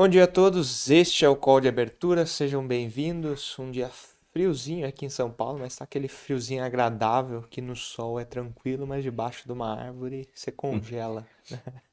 Bom 0.00 0.08
dia 0.08 0.24
a 0.24 0.26
todos, 0.26 0.88
este 0.88 1.26
é 1.26 1.28
o 1.28 1.36
call 1.36 1.60
de 1.60 1.68
abertura, 1.68 2.24
sejam 2.24 2.66
bem-vindos. 2.66 3.58
Um 3.58 3.70
dia 3.70 3.90
friozinho 4.32 4.88
aqui 4.88 5.04
em 5.04 5.10
São 5.10 5.30
Paulo, 5.30 5.58
mas 5.58 5.76
tá 5.76 5.84
aquele 5.84 6.08
friozinho 6.08 6.64
agradável 6.64 7.42
que 7.42 7.60
no 7.60 7.76
sol 7.76 8.18
é 8.18 8.24
tranquilo, 8.24 8.86
mas 8.86 9.02
debaixo 9.04 9.44
de 9.44 9.52
uma 9.52 9.78
árvore 9.78 10.26
você 10.34 10.50
congela. 10.50 11.28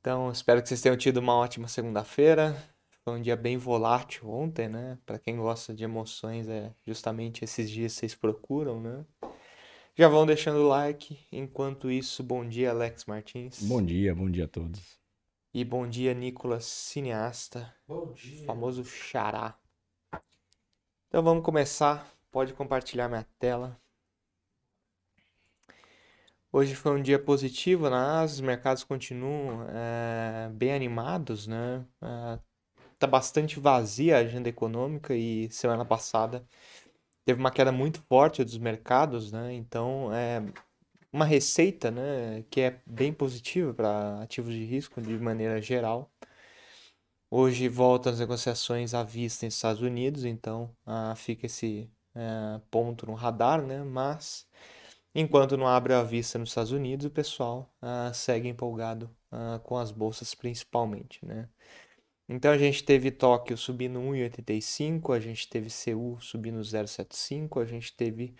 Então, 0.00 0.30
espero 0.30 0.62
que 0.62 0.68
vocês 0.68 0.82
tenham 0.82 0.96
tido 0.96 1.16
uma 1.16 1.34
ótima 1.34 1.66
segunda-feira. 1.66 2.54
Foi 3.02 3.14
um 3.14 3.22
dia 3.22 3.34
bem 3.34 3.56
volátil 3.56 4.30
ontem, 4.30 4.68
né? 4.68 4.98
Para 5.04 5.18
quem 5.18 5.38
gosta 5.38 5.74
de 5.74 5.82
emoções, 5.82 6.46
é 6.46 6.70
justamente 6.86 7.42
esses 7.42 7.68
dias 7.68 7.94
que 7.94 8.00
vocês 8.00 8.14
procuram, 8.14 8.80
né? 8.80 9.04
Já 9.96 10.06
vão 10.06 10.26
deixando 10.26 10.58
o 10.58 10.68
like. 10.68 11.18
Enquanto 11.32 11.90
isso, 11.90 12.22
bom 12.22 12.46
dia, 12.46 12.70
Alex 12.70 13.06
Martins. 13.06 13.62
Bom 13.62 13.82
dia, 13.82 14.14
bom 14.14 14.30
dia 14.30 14.44
a 14.44 14.48
todos. 14.48 15.03
E 15.54 15.64
bom 15.64 15.88
dia, 15.88 16.12
Nicolas 16.12 16.64
Cineasta. 16.64 17.72
Bom 17.86 18.12
dia. 18.12 18.44
Famoso 18.44 18.84
xará. 18.84 19.56
Então 21.06 21.22
vamos 21.22 21.44
começar. 21.44 22.12
Pode 22.28 22.52
compartilhar 22.52 23.08
minha 23.08 23.24
tela. 23.38 23.80
Hoje 26.50 26.74
foi 26.74 26.98
um 26.98 27.00
dia 27.00 27.20
positivo 27.20 27.88
na 27.88 28.18
Ásia, 28.18 28.34
os 28.34 28.40
mercados 28.40 28.82
continuam 28.82 29.64
é, 29.70 30.48
bem 30.52 30.72
animados, 30.72 31.46
né? 31.46 31.86
É, 32.02 32.38
tá 32.98 33.06
bastante 33.06 33.60
vazia 33.60 34.16
a 34.16 34.20
agenda 34.22 34.48
econômica 34.48 35.14
e 35.14 35.48
semana 35.50 35.84
passada 35.84 36.44
teve 37.24 37.40
uma 37.40 37.50
queda 37.50 37.72
muito 37.72 38.02
forte 38.02 38.44
dos 38.44 38.58
mercados, 38.58 39.32
né? 39.32 39.54
Então 39.54 40.12
é 40.12 40.42
uma 41.14 41.24
receita, 41.24 41.92
né, 41.92 42.44
que 42.50 42.60
é 42.60 42.80
bem 42.84 43.12
positiva 43.12 43.72
para 43.72 44.20
ativos 44.22 44.52
de 44.52 44.64
risco 44.64 45.00
de 45.00 45.16
maneira 45.16 45.62
geral. 45.62 46.10
Hoje 47.30 47.68
voltam 47.68 48.12
as 48.12 48.18
negociações 48.18 48.94
à 48.94 49.04
vista 49.04 49.46
nos 49.46 49.54
Estados 49.54 49.80
Unidos, 49.80 50.24
então 50.24 50.74
ah, 50.84 51.14
fica 51.16 51.46
esse 51.46 51.88
eh, 52.16 52.60
ponto 52.70 53.06
no 53.06 53.14
radar, 53.14 53.62
né? 53.62 53.82
Mas 53.84 54.46
enquanto 55.14 55.56
não 55.56 55.68
abre 55.68 55.94
a 55.94 56.02
vista 56.02 56.38
nos 56.38 56.50
Estados 56.50 56.72
Unidos, 56.72 57.06
o 57.06 57.10
pessoal 57.10 57.72
ah, 57.80 58.12
segue 58.12 58.48
empolgado 58.48 59.08
ah, 59.30 59.60
com 59.64 59.78
as 59.78 59.92
bolsas 59.92 60.34
principalmente, 60.34 61.24
né? 61.24 61.48
Então 62.28 62.50
a 62.50 62.58
gente 62.58 62.82
teve 62.84 63.10
Tóquio 63.12 63.56
subindo 63.56 64.00
1,85, 64.00 65.14
a 65.14 65.20
gente 65.20 65.48
teve 65.48 65.70
Seul 65.70 66.20
subindo 66.20 66.60
0,75, 66.60 67.62
a 67.62 67.66
gente 67.66 67.94
teve 67.96 68.34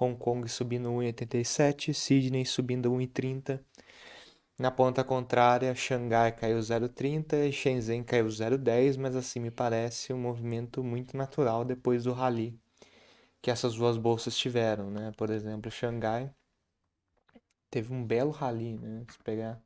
Hong 0.00 0.16
Kong 0.16 0.48
subindo 0.48 0.90
1,87, 0.90 1.92
Sydney 1.92 2.44
subindo 2.44 2.90
1,30. 2.92 3.60
Na 4.58 4.70
ponta 4.70 5.04
contrária, 5.04 5.74
Xangai 5.74 6.32
caiu 6.32 6.58
0,30 6.58 7.48
e 7.48 7.52
Shenzhen 7.52 8.02
caiu 8.02 8.26
0,10, 8.26 8.96
mas 8.96 9.14
assim 9.14 9.40
me 9.40 9.50
parece 9.50 10.12
um 10.12 10.18
movimento 10.18 10.82
muito 10.82 11.16
natural 11.16 11.64
depois 11.64 12.04
do 12.04 12.12
rally 12.12 12.58
que 13.40 13.50
essas 13.50 13.74
duas 13.74 13.96
bolsas 13.96 14.36
tiveram, 14.36 14.90
né? 14.90 15.12
Por 15.16 15.30
exemplo, 15.30 15.70
Xangai 15.70 16.30
teve 17.70 17.92
um 17.92 18.04
belo 18.04 18.30
rally, 18.30 18.76
né? 18.78 19.04
Se 19.10 19.18
pegar 19.20 19.62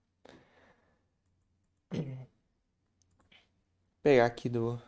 pegar 4.03 4.27
aqui 4.27 4.49
do 4.49 4.81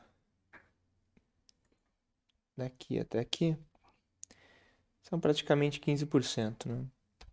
daqui 2.56 2.98
até 2.98 3.20
aqui 3.20 3.56
são 5.04 5.20
praticamente 5.20 5.80
15%, 5.80 6.66
né? 6.66 6.84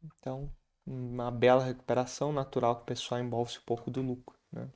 Então, 0.04 0.52
uma 0.86 1.32
bela 1.32 1.64
recuperação 1.64 2.32
natural 2.32 2.76
que 2.76 2.84
o 2.84 2.86
pessoal 2.86 3.22
embolse 3.22 3.58
um 3.60 3.66
pouco 3.66 3.90
do 3.90 4.02
lucro, 4.02 4.38
né? 4.52 4.68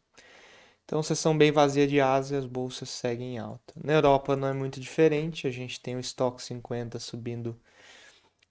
Então, 0.84 1.02
sessão 1.02 1.36
bem 1.36 1.52
vazia 1.52 1.88
de 1.88 2.00
Ásia, 2.00 2.38
as 2.38 2.46
bolsas 2.46 2.90
seguem 2.90 3.36
em 3.36 3.40
alta. 3.40 3.74
Na 3.84 3.94
Europa 3.94 4.36
não 4.36 4.48
é 4.48 4.54
muito 4.54 4.80
diferente, 4.80 5.48
a 5.48 5.52
gente 5.52 5.82
tem 5.82 5.96
o 5.96 6.00
estoque 6.00 6.44
50 6.44 7.00
subindo 7.00 7.60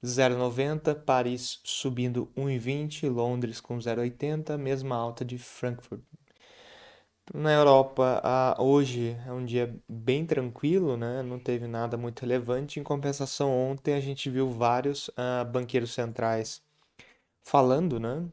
0,90, 0.05 0.95
Paris 1.05 1.61
subindo 1.65 2.31
1,20, 2.37 3.09
Londres 3.09 3.61
com 3.61 3.79
0,80, 3.79 4.59
mesma 4.59 4.97
alta 4.97 5.25
de 5.25 5.39
Frankfurt, 5.39 6.03
na 7.33 7.53
Europa, 7.53 8.23
hoje 8.59 9.17
é 9.27 9.33
um 9.33 9.45
dia 9.45 9.75
bem 9.89 10.27
tranquilo, 10.27 10.97
né? 10.97 11.23
Não 11.23 11.39
teve 11.39 11.67
nada 11.67 11.97
muito 11.97 12.21
relevante. 12.21 12.79
Em 12.79 12.83
compensação, 12.83 13.51
ontem 13.51 13.95
a 13.95 14.01
gente 14.01 14.29
viu 14.29 14.51
vários 14.51 15.11
ah, 15.17 15.45
banqueiros 15.45 15.93
centrais 15.93 16.63
falando, 17.43 18.01
né? 18.01 18.29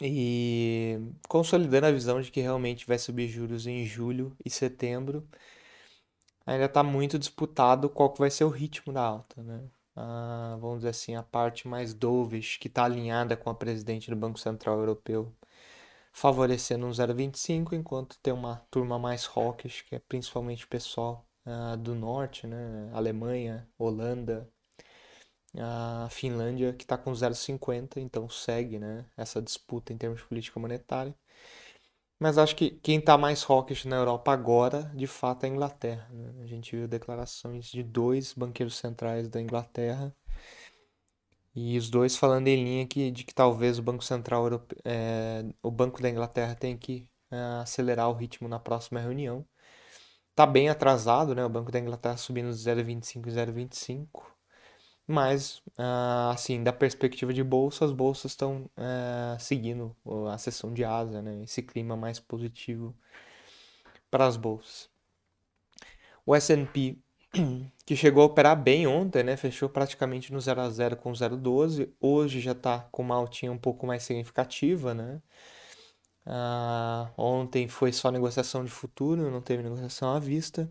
E 0.00 0.98
consolidando 1.28 1.86
a 1.86 1.92
visão 1.92 2.20
de 2.20 2.30
que 2.30 2.40
realmente 2.40 2.86
vai 2.86 2.98
subir 2.98 3.28
juros 3.28 3.66
em 3.66 3.84
julho 3.86 4.36
e 4.44 4.50
setembro. 4.50 5.26
Ainda 6.46 6.64
está 6.66 6.82
muito 6.82 7.18
disputado 7.18 7.88
qual 7.88 8.12
que 8.12 8.18
vai 8.18 8.30
ser 8.30 8.44
o 8.44 8.48
ritmo 8.48 8.92
da 8.92 9.02
alta, 9.02 9.42
né? 9.42 9.62
Ah, 9.96 10.56
vamos 10.60 10.78
dizer 10.78 10.88
assim, 10.90 11.14
a 11.14 11.22
parte 11.22 11.68
mais 11.68 11.94
dovish, 11.94 12.56
que 12.58 12.68
está 12.68 12.84
alinhada 12.84 13.36
com 13.36 13.50
a 13.50 13.54
presidente 13.54 14.10
do 14.10 14.16
Banco 14.16 14.38
Central 14.38 14.78
Europeu, 14.78 15.32
favorecendo 16.12 16.86
um 16.86 16.90
0,25, 16.90 17.72
enquanto 17.72 18.18
tem 18.22 18.32
uma 18.32 18.56
turma 18.70 18.98
mais 18.98 19.28
hawkish, 19.34 19.82
que 19.82 19.96
é 19.96 19.98
principalmente 19.98 20.66
pessoal 20.66 21.26
uh, 21.46 21.76
do 21.76 21.94
norte, 21.94 22.46
né? 22.46 22.90
Alemanha, 22.92 23.66
Holanda, 23.78 24.48
a 25.58 26.08
Finlândia, 26.10 26.72
que 26.72 26.84
está 26.84 26.96
com 26.96 27.12
0,50, 27.12 27.98
então 27.98 28.28
segue 28.28 28.78
né? 28.78 29.04
essa 29.16 29.40
disputa 29.40 29.92
em 29.92 29.98
termos 29.98 30.20
de 30.20 30.26
política 30.26 30.58
monetária. 30.60 31.14
Mas 32.18 32.38
acho 32.38 32.54
que 32.54 32.70
quem 32.70 32.98
está 32.98 33.18
mais 33.18 33.42
hawkish 33.42 33.84
na 33.84 33.96
Europa 33.96 34.32
agora, 34.32 34.92
de 34.94 35.08
fato, 35.08 35.44
é 35.44 35.48
a 35.48 35.52
Inglaterra. 35.52 36.08
Né? 36.12 36.42
A 36.42 36.46
gente 36.46 36.76
viu 36.76 36.86
declarações 36.86 37.66
de 37.66 37.82
dois 37.82 38.32
banqueiros 38.32 38.76
centrais 38.76 39.28
da 39.28 39.40
Inglaterra 39.40 40.14
e 41.54 41.76
os 41.76 41.90
dois 41.90 42.16
falando 42.16 42.48
em 42.48 42.64
linha 42.64 42.86
que, 42.86 43.10
de 43.10 43.24
que 43.24 43.34
talvez 43.34 43.78
o 43.78 43.82
Banco 43.82 44.04
Central 44.04 44.44
Europeu, 44.44 44.78
é, 44.84 45.44
o 45.62 45.70
Banco 45.70 46.00
da 46.02 46.08
Inglaterra 46.08 46.54
tenha 46.54 46.76
que 46.76 47.06
é, 47.30 47.36
acelerar 47.62 48.08
o 48.10 48.14
ritmo 48.14 48.48
na 48.48 48.58
próxima 48.58 49.00
reunião. 49.00 49.46
Está 50.30 50.46
bem 50.46 50.68
atrasado, 50.70 51.34
né? 51.34 51.44
O 51.44 51.48
Banco 51.50 51.70
da 51.70 51.78
Inglaterra 51.78 52.16
subindo 52.16 52.50
0,25 52.50 53.28
e 53.28 53.30
0,25. 53.30 54.32
Mas, 55.06 55.62
ah, 55.76 56.30
assim, 56.32 56.62
da 56.62 56.72
perspectiva 56.72 57.32
de 57.34 57.42
bolsa, 57.44 57.84
as 57.84 57.92
bolsas 57.92 58.32
estão 58.32 58.70
é, 58.76 59.38
seguindo 59.38 59.94
a 60.32 60.38
sessão 60.38 60.72
de 60.72 60.84
asa, 60.84 61.20
né? 61.20 61.42
Esse 61.42 61.62
clima 61.62 61.96
mais 61.96 62.18
positivo 62.20 62.96
para 64.10 64.26
as 64.26 64.36
bolsas. 64.36 64.90
O 66.24 66.34
S&P 66.34 66.98
que 67.86 67.96
chegou 67.96 68.22
a 68.22 68.26
operar 68.26 68.60
bem 68.60 68.86
ontem, 68.86 69.22
né? 69.22 69.36
Fechou 69.36 69.68
praticamente 69.68 70.32
no 70.32 70.40
0 70.40 70.60
a 70.60 70.70
0 70.70 70.96
com 70.96 71.12
0,12. 71.12 71.90
Hoje 72.00 72.40
já 72.40 72.52
está 72.52 72.80
com 72.92 73.02
uma 73.02 73.14
altinha 73.14 73.50
um 73.50 73.58
pouco 73.58 73.86
mais 73.86 74.02
significativa, 74.02 74.94
né? 74.94 75.20
Ah, 76.26 77.10
ontem 77.16 77.66
foi 77.68 77.92
só 77.92 78.10
negociação 78.10 78.64
de 78.64 78.70
futuro, 78.70 79.30
não 79.30 79.40
teve 79.40 79.62
negociação 79.62 80.14
à 80.14 80.18
vista. 80.18 80.70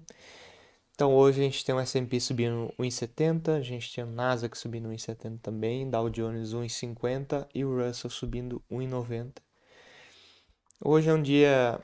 Então 0.93 1.13
hoje 1.15 1.41
a 1.41 1.43
gente 1.43 1.65
tem 1.65 1.73
o 1.73 1.79
S&P 1.79 2.19
subindo 2.19 2.73
1,70, 2.79 3.57
a 3.57 3.61
gente 3.61 3.93
tem 3.93 4.03
o 4.03 4.07
Nasdaq 4.07 4.57
subindo 4.57 4.89
1,70 4.89 5.39
também, 5.41 5.89
Dow 5.89 6.09
Jones 6.09 6.53
1,50 6.53 7.47
e 7.55 7.65
o 7.65 7.75
Russell 7.75 8.09
subindo 8.09 8.63
1,90. 8.71 9.37
Hoje 10.83 11.09
é 11.09 11.13
um 11.13 11.21
dia 11.21 11.79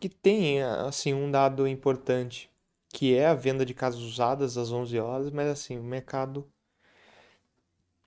que 0.00 0.08
tem 0.08 0.62
assim 0.62 1.12
um 1.12 1.30
dado 1.30 1.66
importante 1.68 2.50
que 2.92 3.14
é 3.14 3.26
a 3.26 3.34
venda 3.34 3.64
de 3.64 3.74
casas 3.74 4.00
usadas 4.00 4.56
às 4.58 4.72
11 4.72 4.98
horas, 4.98 5.30
mas 5.30 5.48
assim, 5.48 5.78
o 5.78 5.82
mercado 5.84 6.50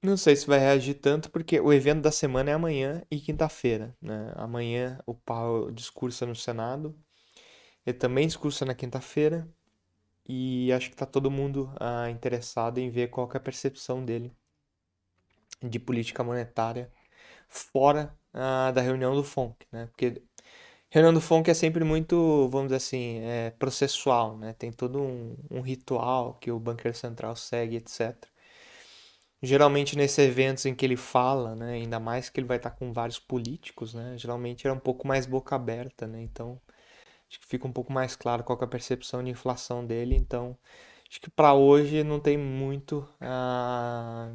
não 0.02 0.18
sei 0.18 0.36
se 0.36 0.46
vai 0.46 0.60
reagir 0.60 0.96
tanto, 0.96 1.32
porque 1.32 1.60
o 1.60 1.72
evento 1.72 2.02
da 2.02 2.12
semana 2.12 2.52
é 2.52 2.54
amanhã 2.54 3.02
e 3.10 3.20
quinta-feira, 3.20 3.96
né? 4.02 4.34
Amanhã 4.36 5.00
o 5.06 5.14
Powell 5.16 5.72
discursa 5.72 6.26
no 6.26 6.36
Senado, 6.36 6.94
ele 7.86 7.98
também 7.98 8.28
discursa 8.28 8.66
na 8.66 8.76
quinta-feira, 8.76 9.48
e 10.28 10.72
acho 10.74 10.90
que 10.90 10.96
está 10.96 11.06
todo 11.06 11.32
mundo 11.32 11.74
ah, 11.80 12.10
interessado 12.10 12.80
em 12.80 12.90
ver 12.90 13.10
qual 13.10 13.30
é 13.34 13.38
a 13.38 13.40
percepção 13.40 14.04
dele 14.04 14.34
de 15.62 15.80
política 15.80 16.24
monetária 16.24 16.92
fora 17.48 18.18
ah, 18.34 18.72
da 18.72 18.82
reunião 18.82 19.16
do 19.16 19.24
FONC, 19.24 19.66
né? 19.72 19.88
Porque 19.88 20.22
Reunião 20.94 21.12
do 21.12 21.20
FONC 21.20 21.50
é 21.50 21.56
sempre 21.56 21.84
muito, 21.84 22.48
vamos 22.50 22.68
dizer 22.68 22.76
assim, 22.76 23.18
é, 23.24 23.50
processual, 23.50 24.38
né? 24.38 24.54
Tem 24.54 24.72
todo 24.72 25.02
um, 25.02 25.36
um 25.50 25.60
ritual 25.60 26.36
que 26.36 26.52
o 26.52 26.60
banqueiro 26.60 26.96
central 26.96 27.36
segue, 27.36 27.78
etc. 27.78 28.16
Geralmente 29.42 29.98
nesses 29.98 30.20
eventos 30.20 30.68
em 30.68 30.76
que 30.76 30.86
ele 30.86 30.96
fala, 30.96 31.56
né, 31.56 31.74
ainda 31.74 32.00
mais 32.00 32.30
que 32.30 32.40
ele 32.40 32.46
vai 32.48 32.58
estar 32.58 32.70
com 32.72 32.94
vários 32.94 33.18
políticos, 33.20 33.94
né, 33.94 34.16
geralmente 34.18 34.68
era 34.68 34.74
um 34.76 34.80
pouco 34.80 35.08
mais 35.08 35.26
boca 35.26 35.56
aberta, 35.56 36.08
né, 36.08 36.22
então 36.22 36.62
acho 37.30 37.40
que 37.40 37.48
fica 37.48 37.68
um 37.68 37.74
pouco 37.74 37.92
mais 37.92 38.16
claro 38.16 38.44
qual 38.44 38.58
é 38.62 38.64
a 38.64 38.68
percepção 38.68 39.24
de 39.24 39.32
inflação 39.32 39.86
dele, 39.86 40.16
então 40.16 40.58
acho 41.10 41.20
que 41.20 41.30
para 41.30 41.54
hoje 41.54 42.04
não 42.04 42.20
tem 42.20 42.38
muito 42.38 43.08
ah, 43.20 44.32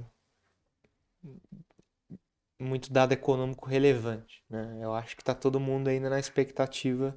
muito 2.59 2.93
dado 2.93 3.13
econômico 3.13 3.69
relevante. 3.69 4.43
Né? 4.51 4.79
Eu 4.83 4.95
acho 4.95 5.15
que 5.17 5.23
está 5.23 5.35
todo 5.35 5.61
mundo 5.61 5.89
ainda 5.89 6.11
na 6.11 6.19
expectativa 6.19 7.17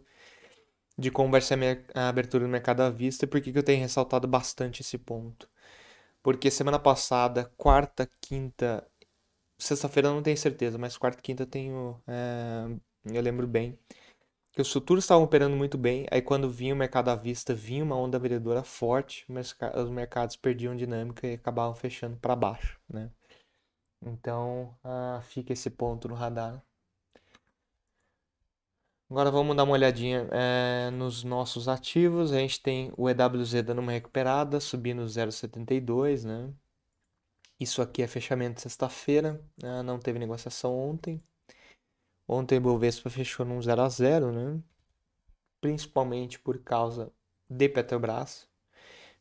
de 0.98 1.10
como 1.12 1.32
vai 1.32 1.42
ser 1.42 1.86
a, 1.96 2.10
abertura 2.10 2.46
do 2.46 2.50
mercado 2.50 2.82
à 2.82 2.90
vista 2.90 3.28
por 3.28 3.42
que, 3.42 3.52
que 3.52 3.58
eu 3.58 3.64
tenho 3.64 3.82
ressaltado 3.82 4.28
bastante 4.28 4.82
esse 4.82 4.98
ponto. 4.98 5.50
Porque 6.24 6.52
semana 6.52 6.80
passada, 6.80 7.52
quarta, 7.58 8.10
quinta, 8.22 8.88
sexta-feira 9.58 10.10
eu 10.10 10.14
não 10.14 10.24
tenho 10.24 10.38
certeza, 10.38 10.78
mas 10.78 10.98
quarta 10.98 11.20
e 11.20 11.24
quinta 11.24 11.44
eu 11.44 11.48
tenho. 11.48 12.02
É, 12.08 12.68
eu 13.06 13.22
lembro 13.22 13.48
bem. 13.48 13.78
Que 14.52 14.62
os 14.62 14.72
futuros 14.72 15.06
estavam 15.06 15.24
operando 15.24 15.56
muito 15.56 15.78
bem, 15.78 16.06
aí 16.12 16.22
quando 16.22 16.50
vinha 16.50 16.74
o 16.74 16.78
mercado 16.78 17.10
à 17.10 17.16
vista, 17.16 17.54
vinha 17.54 17.84
uma 17.84 17.96
onda 17.96 18.20
vendedora 18.20 18.64
forte, 18.64 19.26
os 19.30 19.90
mercados 19.90 20.36
perdiam 20.36 20.76
dinâmica 20.76 21.26
e 21.26 21.36
acabavam 21.36 21.74
fechando 21.74 22.18
para 22.18 22.36
baixo, 22.36 22.78
né? 22.90 23.10
Então, 24.02 24.76
ah, 24.84 25.22
fica 25.24 25.54
esse 25.54 25.70
ponto 25.70 26.08
no 26.08 26.16
radar. 26.16 26.64
Agora 29.12 29.30
vamos 29.30 29.56
dar 29.58 29.64
uma 29.66 29.74
olhadinha 29.74 30.28
é, 30.32 30.90
nos 30.92 31.24
nossos 31.24 31.68
ativos. 31.68 32.32
A 32.32 32.40
gente 32.40 32.62
tem 32.62 32.94
o 32.98 33.10
EWZ 33.10 33.62
dando 33.64 33.80
uma 33.80 33.92
recuperada, 33.92 34.60
subindo 34.60 35.04
0,72, 35.04 36.24
né? 36.24 36.54
Isso 37.60 37.82
aqui 37.82 38.02
é 38.02 38.08
fechamento 38.08 38.62
sexta-feira, 38.62 39.40
né? 39.62 39.84
não 39.84 40.00
teve 40.00 40.18
negociação 40.18 40.74
ontem. 40.76 41.22
Ontem 42.28 42.58
o 42.58 42.62
Bovespa 42.62 43.10
fechou 43.10 43.46
num 43.46 43.62
0 43.62 43.82
a 43.82 43.90
0, 43.90 44.32
né? 44.32 44.64
Principalmente 45.60 46.40
por 46.40 46.58
causa 46.64 47.12
de 47.50 47.70
Petrobras. 47.70 48.48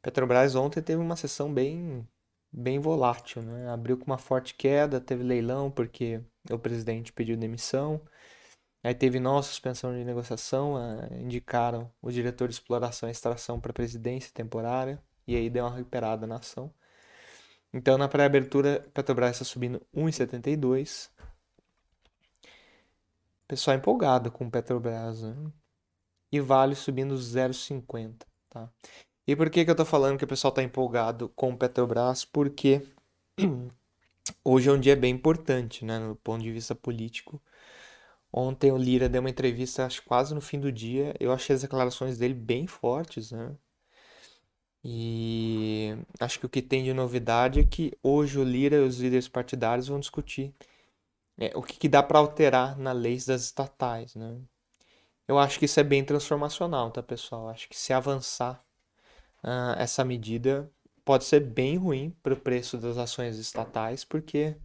Petrobras 0.00 0.54
ontem 0.54 0.80
teve 0.80 1.02
uma 1.02 1.16
sessão 1.16 1.52
bem 1.52 2.08
bem 2.52 2.78
volátil, 2.78 3.42
né? 3.42 3.68
Abriu 3.70 3.96
com 3.96 4.06
uma 4.06 4.18
forte 4.18 4.54
queda, 4.54 5.00
teve 5.00 5.22
leilão 5.22 5.70
porque 5.70 6.20
o 6.50 6.58
presidente 6.58 7.12
pediu 7.12 7.36
demissão. 7.36 8.00
Aí 8.82 8.94
teve 8.94 9.20
nova 9.20 9.42
suspensão 9.42 9.92
de 9.92 10.04
negociação, 10.04 10.74
uh, 10.74 11.14
indicaram 11.14 11.92
o 12.00 12.10
diretor 12.10 12.48
de 12.48 12.54
exploração 12.54 13.08
e 13.08 13.12
extração 13.12 13.60
para 13.60 13.72
presidência 13.74 14.32
temporária, 14.32 15.02
e 15.26 15.36
aí 15.36 15.50
deu 15.50 15.64
uma 15.64 15.76
recuperada 15.76 16.26
na 16.26 16.36
ação. 16.36 16.72
Então, 17.72 17.98
na 17.98 18.08
pré-abertura, 18.08 18.80
Petrobras 18.94 19.32
está 19.32 19.44
subindo 19.44 19.80
1,72. 19.94 21.10
Pessoal 23.46 23.76
empolgado 23.76 24.30
com 24.32 24.50
Petrobras, 24.50 25.22
né? 25.22 25.36
E 26.32 26.40
Vale 26.40 26.74
subindo 26.74 27.14
0,50, 27.16 28.26
tá? 28.48 28.70
E 29.26 29.36
por 29.36 29.50
que, 29.50 29.64
que 29.64 29.70
eu 29.70 29.72
estou 29.72 29.86
falando 29.86 30.18
que 30.18 30.24
o 30.24 30.28
pessoal 30.28 30.50
está 30.50 30.62
empolgado 30.62 31.28
com 31.30 31.56
Petrobras? 31.56 32.24
Porque 32.24 32.82
hoje 34.44 34.68
é 34.68 34.72
um 34.72 34.80
dia 34.80 34.96
bem 34.96 35.14
importante, 35.14 35.84
né, 35.84 35.98
no 35.98 36.16
ponto 36.16 36.42
de 36.42 36.52
vista 36.52 36.74
político 36.74 37.40
Ontem 38.32 38.70
o 38.70 38.76
Lira 38.76 39.08
deu 39.08 39.20
uma 39.20 39.30
entrevista, 39.30 39.84
acho 39.84 40.02
quase 40.04 40.34
no 40.34 40.40
fim 40.40 40.60
do 40.60 40.70
dia. 40.70 41.14
Eu 41.18 41.32
achei 41.32 41.54
as 41.54 41.62
declarações 41.62 42.18
dele 42.18 42.34
bem 42.34 42.66
fortes, 42.66 43.32
né? 43.32 43.56
E 44.82 45.94
acho 46.18 46.40
que 46.40 46.46
o 46.46 46.48
que 46.48 46.62
tem 46.62 46.82
de 46.84 46.94
novidade 46.94 47.60
é 47.60 47.64
que 47.64 47.92
hoje 48.02 48.38
o 48.38 48.44
Lira 48.44 48.76
e 48.76 48.80
os 48.80 48.98
líderes 48.98 49.28
partidários 49.28 49.88
vão 49.88 50.00
discutir 50.00 50.54
é, 51.38 51.52
o 51.56 51.62
que, 51.62 51.78
que 51.78 51.88
dá 51.88 52.02
para 52.02 52.18
alterar 52.18 52.78
na 52.78 52.92
lei 52.92 53.16
das 53.26 53.42
estatais, 53.44 54.14
né? 54.14 54.40
Eu 55.28 55.38
acho 55.38 55.58
que 55.58 55.66
isso 55.66 55.80
é 55.80 55.84
bem 55.84 56.04
transformacional, 56.04 56.90
tá, 56.90 57.02
pessoal? 57.02 57.48
Acho 57.48 57.68
que 57.68 57.78
se 57.78 57.92
avançar 57.92 58.64
uh, 59.44 59.78
essa 59.78 60.04
medida 60.04 60.70
pode 61.04 61.24
ser 61.24 61.40
bem 61.40 61.76
ruim 61.76 62.14
para 62.22 62.34
o 62.34 62.36
preço 62.40 62.78
das 62.78 62.98
ações 62.98 63.38
estatais, 63.38 64.04
porque 64.04 64.56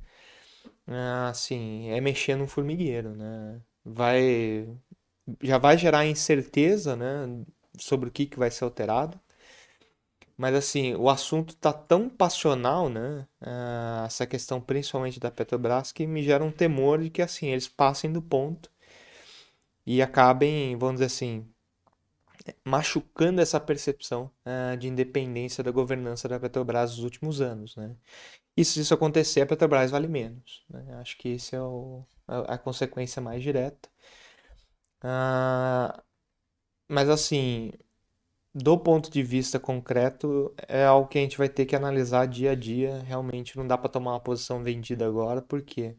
ah, 0.87 1.31
sim, 1.33 1.89
é 1.89 1.99
mexer 2.01 2.35
num 2.35 2.47
formigueiro, 2.47 3.15
né? 3.15 3.61
Vai, 3.83 4.67
já 5.41 5.57
vai 5.57 5.77
gerar 5.77 6.05
incerteza, 6.05 6.95
né, 6.95 7.43
sobre 7.79 8.09
o 8.09 8.11
que, 8.11 8.25
que 8.27 8.39
vai 8.39 8.51
ser 8.51 8.63
alterado. 8.65 9.19
Mas 10.37 10.53
assim, 10.55 10.95
o 10.95 11.09
assunto 11.09 11.55
tá 11.55 11.71
tão 11.73 12.09
passional, 12.09 12.89
né? 12.89 13.27
Ah, 13.41 14.03
essa 14.05 14.25
questão 14.27 14.59
principalmente 14.61 15.19
da 15.19 15.31
Petrobras, 15.31 15.91
que 15.91 16.05
me 16.07 16.23
gera 16.23 16.43
um 16.43 16.51
temor 16.51 17.01
de 17.01 17.09
que 17.09 17.21
assim, 17.21 17.47
eles 17.47 17.67
passem 17.67 18.11
do 18.11 18.21
ponto 18.21 18.69
e 19.85 20.01
acabem, 20.01 20.77
vamos 20.77 20.95
dizer 20.95 21.05
assim, 21.05 21.47
machucando 22.63 23.41
essa 23.41 23.59
percepção 23.59 24.31
uh, 24.45 24.77
de 24.77 24.87
independência 24.87 25.63
da 25.63 25.71
governança 25.71 26.27
da 26.27 26.39
Petrobras 26.39 26.91
nos 26.91 27.03
últimos 27.03 27.41
anos, 27.41 27.75
né? 27.75 27.95
E 28.57 28.63
se 28.63 28.79
isso 28.79 28.93
acontecer, 28.93 29.41
a 29.41 29.45
Petrobras 29.45 29.91
vale 29.91 30.07
menos. 30.07 30.63
Né? 30.69 30.95
Acho 30.99 31.17
que 31.17 31.29
esse 31.29 31.55
é 31.55 31.61
o, 31.61 32.05
a, 32.27 32.55
a, 32.55 32.57
consequência 32.57 33.21
mais 33.21 33.43
direta. 33.43 33.89
Uh, 35.03 36.01
mas 36.87 37.09
assim, 37.09 37.71
do 38.53 38.77
ponto 38.77 39.11
de 39.11 39.23
vista 39.23 39.59
concreto, 39.59 40.53
é 40.67 40.85
algo 40.85 41.07
que 41.09 41.17
a 41.17 41.21
gente 41.21 41.37
vai 41.37 41.49
ter 41.49 41.65
que 41.65 41.75
analisar 41.75 42.27
dia 42.27 42.51
a 42.51 42.55
dia. 42.55 43.01
Realmente 43.03 43.57
não 43.57 43.67
dá 43.67 43.77
para 43.77 43.89
tomar 43.89 44.13
uma 44.13 44.19
posição 44.19 44.63
vendida 44.63 45.05
agora, 45.05 45.41
por 45.41 45.61
quê? 45.61 45.97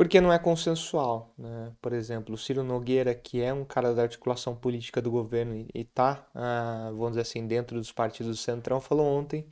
Porque 0.00 0.18
não 0.18 0.32
é 0.32 0.38
consensual, 0.38 1.34
né? 1.36 1.74
Por 1.78 1.92
exemplo, 1.92 2.34
o 2.34 2.38
Ciro 2.38 2.64
Nogueira, 2.64 3.14
que 3.14 3.42
é 3.42 3.52
um 3.52 3.66
cara 3.66 3.94
da 3.94 4.00
articulação 4.00 4.56
política 4.56 5.02
do 5.02 5.10
governo 5.10 5.54
e 5.54 5.68
está, 5.74 6.26
ah, 6.34 6.88
vamos 6.92 7.10
dizer 7.10 7.20
assim, 7.20 7.46
dentro 7.46 7.76
dos 7.76 7.92
partidos 7.92 8.38
do 8.38 8.42
Centrão, 8.42 8.80
falou 8.80 9.06
ontem 9.06 9.46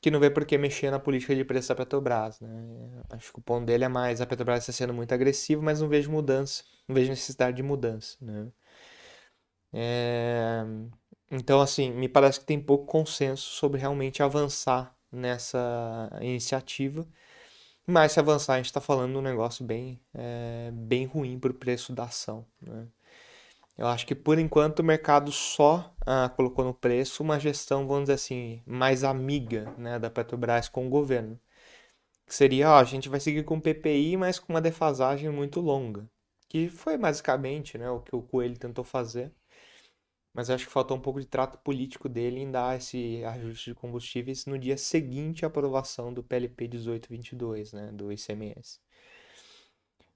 que 0.00 0.12
não 0.12 0.20
vê 0.20 0.30
por 0.30 0.44
que 0.44 0.56
mexer 0.56 0.92
na 0.92 1.00
política 1.00 1.34
de 1.34 1.44
preço 1.44 1.70
da 1.70 1.74
Petrobras, 1.74 2.40
né? 2.40 2.48
Acho 3.10 3.32
que 3.32 3.40
o 3.40 3.42
ponto 3.42 3.66
dele 3.66 3.82
é 3.82 3.88
mais 3.88 4.20
a 4.20 4.26
Petrobras 4.26 4.60
está 4.60 4.72
sendo 4.72 4.94
muito 4.94 5.12
agressiva, 5.12 5.60
mas 5.60 5.80
não 5.80 5.88
vejo 5.88 6.08
mudança, 6.08 6.62
não 6.86 6.94
vejo 6.94 7.10
necessidade 7.10 7.56
de 7.56 7.62
mudança, 7.64 8.16
né? 8.20 8.46
É... 9.72 10.64
Então, 11.32 11.60
assim, 11.60 11.90
me 11.90 12.08
parece 12.08 12.38
que 12.38 12.46
tem 12.46 12.60
pouco 12.60 12.86
consenso 12.86 13.42
sobre 13.42 13.80
realmente 13.80 14.22
avançar 14.22 14.96
nessa 15.10 16.10
iniciativa 16.22 17.04
mas 17.90 18.12
se 18.12 18.20
avançar, 18.20 18.54
a 18.54 18.56
gente 18.58 18.66
está 18.66 18.80
falando 18.82 19.12
de 19.12 19.18
um 19.18 19.22
negócio 19.22 19.64
bem, 19.64 19.98
é, 20.14 20.70
bem 20.72 21.06
ruim 21.06 21.38
para 21.38 21.50
o 21.50 21.54
preço 21.54 21.92
da 21.92 22.04
ação. 22.04 22.44
Né? 22.60 22.86
Eu 23.78 23.86
acho 23.86 24.06
que 24.06 24.14
por 24.14 24.38
enquanto 24.38 24.80
o 24.80 24.84
mercado 24.84 25.32
só 25.32 25.94
ah, 26.04 26.28
colocou 26.36 26.64
no 26.64 26.74
preço 26.74 27.22
uma 27.22 27.38
gestão, 27.40 27.86
vamos 27.86 28.04
dizer 28.04 28.14
assim, 28.14 28.62
mais 28.66 29.04
amiga 29.04 29.72
né, 29.78 29.98
da 29.98 30.10
Petrobras 30.10 30.68
com 30.68 30.86
o 30.86 30.90
governo. 30.90 31.40
Que 32.26 32.34
seria, 32.34 32.70
ó, 32.70 32.78
a 32.78 32.84
gente 32.84 33.08
vai 33.08 33.20
seguir 33.20 33.44
com 33.44 33.56
o 33.56 33.60
PPI, 33.60 34.16
mas 34.18 34.38
com 34.38 34.52
uma 34.52 34.60
defasagem 34.60 35.30
muito 35.30 35.60
longa. 35.60 36.06
Que 36.48 36.68
foi 36.68 36.98
basicamente 36.98 37.78
né, 37.78 37.88
o 37.90 38.00
que 38.00 38.14
o 38.14 38.22
Coelho 38.22 38.58
tentou 38.58 38.84
fazer 38.84 39.32
mas 40.34 40.50
acho 40.50 40.66
que 40.66 40.72
faltou 40.72 40.96
um 40.96 41.00
pouco 41.00 41.20
de 41.20 41.26
trato 41.26 41.58
político 41.58 42.08
dele 42.08 42.40
em 42.40 42.50
dar 42.50 42.76
esse 42.76 43.24
ajuste 43.24 43.70
de 43.70 43.74
combustíveis 43.74 44.46
no 44.46 44.58
dia 44.58 44.76
seguinte 44.76 45.44
à 45.44 45.48
aprovação 45.48 46.12
do 46.12 46.22
PLP 46.22 46.68
1822, 46.68 47.72
né, 47.72 47.90
do 47.92 48.12
ICMS. 48.12 48.80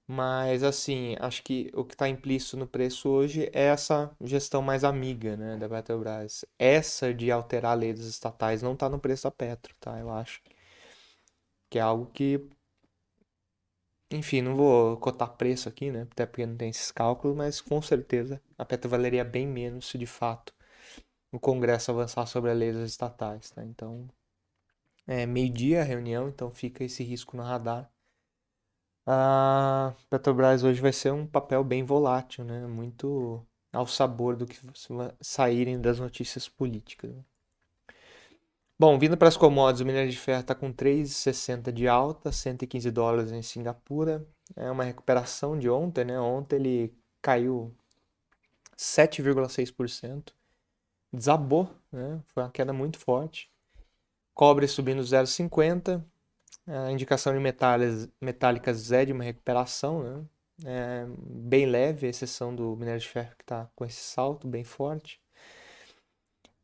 Mas 0.07 0.63
assim, 0.63 1.15
acho 1.19 1.41
que 1.43 1.71
o 1.73 1.83
que 1.85 1.93
está 1.93 2.07
implícito 2.09 2.57
no 2.57 2.67
preço 2.67 3.09
hoje 3.09 3.49
é 3.53 3.63
essa 3.67 4.11
gestão 4.21 4.61
mais 4.61 4.83
amiga, 4.83 5.35
né, 5.37 5.57
da 5.57 5.67
Petrobras. 5.69 6.45
Essa 6.59 7.13
de 7.13 7.31
alterar 7.31 7.71
a 7.71 7.75
lei 7.75 7.93
dos 7.93 8.05
estatais 8.07 8.61
não 8.61 8.73
está 8.73 8.89
no 8.89 8.99
preço 8.99 9.23
da 9.23 9.31
Petro, 9.31 9.73
tá? 9.79 9.97
Eu 9.99 10.09
acho 10.09 10.41
que 11.69 11.79
é 11.79 11.81
algo 11.81 12.05
que 12.13 12.47
enfim, 14.13 14.41
não 14.41 14.55
vou 14.55 14.97
cotar 14.97 15.29
preço 15.35 15.67
aqui, 15.69 15.91
né? 15.91 16.03
Até 16.11 16.25
porque 16.25 16.45
não 16.45 16.55
tem 16.55 16.69
esses 16.69 16.91
cálculos, 16.91 17.35
mas 17.35 17.61
com 17.61 17.81
certeza 17.81 18.41
a 18.57 18.65
Petro 18.65 18.89
valeria 18.89 19.23
bem 19.25 19.47
menos 19.47 19.89
se 19.89 19.97
de 19.97 20.05
fato 20.05 20.53
o 21.31 21.39
Congresso 21.39 21.91
avançar 21.91 22.25
sobre 22.27 22.51
a 22.51 22.53
lei 22.53 22.69
estatais, 22.83 23.49
tá? 23.51 23.63
Então, 23.63 24.07
é 25.07 25.25
meio-dia 25.25 25.81
a 25.81 25.83
reunião, 25.83 26.29
então 26.29 26.51
fica 26.51 26.83
esse 26.83 27.03
risco 27.03 27.35
no 27.35 27.43
radar. 27.43 27.91
A 29.05 29.93
Petrobras 30.09 30.63
hoje 30.63 30.79
vai 30.81 30.93
ser 30.93 31.11
um 31.11 31.27
papel 31.27 31.63
bem 31.63 31.83
volátil, 31.83 32.45
né? 32.45 32.65
Muito 32.67 33.45
ao 33.71 33.87
sabor 33.87 34.35
do 34.35 34.45
que 34.45 34.57
saírem 35.19 35.81
das 35.81 35.99
notícias 35.99 36.47
políticas. 36.47 37.11
Né? 37.11 37.23
Bom, 38.85 38.99
vindo 38.99 39.15
para 39.15 39.29
as 39.29 39.37
commodities, 39.37 39.79
o 39.79 39.85
minério 39.85 40.11
de 40.11 40.17
ferro 40.17 40.41
está 40.41 40.53
com 40.53 40.73
3,60 40.73 41.71
de 41.71 41.87
alta, 41.87 42.33
115 42.33 42.91
dólares 42.91 43.31
em 43.31 43.41
Singapura. 43.41 44.27
É 44.57 44.69
uma 44.69 44.83
recuperação 44.83 45.57
de 45.57 45.69
ontem, 45.69 46.03
né? 46.03 46.19
Ontem 46.19 46.57
ele 46.57 46.93
caiu 47.21 47.73
7,6%. 48.77 50.33
Desabou, 51.13 51.69
né? 51.89 52.21
Foi 52.33 52.43
uma 52.43 52.51
queda 52.51 52.73
muito 52.73 52.99
forte. 52.99 53.49
Cobre 54.33 54.67
subindo 54.67 55.01
0,50. 55.01 56.03
A 56.67 56.91
indicação 56.91 57.31
de 57.31 57.39
metálicas, 57.39 58.09
metálicas 58.19 58.91
é 58.91 59.05
de 59.05 59.13
uma 59.13 59.23
recuperação, 59.23 60.03
né? 60.03 60.25
É 60.65 61.05
bem 61.25 61.67
leve, 61.67 62.05
a 62.05 62.09
exceção 62.09 62.53
do 62.53 62.75
minério 62.75 62.99
de 62.99 63.07
ferro 63.07 63.31
que 63.37 63.45
está 63.45 63.65
com 63.77 63.85
esse 63.85 64.01
salto 64.01 64.45
bem 64.45 64.65
forte. 64.65 65.22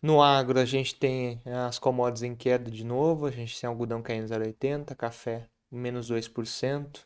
No 0.01 0.21
agro, 0.21 0.59
a 0.59 0.65
gente 0.65 0.95
tem 0.95 1.41
eh, 1.45 1.53
as 1.53 1.77
commodities 1.77 2.23
em 2.23 2.35
queda 2.35 2.71
de 2.71 2.83
novo, 2.85 3.25
a 3.25 3.31
gente 3.31 3.59
tem 3.59 3.67
algodão 3.67 4.01
caindo 4.01 4.27
0,80, 4.27 4.95
café 4.95 5.49
menos 5.71 6.09
2%. 6.09 7.05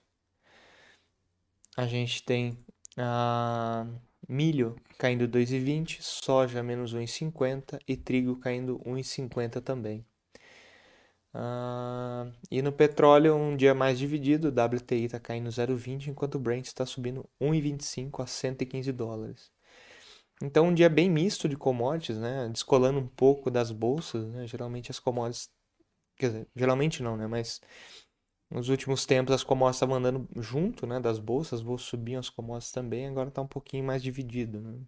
a 1.76 1.88
gente 1.88 2.24
tem 2.24 2.58
milho 4.28 4.76
caindo 4.98 5.28
2,20, 5.28 6.02
soja 6.02 6.64
menos 6.64 6.94
1,50 6.96 7.80
e 7.88 7.98
trigo 7.98 8.38
caindo 8.38 8.80
1,50 8.86 9.62
também. 9.62 10.06
Uh, 11.34 12.32
e 12.52 12.62
no 12.62 12.72
petróleo, 12.72 13.36
um 13.36 13.58
dia 13.58 13.74
mais 13.74 13.98
dividido, 13.98 14.50
o 14.50 14.52
WTI 14.52 15.06
está 15.06 15.20
caindo 15.20 15.50
0,20, 15.50 16.08
enquanto 16.08 16.36
o 16.36 16.40
Brent 16.40 16.66
está 16.68 16.86
subindo 16.86 17.28
1,25 17.42 18.24
a 18.24 18.28
115 18.28 18.92
dólares. 18.92 19.53
Então, 20.42 20.68
um 20.68 20.74
dia 20.74 20.90
bem 20.90 21.10
misto 21.10 21.48
de 21.48 21.56
commodities, 21.56 22.18
né? 22.18 22.50
Descolando 22.50 23.00
um 23.00 23.08
pouco 23.08 23.50
das 23.50 23.72
bolsas, 23.72 24.26
né? 24.28 24.46
Geralmente 24.48 24.92
as 24.92 25.00
commodities. 25.00 25.50
Quer 26.18 26.28
dizer, 26.28 26.48
geralmente 26.56 27.02
não, 27.02 27.16
né? 27.18 27.28
Mas 27.28 27.62
nos 28.50 28.70
últimos 28.70 29.06
tempos 29.06 29.34
as 29.34 29.44
commodities 29.44 29.78
estavam 29.78 29.96
andando 29.96 30.28
junto, 30.38 30.86
né? 30.86 31.00
Das 31.00 31.20
bolsas, 31.20 31.60
as 31.60 31.62
bolsas 31.62 31.88
subiam, 31.88 32.20
as 32.20 32.30
commodities 32.30 32.72
também, 32.72 33.08
agora 33.08 33.30
está 33.30 33.42
um 33.42 33.48
pouquinho 33.48 33.86
mais 33.86 34.04
dividido, 34.04 34.60
né? 34.62 34.80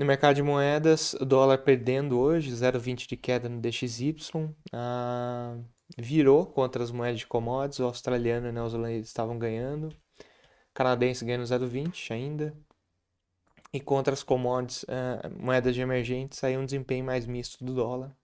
No 0.00 0.06
mercado 0.06 0.36
de 0.36 0.42
moedas, 0.42 1.12
o 1.12 1.26
dólar 1.26 1.58
perdendo 1.58 2.18
hoje, 2.18 2.50
0,20 2.50 3.06
de 3.06 3.18
queda 3.18 3.50
no 3.50 3.60
DXY, 3.60 4.16
ah, 4.72 5.58
virou 5.98 6.46
contra 6.46 6.82
as 6.82 6.90
moedas 6.90 7.20
de 7.20 7.26
commodities, 7.26 7.80
o 7.80 7.84
australiano 7.84 8.46
e 8.46 8.50
o 8.50 8.52
neozelandês 8.52 9.06
estavam 9.06 9.38
ganhando, 9.38 9.88
o 9.88 9.94
canadense 10.72 11.22
ganhando 11.22 11.44
0,20 11.44 12.12
ainda, 12.14 12.56
e 13.72 13.80
contra 13.80 14.12
as 14.12 14.22
commodities, 14.22 14.84
ah, 14.88 15.28
moedas 15.38 15.74
de 15.74 15.80
emergentes, 15.80 16.38
saiu 16.38 16.60
um 16.60 16.64
desempenho 16.64 17.04
mais 17.04 17.26
misto 17.26 17.64
do 17.64 17.74
dólar. 17.74 18.14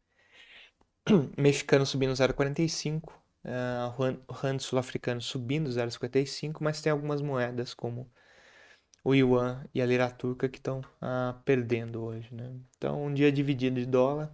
Mexicano 1.37 1.87
subindo 1.87 2.13
0,45, 2.13 3.13
ah, 3.45 3.95
o 4.29 4.33
rand 4.33 4.59
sul-africano 4.59 5.21
subindo 5.21 5.71
0,55, 5.71 6.59
mas 6.61 6.81
tem 6.81 6.91
algumas 6.91 7.23
moedas 7.23 7.75
como 7.75 8.11
o 9.05 9.15
yuan 9.15 9.65
e 9.73 9.81
a 9.81 9.87
lira 9.87 10.11
turca 10.11 10.49
que 10.49 10.59
estão 10.59 10.83
ah, 11.01 11.37
perdendo 11.45 12.03
hoje. 12.03 12.29
Né? 12.35 12.53
Então, 12.77 13.05
um 13.05 13.15
dia 13.15 13.31
dividido 13.31 13.81
de 13.81 13.87
dólar. 13.87 14.33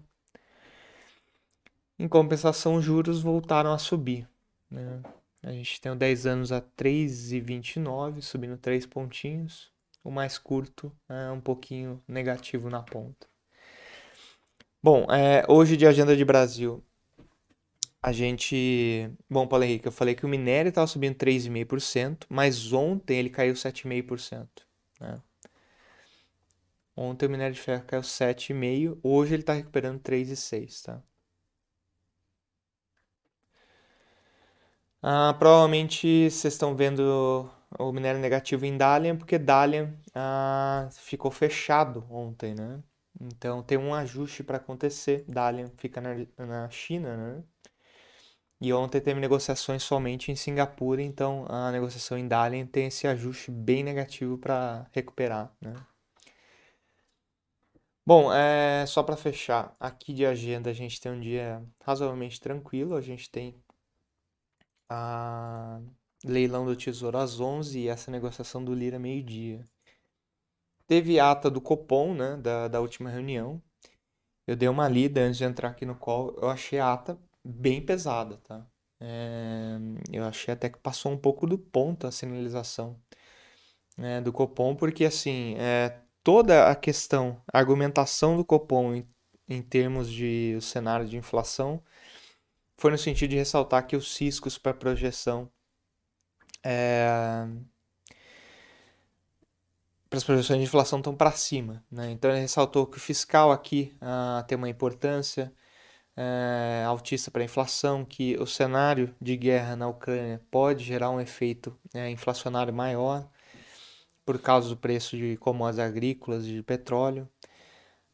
Em 1.98 2.08
compensação, 2.08 2.76
os 2.76 2.84
juros 2.84 3.20
voltaram 3.20 3.72
a 3.72 3.78
subir. 3.78 4.26
Né? 4.70 5.02
A 5.42 5.52
gente 5.52 5.80
tem 5.80 5.92
o 5.92 5.96
10 5.96 6.26
anos 6.26 6.52
a 6.52 6.60
3,29, 6.62 8.22
subindo 8.22 8.56
3 8.56 8.86
pontinhos. 8.86 9.71
O 10.04 10.10
mais 10.10 10.38
curto 10.38 10.92
é 11.08 11.30
um 11.30 11.40
pouquinho 11.40 12.02
negativo 12.08 12.68
na 12.68 12.82
ponta. 12.82 13.26
Bom, 14.82 15.06
é, 15.12 15.44
hoje 15.48 15.76
de 15.76 15.86
agenda 15.86 16.16
de 16.16 16.24
Brasil, 16.24 16.84
a 18.02 18.10
gente. 18.10 19.08
Bom, 19.30 19.46
Paulo 19.46 19.64
Henrique, 19.64 19.86
eu 19.86 19.92
falei 19.92 20.14
que 20.14 20.26
o 20.26 20.28
minério 20.28 20.70
estava 20.70 20.88
subindo 20.88 21.14
3,5%, 21.14 22.26
mas 22.28 22.72
ontem 22.72 23.18
ele 23.18 23.30
caiu 23.30 23.54
7,5%. 23.54 24.48
Né? 25.00 25.22
Ontem 26.96 27.26
o 27.26 27.30
minério 27.30 27.54
de 27.54 27.60
ferro 27.60 27.84
caiu 27.86 28.02
7,5%, 28.02 28.98
hoje 29.02 29.34
ele 29.34 29.42
está 29.42 29.52
recuperando 29.52 30.00
3,6%. 30.00 30.82
Tá? 30.84 31.02
Ah, 35.00 35.34
provavelmente 35.38 36.30
vocês 36.30 36.54
estão 36.54 36.76
vendo 36.76 37.50
o 37.78 37.92
minério 37.92 38.20
negativo 38.20 38.64
em 38.66 38.76
Dalian, 38.76 39.16
porque 39.16 39.38
Dalian 39.38 39.94
ah, 40.14 40.88
ficou 40.92 41.30
fechado 41.30 42.06
ontem, 42.10 42.54
né? 42.54 42.82
Então 43.20 43.62
tem 43.62 43.78
um 43.78 43.94
ajuste 43.94 44.42
para 44.42 44.56
acontecer. 44.56 45.24
Dalian 45.28 45.70
fica 45.76 46.00
na, 46.00 46.10
na 46.38 46.70
China, 46.70 47.16
né? 47.16 47.44
E 48.60 48.72
ontem 48.72 49.00
teve 49.00 49.18
negociações 49.18 49.82
somente 49.82 50.30
em 50.30 50.36
Singapura, 50.36 51.02
então 51.02 51.44
a 51.48 51.72
negociação 51.72 52.16
em 52.16 52.28
Dalian 52.28 52.64
tem 52.64 52.86
esse 52.86 53.08
ajuste 53.08 53.50
bem 53.50 53.82
negativo 53.82 54.38
para 54.38 54.86
recuperar. 54.92 55.52
Né? 55.60 55.74
Bom, 58.06 58.32
é, 58.32 58.86
só 58.86 59.02
para 59.02 59.16
fechar, 59.16 59.74
aqui 59.80 60.14
de 60.14 60.24
agenda 60.24 60.70
a 60.70 60.72
gente 60.72 61.00
tem 61.00 61.10
um 61.10 61.18
dia 61.18 61.60
razoavelmente 61.84 62.40
tranquilo, 62.40 62.94
a 62.94 63.00
gente 63.00 63.28
tem 63.30 63.60
a 64.88 65.80
leilão 66.24 66.64
do 66.64 66.76
Tesouro 66.76 67.18
às 67.18 67.40
11 67.40 67.78
e 67.78 67.88
essa 67.88 68.10
negociação 68.10 68.64
do 68.64 68.74
Lira 68.74 68.98
meio-dia. 68.98 69.64
Teve 70.86 71.18
ata 71.18 71.50
do 71.50 71.60
Copom, 71.60 72.14
né, 72.14 72.36
da, 72.36 72.68
da 72.68 72.80
última 72.80 73.10
reunião. 73.10 73.62
Eu 74.46 74.56
dei 74.56 74.68
uma 74.68 74.88
lida 74.88 75.20
antes 75.20 75.38
de 75.38 75.44
entrar 75.44 75.70
aqui 75.70 75.86
no 75.86 75.94
call, 75.94 76.36
eu 76.40 76.48
achei 76.48 76.78
a 76.78 76.92
ata 76.92 77.18
bem 77.44 77.80
pesada, 77.84 78.36
tá? 78.38 78.66
É, 79.00 79.78
eu 80.12 80.24
achei 80.24 80.54
até 80.54 80.68
que 80.68 80.78
passou 80.78 81.12
um 81.12 81.18
pouco 81.18 81.46
do 81.46 81.58
ponto 81.58 82.06
a 82.06 82.12
sinalização 82.12 83.00
né, 83.96 84.20
do 84.20 84.32
Copom, 84.32 84.76
porque 84.76 85.04
assim, 85.04 85.56
é, 85.58 86.00
toda 86.22 86.68
a 86.68 86.76
questão, 86.76 87.42
a 87.52 87.58
argumentação 87.58 88.36
do 88.36 88.44
Copom 88.44 88.94
em, 88.94 89.08
em 89.48 89.62
termos 89.62 90.10
de 90.10 90.58
cenário 90.60 91.06
de 91.06 91.16
inflação 91.16 91.82
foi 92.76 92.90
no 92.90 92.98
sentido 92.98 93.30
de 93.30 93.36
ressaltar 93.36 93.86
que 93.86 93.96
os 93.96 94.18
riscos 94.18 94.58
para 94.58 94.74
projeção 94.74 95.50
é, 96.64 97.46
para 100.12 100.18
as 100.18 100.24
projeções 100.24 100.58
de 100.58 100.64
inflação 100.66 100.98
estão 100.98 101.14
para 101.14 101.32
cima. 101.32 101.82
Né? 101.90 102.10
Então 102.10 102.30
ele 102.30 102.40
ressaltou 102.40 102.86
que 102.86 102.98
o 102.98 103.00
fiscal 103.00 103.50
aqui 103.50 103.96
ah, 104.00 104.44
tem 104.46 104.58
uma 104.58 104.68
importância, 104.68 105.52
é, 106.16 106.84
altista 106.86 107.30
para 107.30 107.42
a 107.42 107.44
inflação, 107.44 108.04
que 108.04 108.36
o 108.36 108.46
cenário 108.46 109.14
de 109.20 109.36
guerra 109.36 109.74
na 109.76 109.88
Ucrânia 109.88 110.42
pode 110.50 110.84
gerar 110.84 111.10
um 111.10 111.20
efeito 111.20 111.76
é, 111.94 112.10
inflacionário 112.10 112.74
maior 112.74 113.26
por 114.24 114.38
causa 114.38 114.68
do 114.68 114.76
preço 114.76 115.16
de 115.16 115.36
commodities 115.38 115.78
agrícolas 115.84 116.44
e 116.46 116.54
de 116.56 116.62
petróleo. 116.62 117.28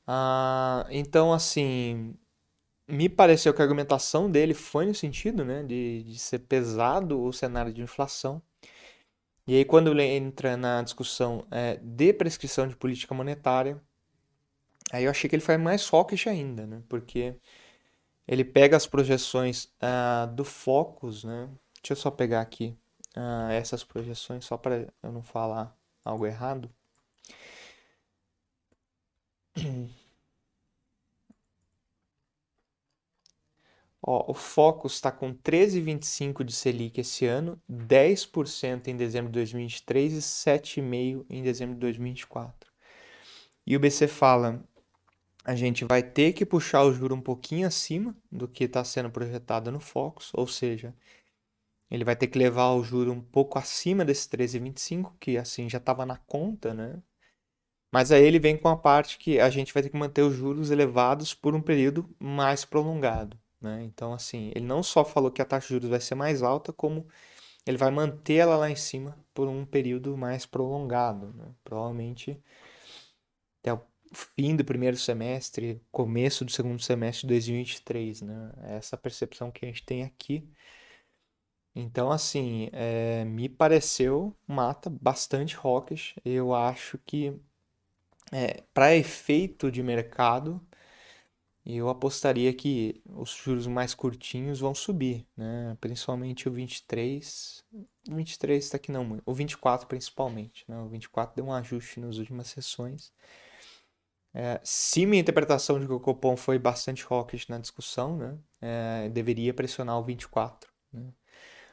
Ah, 0.06 0.86
então, 0.90 1.32
assim, 1.32 2.14
me 2.88 3.08
pareceu 3.08 3.52
que 3.52 3.60
a 3.60 3.64
argumentação 3.64 4.30
dele 4.30 4.54
foi 4.54 4.86
no 4.86 4.94
sentido 4.94 5.44
né, 5.44 5.62
de, 5.62 6.02
de 6.04 6.18
ser 6.18 6.40
pesado 6.40 7.22
o 7.22 7.32
cenário 7.32 7.72
de 7.72 7.82
inflação. 7.82 8.42
E 9.46 9.56
aí, 9.56 9.64
quando 9.64 9.90
ele 9.90 10.02
entra 10.04 10.56
na 10.56 10.82
discussão 10.82 11.46
é, 11.50 11.76
de 11.82 12.12
prescrição 12.12 12.68
de 12.68 12.76
política 12.76 13.14
monetária, 13.14 13.80
aí 14.92 15.04
eu 15.04 15.10
achei 15.10 15.28
que 15.28 15.36
ele 15.36 15.42
foi 15.42 15.56
mais 15.56 15.88
hawkish 15.92 16.26
ainda, 16.26 16.66
né? 16.66 16.82
Porque 16.88 17.34
ele 18.26 18.44
pega 18.44 18.76
as 18.76 18.86
projeções 18.86 19.64
uh, 19.82 20.26
do 20.34 20.44
Focus, 20.44 21.24
né? 21.24 21.48
Deixa 21.82 21.92
eu 21.92 21.96
só 21.96 22.10
pegar 22.10 22.40
aqui 22.42 22.76
uh, 23.16 23.50
essas 23.52 23.84
projeções, 23.84 24.44
só 24.44 24.56
para 24.58 24.86
eu 25.02 25.12
não 25.12 25.22
falar 25.22 25.74
algo 26.04 26.26
errado. 26.26 26.70
Ó, 34.10 34.24
o 34.30 34.32
Focus 34.32 34.94
está 34.94 35.12
com 35.12 35.34
13,25 35.34 36.42
de 36.42 36.50
Selic 36.50 36.98
esse 36.98 37.26
ano, 37.26 37.60
10% 37.70 38.88
em 38.88 38.96
dezembro 38.96 39.30
de 39.30 39.34
2023 39.34 40.14
e 40.14 40.16
7,5% 40.16 41.26
em 41.28 41.42
dezembro 41.42 41.74
de 41.74 41.80
2024. 41.80 42.72
E 43.66 43.76
o 43.76 43.80
BC 43.80 44.08
fala 44.08 44.64
a 45.44 45.54
gente 45.54 45.84
vai 45.84 46.02
ter 46.02 46.32
que 46.32 46.46
puxar 46.46 46.84
o 46.84 46.92
juro 46.92 47.14
um 47.14 47.20
pouquinho 47.20 47.66
acima 47.66 48.16
do 48.32 48.48
que 48.48 48.64
está 48.64 48.82
sendo 48.82 49.10
projetado 49.10 49.70
no 49.70 49.78
Focus, 49.78 50.30
ou 50.32 50.46
seja, 50.46 50.94
ele 51.90 52.02
vai 52.02 52.16
ter 52.16 52.28
que 52.28 52.38
levar 52.38 52.70
o 52.70 52.82
juro 52.82 53.12
um 53.12 53.20
pouco 53.20 53.58
acima 53.58 54.06
desse 54.06 54.26
13,25, 54.30 55.12
que 55.20 55.36
assim 55.36 55.68
já 55.68 55.76
estava 55.76 56.06
na 56.06 56.16
conta, 56.16 56.72
né? 56.72 57.02
Mas 57.92 58.10
aí 58.10 58.24
ele 58.24 58.38
vem 58.38 58.56
com 58.56 58.68
a 58.68 58.76
parte 58.76 59.18
que 59.18 59.38
a 59.38 59.50
gente 59.50 59.74
vai 59.74 59.82
ter 59.82 59.90
que 59.90 59.98
manter 59.98 60.22
os 60.22 60.34
juros 60.34 60.70
elevados 60.70 61.34
por 61.34 61.54
um 61.54 61.60
período 61.60 62.08
mais 62.18 62.64
prolongado, 62.64 63.38
né? 63.60 63.82
Então, 63.84 64.12
assim, 64.12 64.50
ele 64.54 64.66
não 64.66 64.82
só 64.82 65.04
falou 65.04 65.30
que 65.30 65.42
a 65.42 65.44
taxa 65.44 65.68
de 65.68 65.74
juros 65.74 65.90
vai 65.90 66.00
ser 66.00 66.14
mais 66.14 66.42
alta, 66.42 66.72
como 66.72 67.06
ele 67.66 67.76
vai 67.78 67.90
manter 67.90 68.34
ela 68.36 68.56
lá 68.56 68.70
em 68.70 68.76
cima 68.76 69.16
por 69.34 69.48
um 69.48 69.64
período 69.64 70.16
mais 70.16 70.46
prolongado, 70.46 71.32
né? 71.34 71.46
Provavelmente 71.64 72.42
até 73.60 73.72
o 73.72 73.80
fim 74.12 74.56
do 74.56 74.64
primeiro 74.64 74.96
semestre, 74.96 75.80
começo 75.90 76.44
do 76.44 76.50
segundo 76.50 76.80
semestre 76.82 77.22
de 77.22 77.34
2023, 77.34 78.22
né? 78.22 78.52
É 78.62 78.76
essa 78.76 78.96
percepção 78.96 79.50
que 79.50 79.64
a 79.64 79.68
gente 79.68 79.84
tem 79.84 80.02
aqui. 80.04 80.48
Então, 81.74 82.10
assim, 82.10 82.68
é, 82.72 83.24
me 83.24 83.48
pareceu 83.48 84.36
mata 84.46 84.90
bastante 84.90 85.56
hawkish. 85.56 86.16
Eu 86.24 86.54
acho 86.54 86.98
que, 87.06 87.32
é, 88.32 88.62
para 88.74 88.96
efeito 88.96 89.70
de 89.70 89.82
mercado, 89.82 90.60
eu 91.76 91.88
apostaria 91.88 92.52
que 92.54 93.02
os 93.04 93.30
juros 93.30 93.66
mais 93.66 93.94
curtinhos 93.94 94.60
vão 94.60 94.74
subir, 94.74 95.26
né? 95.36 95.76
Principalmente 95.80 96.48
o 96.48 96.52
23. 96.52 97.62
O 98.10 98.14
23 98.14 98.64
está 98.64 98.76
aqui 98.76 98.90
não, 98.90 99.20
o 99.26 99.34
24 99.34 99.86
principalmente, 99.86 100.64
né? 100.66 100.78
O 100.78 100.88
24 100.88 101.36
deu 101.36 101.44
um 101.44 101.52
ajuste 101.52 102.00
nas 102.00 102.16
últimas 102.16 102.48
sessões. 102.48 103.12
É, 104.32 104.60
se 104.62 105.04
minha 105.04 105.20
interpretação 105.20 105.80
de 105.80 105.86
que 105.86 105.92
o 105.92 106.00
Copom 106.00 106.36
foi 106.36 106.58
bastante 106.58 107.04
hawkish 107.08 107.48
na 107.48 107.58
discussão, 107.58 108.16
né, 108.16 108.38
é, 108.60 109.08
deveria 109.08 109.54
pressionar 109.54 109.98
o 109.98 110.04
24, 110.04 110.70
né, 110.92 111.12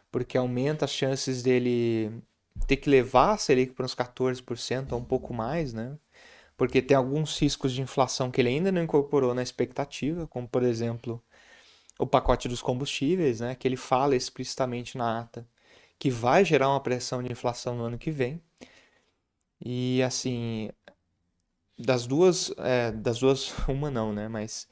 porque 0.10 0.38
aumenta 0.38 0.86
as 0.86 0.92
chances 0.92 1.44
dele 1.44 2.24
ter 2.68 2.78
que 2.78 2.90
levar 2.90 3.34
a 3.34 3.38
Selic 3.38 3.74
para 3.74 3.86
uns 3.86 3.94
14% 3.94 4.94
ou 4.94 5.00
um 5.00 5.06
pouco 5.06 5.34
mais, 5.34 5.74
né? 5.74 5.98
Porque 6.58 6.82
tem 6.82 6.96
alguns 6.98 7.38
riscos 7.40 7.74
de 7.74 7.82
inflação 7.82 8.32
que 8.32 8.42
ele 8.42 8.50
ainda 8.50 8.72
não 8.72 8.84
incorporou 8.84 9.34
na 9.34 9.44
expectativa, 9.44 10.28
como 10.28 10.48
por 10.48 10.64
exemplo 10.64 11.22
o 12.00 12.08
pacote 12.08 12.48
dos 12.50 12.62
combustíveis, 12.62 13.40
né? 13.42 13.56
Que 13.56 13.68
ele 13.68 13.78
fala 13.78 14.16
explicitamente 14.16 14.98
na 14.98 15.22
ata 15.22 15.48
que 16.00 16.10
vai 16.12 16.46
gerar 16.46 16.70
uma 16.70 16.80
pressão 16.82 17.24
de 17.24 17.32
inflação 17.32 17.76
no 17.78 17.84
ano 17.86 17.98
que 17.98 18.12
vem. 18.12 18.42
E 19.64 20.02
assim, 20.04 20.70
das 21.78 22.08
duas, 22.08 22.52
é, 22.58 22.92
das 22.92 23.20
duas, 23.20 23.54
uma 23.68 23.90
não, 23.92 24.14
né? 24.14 24.28
Mas 24.28 24.68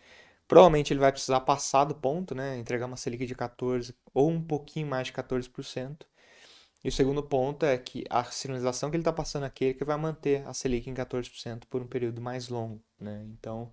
provavelmente 0.48 0.94
ele 0.94 1.00
vai 1.00 1.12
precisar 1.12 1.42
passar 1.42 1.86
do 1.86 1.96
ponto, 1.96 2.36
né? 2.36 2.58
Entregar 2.58 2.86
uma 2.86 2.98
Selic 2.98 3.26
de 3.26 3.36
14 3.36 3.96
ou 4.14 4.30
um 4.30 4.42
pouquinho 4.42 4.88
mais 4.88 5.08
de 5.08 5.14
14%. 5.14 6.08
E 6.84 6.90
o 6.90 6.92
segundo 6.92 7.24
ponto 7.24 7.66
é 7.66 7.78
que 7.78 8.04
a 8.10 8.24
sinalização 8.26 8.90
que 8.90 8.98
ele 8.98 9.02
está 9.02 9.14
passando 9.14 9.44
aqui 9.44 9.66
é 9.68 9.74
que 9.74 9.86
vai 9.86 9.98
manter 9.98 10.46
a 10.48 10.54
Selic 10.54 10.90
em 10.90 10.94
14% 10.94 11.64
por 11.70 11.82
um 11.82 11.88
período 11.88 12.22
mais 12.22 12.50
longo, 12.50 12.84
né? 13.00 13.24
Então, 13.30 13.72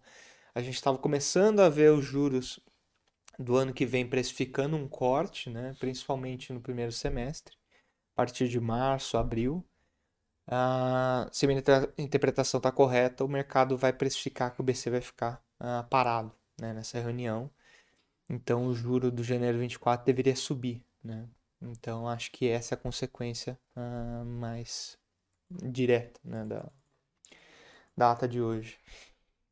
a 0.55 0.61
gente 0.63 0.75
estava 0.77 0.97
começando 0.97 1.61
a 1.61 1.69
ver 1.69 1.93
os 1.93 2.05
juros 2.05 2.61
do 3.39 3.57
ano 3.57 3.73
que 3.75 3.87
vem 3.87 4.07
precificando 4.09 4.77
um 4.77 4.87
corte, 4.87 5.51
né? 5.51 5.75
Principalmente 5.81 6.53
no 6.53 6.61
primeiro 6.61 6.93
semestre, 6.93 7.57
a 8.15 8.17
partir 8.17 8.49
de 8.49 8.61
março, 8.61 9.17
abril. 9.17 9.65
Ah, 10.47 11.29
se 11.33 11.47
a 11.47 11.49
minha 11.49 11.63
interpretação 11.99 12.59
está 12.59 12.71
correta, 12.73 13.25
o 13.25 13.29
mercado 13.29 13.77
vai 13.77 13.93
precificar 13.93 14.55
que 14.55 14.61
o 14.61 14.65
BC 14.65 14.91
vai 14.91 15.01
ficar 15.01 15.43
ah, 15.59 15.85
parado 15.91 16.33
né, 16.61 16.73
nessa 16.73 17.01
reunião. 17.01 17.51
Então, 18.29 18.67
o 18.67 18.75
juro 18.75 19.11
do 19.11 19.25
janeiro 19.25 19.59
24 19.59 20.05
deveria 20.07 20.37
subir. 20.37 20.85
Né? 21.03 21.29
Então, 21.63 22.09
acho 22.09 22.31
que 22.33 22.49
essa 22.49 22.75
é 22.75 22.77
a 22.77 22.81
consequência 22.81 23.59
ah, 23.77 24.23
mais 24.25 24.99
direta 25.51 26.21
né, 26.25 26.45
da, 26.45 26.71
da 27.97 28.13
ata 28.13 28.27
de 28.29 28.41
hoje. 28.41 28.79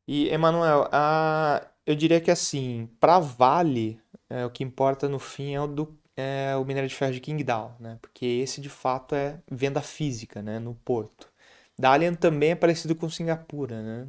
E, 0.07 0.27
Emanuel, 0.29 0.89
eu 1.85 1.95
diria 1.95 2.19
que 2.21 2.31
assim, 2.31 2.89
para 2.99 3.19
Vale, 3.19 4.01
é, 4.29 4.45
o 4.45 4.49
que 4.49 4.63
importa 4.63 5.07
no 5.07 5.19
fim 5.19 5.53
é 5.53 5.61
o 5.61 5.67
do 5.67 5.99
é 6.19 6.55
o 6.57 6.65
minério 6.65 6.89
de 6.89 6.95
ferro 6.95 7.13
de 7.13 7.21
Qingdao, 7.21 7.75
né? 7.79 7.97
Porque 8.01 8.25
esse 8.25 8.59
de 8.59 8.69
fato 8.69 9.15
é 9.15 9.41
venda 9.49 9.81
física, 9.81 10.41
né? 10.41 10.59
No 10.59 10.75
porto. 10.75 11.31
Dalian 11.77 12.13
também 12.13 12.51
é 12.51 12.55
parecido 12.55 12.95
com 12.95 13.09
Singapura, 13.09 13.81
né? 13.81 14.07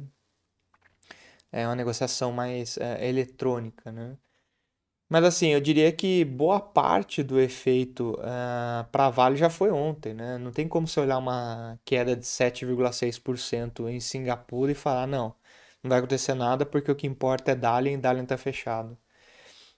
É 1.51 1.65
uma 1.65 1.75
negociação 1.75 2.31
mais 2.31 2.77
é, 2.77 3.07
eletrônica, 3.07 3.91
né? 3.91 4.17
Mas 5.11 5.25
assim, 5.25 5.49
eu 5.49 5.59
diria 5.59 5.91
que 5.91 6.23
boa 6.23 6.57
parte 6.61 7.21
do 7.21 7.37
efeito 7.37 8.17
é, 8.23 8.85
para 8.93 9.09
Vale 9.09 9.35
já 9.35 9.49
foi 9.49 9.69
ontem, 9.69 10.13
né? 10.13 10.37
Não 10.37 10.51
tem 10.53 10.69
como 10.69 10.87
você 10.87 11.01
olhar 11.01 11.17
uma 11.17 11.77
queda 11.83 12.15
de 12.15 12.25
7,6% 12.25 13.89
em 13.89 13.99
Singapura 13.99 14.71
e 14.71 14.75
falar, 14.75 15.07
não, 15.07 15.35
não 15.83 15.89
vai 15.89 15.99
acontecer 15.99 16.33
nada 16.33 16.65
porque 16.65 16.89
o 16.89 16.95
que 16.95 17.07
importa 17.07 17.51
é 17.51 17.55
Dalian 17.55 17.93
e 17.95 17.97
Dalian 17.97 18.23
está 18.23 18.37
fechado. 18.37 18.97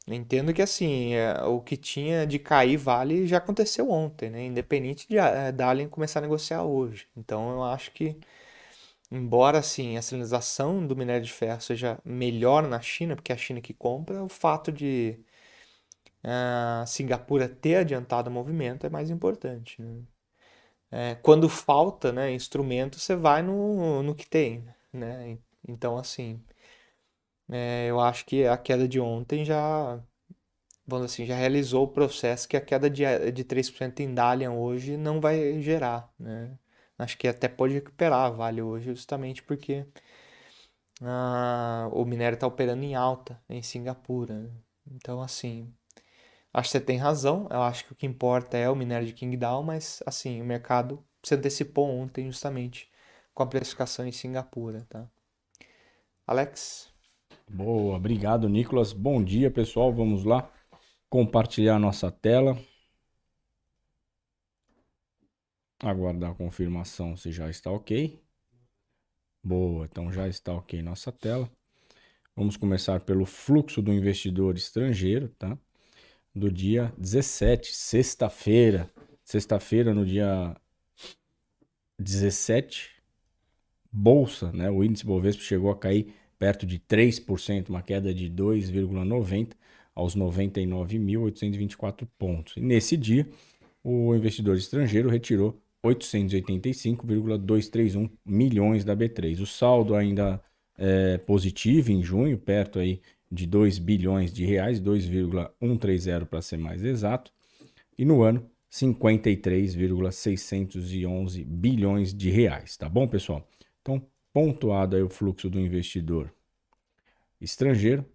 Entendo 0.07 0.53
que 0.53 0.61
assim, 0.61 1.13
é, 1.15 1.41
o 1.43 1.61
que 1.61 1.77
tinha 1.77 2.27
de 2.27 2.37
cair 2.39 2.77
vale 2.77 3.25
já 3.27 3.37
aconteceu 3.37 3.89
ontem, 3.89 4.29
né? 4.29 4.45
Independente 4.45 5.07
de 5.07 5.17
é, 5.17 5.51
Dalian 5.51 5.89
começar 5.89 6.19
a 6.19 6.21
negociar 6.21 6.63
hoje. 6.63 7.07
Então 7.17 7.51
eu 7.53 7.63
acho 7.63 7.91
que, 7.91 8.17
embora 9.11 9.59
assim, 9.59 9.97
a 9.97 10.01
sinalização 10.01 10.85
do 10.85 10.95
minério 10.95 11.25
de 11.25 11.31
ferro 11.31 11.61
seja 11.61 11.99
melhor 12.05 12.67
na 12.67 12.81
China, 12.81 13.15
porque 13.15 13.31
é 13.31 13.35
a 13.35 13.37
China 13.37 13.61
que 13.61 13.73
compra, 13.73 14.23
o 14.23 14.29
fato 14.29 14.71
de 14.71 15.19
uh, 16.23 16.85
Singapura 16.87 17.47
ter 17.49 17.75
adiantado 17.77 18.29
o 18.29 18.33
movimento 18.33 18.85
é 18.85 18.89
mais 18.89 19.09
importante. 19.09 19.81
Né? 19.81 20.01
É, 20.91 21.15
quando 21.15 21.49
falta 21.49 22.11
né, 22.11 22.31
instrumento, 22.33 22.99
você 22.99 23.15
vai 23.15 23.41
no, 23.41 24.03
no 24.03 24.15
que 24.15 24.27
tem. 24.27 24.65
Né? 24.91 25.37
Então, 25.67 25.97
assim, 25.97 26.41
é, 27.49 27.87
eu 27.89 27.99
acho 27.99 28.25
que 28.25 28.45
a 28.45 28.57
queda 28.57 28.87
de 28.87 28.99
ontem 28.99 29.45
já, 29.45 30.01
vamos 30.87 31.05
assim, 31.11 31.25
já 31.25 31.35
realizou 31.35 31.85
o 31.85 31.87
processo 31.87 32.47
que 32.47 32.57
a 32.57 32.61
queda 32.61 32.89
de, 32.89 33.03
de 33.31 33.43
3% 33.43 33.99
em 34.01 34.13
Dalian 34.13 34.53
hoje 34.53 34.97
não 34.97 35.21
vai 35.21 35.61
gerar, 35.61 36.11
né? 36.19 36.57
Acho 37.03 37.17
que 37.17 37.27
até 37.27 37.47
pode 37.47 37.73
recuperar 37.73 38.25
a 38.25 38.29
Vale 38.29 38.61
hoje, 38.61 38.85
justamente 38.85 39.43
porque 39.43 39.85
ah, 41.01 41.89
o 41.91 42.05
minério 42.05 42.35
está 42.35 42.47
operando 42.47 42.83
em 42.83 42.95
alta 42.95 43.41
em 43.49 43.61
Singapura. 43.61 44.39
Né? 44.39 44.49
Então, 44.91 45.21
assim, 45.21 45.73
acho 46.53 46.69
que 46.69 46.71
você 46.71 46.81
tem 46.81 46.97
razão. 46.97 47.47
Eu 47.51 47.61
acho 47.61 47.85
que 47.85 47.93
o 47.93 47.95
que 47.95 48.05
importa 48.05 48.57
é 48.57 48.69
o 48.69 48.75
minério 48.75 49.07
de 49.07 49.13
Qingdao, 49.13 49.63
mas, 49.63 50.01
assim, 50.05 50.41
o 50.41 50.45
mercado 50.45 51.03
se 51.23 51.35
antecipou 51.35 51.89
ontem 51.89 52.25
justamente 52.27 52.89
com 53.33 53.43
a 53.43 53.47
precificação 53.47 54.07
em 54.07 54.11
Singapura, 54.11 54.85
tá? 54.89 55.07
Alex? 56.25 56.89
Boa, 57.49 57.97
obrigado, 57.97 58.47
Nicolas. 58.47 58.93
Bom 58.93 59.23
dia, 59.23 59.51
pessoal. 59.51 59.93
Vamos 59.93 60.23
lá 60.23 60.49
compartilhar 61.09 61.77
nossa 61.79 62.11
tela. 62.11 62.57
Aguardar 65.83 66.31
a 66.31 66.35
confirmação 66.35 67.17
se 67.17 67.29
já 67.29 67.49
está 67.49 67.69
ok. 67.69 68.17
Boa, 69.43 69.85
então 69.85 70.09
já 70.09 70.29
está 70.29 70.53
ok 70.53 70.81
nossa 70.81 71.11
tela. 71.11 71.51
Vamos 72.33 72.55
começar 72.55 73.01
pelo 73.01 73.25
fluxo 73.25 73.81
do 73.81 73.91
investidor 73.91 74.55
estrangeiro, 74.55 75.27
tá? 75.37 75.57
Do 76.33 76.49
dia 76.49 76.93
17, 76.97 77.75
sexta-feira. 77.75 78.89
Sexta-feira, 79.25 79.93
no 79.93 80.05
dia 80.05 80.55
17, 81.99 82.89
bolsa, 83.91 84.53
né? 84.53 84.71
O 84.71 84.85
índice 84.85 85.05
Bovespa 85.05 85.43
chegou 85.43 85.69
a 85.69 85.77
cair 85.77 86.15
perto 86.39 86.65
de 86.65 86.79
3%, 86.79 87.67
uma 87.67 87.81
queda 87.81 88.13
de 88.13 88.29
2,90 88.29 89.51
aos 89.93 90.15
99.824 90.15 92.07
pontos. 92.17 92.55
E 92.55 92.61
nesse 92.61 92.95
dia, 92.95 93.29
o 93.83 94.15
investidor 94.15 94.55
estrangeiro 94.55 95.09
retirou 95.09 95.61
885,231 95.83 98.09
milhões 98.25 98.85
da 98.85 98.95
B3. 98.95 99.41
O 99.41 99.45
saldo 99.45 99.93
ainda 99.95 100.41
é 100.77 101.17
positivo 101.19 101.91
em 101.91 102.01
junho, 102.01 102.37
perto 102.37 102.79
aí 102.79 103.01
de 103.31 103.45
2 103.45 103.77
bilhões 103.79 104.31
de 104.31 104.45
reais, 104.45 104.79
2,130 104.79 106.25
para 106.25 106.41
ser 106.41 106.57
mais 106.57 106.81
exato. 106.83 107.31
E 107.97 108.05
no 108.05 108.21
ano, 108.21 108.49
53,611 108.69 111.43
bilhões 111.43 112.13
de 112.13 112.29
reais, 112.29 112.77
tá 112.77 112.87
bom, 112.89 113.07
pessoal? 113.07 113.47
Então, 113.81 114.05
pontuado 114.31 114.95
aí 114.95 115.01
o 115.03 115.09
fluxo 115.09 115.49
do 115.49 115.59
investidor 115.59 116.31
estrangeiro, 117.39 118.05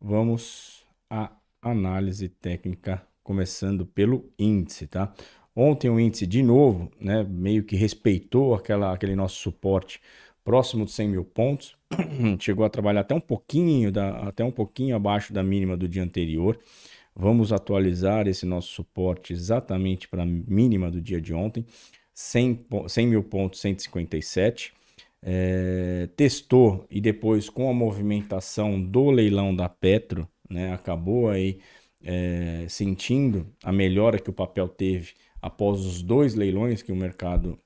vamos 0.00 0.86
à 1.08 1.32
análise 1.62 2.28
técnica, 2.28 3.02
começando 3.22 3.86
pelo 3.86 4.30
índice, 4.38 4.86
tá? 4.86 5.14
Ontem 5.60 5.90
o 5.90 5.98
índice, 5.98 6.24
de 6.24 6.40
novo, 6.40 6.88
né, 7.00 7.26
meio 7.28 7.64
que 7.64 7.74
respeitou 7.74 8.54
aquela, 8.54 8.92
aquele 8.92 9.16
nosso 9.16 9.40
suporte 9.40 10.00
próximo 10.44 10.84
de 10.84 10.92
100 10.92 11.08
mil 11.08 11.24
pontos, 11.24 11.76
chegou 12.38 12.64
a 12.64 12.70
trabalhar 12.70 13.00
até 13.00 13.12
um 13.12 13.20
pouquinho, 13.20 13.90
da, 13.90 14.28
até 14.28 14.44
um 14.44 14.52
pouquinho 14.52 14.94
abaixo 14.94 15.32
da 15.32 15.42
mínima 15.42 15.76
do 15.76 15.88
dia 15.88 16.04
anterior. 16.04 16.56
Vamos 17.12 17.52
atualizar 17.52 18.28
esse 18.28 18.46
nosso 18.46 18.68
suporte 18.68 19.32
exatamente 19.32 20.06
para 20.06 20.22
a 20.22 20.26
mínima 20.26 20.92
do 20.92 21.00
dia 21.00 21.20
de 21.20 21.34
ontem, 21.34 21.66
100, 22.14 22.66
100 22.86 23.06
mil 23.08 23.24
pontos, 23.24 23.60
157 23.60 24.72
é, 25.20 26.08
testou 26.16 26.86
e 26.88 27.00
depois 27.00 27.50
com 27.50 27.68
a 27.68 27.74
movimentação 27.74 28.80
do 28.80 29.10
leilão 29.10 29.52
da 29.52 29.68
Petro, 29.68 30.28
né, 30.48 30.72
acabou 30.72 31.28
aí 31.28 31.58
é, 32.04 32.64
sentindo 32.68 33.46
a 33.64 33.72
melhora 33.72 34.20
que 34.20 34.30
o 34.30 34.32
papel 34.32 34.68
teve 34.68 35.14
após 35.40 35.80
os 35.80 36.02
dois 36.02 36.34
leilões 36.34 36.82
que 36.82 36.92
o 36.92 36.96
mercado 36.96 37.58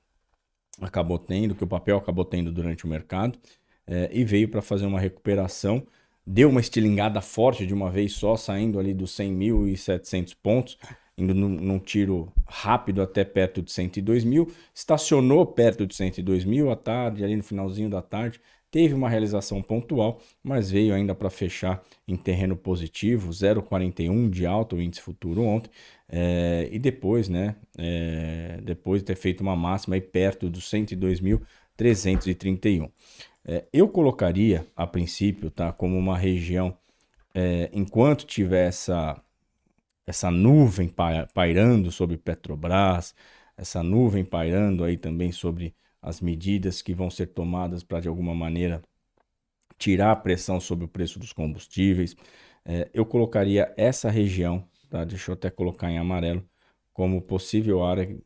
acabou 0.81 1.17
tendo, 1.17 1.55
que 1.55 1.63
o 1.63 1.67
papel 1.67 1.97
acabou 1.97 2.25
tendo 2.25 2.51
durante 2.51 2.85
o 2.85 2.87
mercado, 2.87 3.37
é, 3.85 4.09
e 4.11 4.23
veio 4.23 4.49
para 4.49 4.61
fazer 4.61 4.85
uma 4.85 4.99
recuperação. 4.99 5.85
Deu 6.25 6.49
uma 6.49 6.61
estilingada 6.61 7.21
forte 7.21 7.65
de 7.65 7.73
uma 7.73 7.91
vez 7.91 8.13
só, 8.13 8.37
saindo 8.37 8.79
ali 8.79 8.93
dos 8.93 9.11
100.700 9.11 10.35
pontos 10.41 10.77
indo 11.17 11.33
num, 11.33 11.49
num, 11.49 11.79
tiro 11.79 12.31
rápido 12.47 13.01
até 13.01 13.23
perto 13.23 13.61
de 13.61 13.71
102 13.71 14.23
mil, 14.23 14.51
estacionou 14.73 15.45
perto 15.45 15.85
de 15.85 15.95
102 15.95 16.43
mil 16.43 16.71
à 16.71 16.75
tarde, 16.75 17.23
ali 17.23 17.35
no 17.35 17.43
finalzinho 17.43 17.89
da 17.89 18.01
tarde, 18.01 18.41
teve 18.73 18.93
uma 18.95 19.07
realização 19.07 19.61
pontual, 19.61 20.19
mas 20.41 20.71
veio 20.71 20.95
ainda 20.95 21.13
para 21.13 21.29
fechar 21.29 21.83
em 22.07 22.17
terreno 22.17 22.55
positivo, 22.55 23.29
0,41 23.29 24.31
de 24.31 24.47
alta 24.47 24.75
o 24.75 24.81
índice 24.81 24.99
futuro 24.99 25.43
ontem, 25.43 25.69
é, 26.09 26.67
e 26.71 26.79
depois, 26.79 27.29
né, 27.29 27.55
é, 27.77 28.59
depois 28.63 29.03
de 29.03 29.05
ter 29.05 29.15
feito 29.15 29.41
uma 29.41 29.55
máxima 29.55 29.93
aí 29.95 30.01
perto 30.01 30.49
dos 30.49 30.67
102.331. 30.71 32.89
É, 33.45 33.63
eu 33.71 33.87
colocaria, 33.87 34.65
a 34.75 34.87
princípio, 34.87 35.51
tá, 35.51 35.71
como 35.71 35.95
uma 35.95 36.17
região, 36.17 36.75
enquanto 37.71 38.25
tiver 38.25 38.67
essa 38.67 39.21
essa 40.05 40.29
nuvem 40.29 40.93
pairando 41.33 41.89
sobre 41.91 42.17
Petrobras, 42.17 43.15
essa 43.57 43.81
nuvem 43.81 44.25
pairando 44.25 44.83
aí 44.83 44.97
também 44.97 45.31
sobre 45.31 45.73
as 46.03 46.19
medidas 46.19 46.81
que 46.81 46.93
vão 46.93 47.09
ser 47.09 47.27
tomadas 47.27 47.81
para 47.81 48.01
de 48.01 48.09
alguma 48.09 48.35
maneira 48.35 48.83
tirar 49.77 50.11
a 50.11 50.15
pressão 50.15 50.59
sobre 50.59 50.85
o 50.85 50.87
preço 50.87 51.17
dos 51.17 51.31
combustíveis. 51.31 52.15
É, 52.65 52.89
eu 52.93 53.05
colocaria 53.05 53.73
essa 53.77 54.09
região, 54.09 54.67
tá? 54.89 55.03
deixa 55.05 55.31
eu 55.31 55.33
até 55.33 55.49
colocar 55.49 55.89
em 55.89 55.97
amarelo, 55.97 56.45
como 56.93 57.21
possível 57.21 57.83
área 57.83 58.17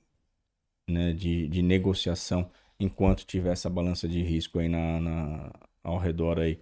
né, 0.90 1.13
de, 1.13 1.48
de 1.48 1.62
negociação 1.62 2.50
enquanto 2.80 3.26
tiver 3.26 3.52
essa 3.52 3.70
balança 3.70 4.08
de 4.08 4.22
risco 4.22 4.60
aí 4.60 4.68
na, 4.68 5.00
na 5.00 5.52
ao 5.84 5.98
redor 5.98 6.40
aí 6.40 6.60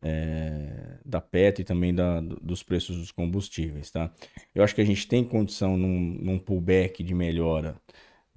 é, 0.00 0.98
da 1.04 1.20
PET 1.20 1.62
e 1.62 1.64
também 1.64 1.94
da, 1.94 2.20
dos 2.20 2.62
preços 2.62 2.96
dos 2.96 3.10
combustíveis, 3.10 3.90
tá? 3.90 4.12
Eu 4.54 4.62
acho 4.62 4.74
que 4.74 4.80
a 4.80 4.84
gente 4.84 5.08
tem 5.08 5.24
condição 5.24 5.76
num, 5.76 5.98
num 5.98 6.38
pullback 6.38 7.02
de 7.02 7.14
melhora 7.14 7.76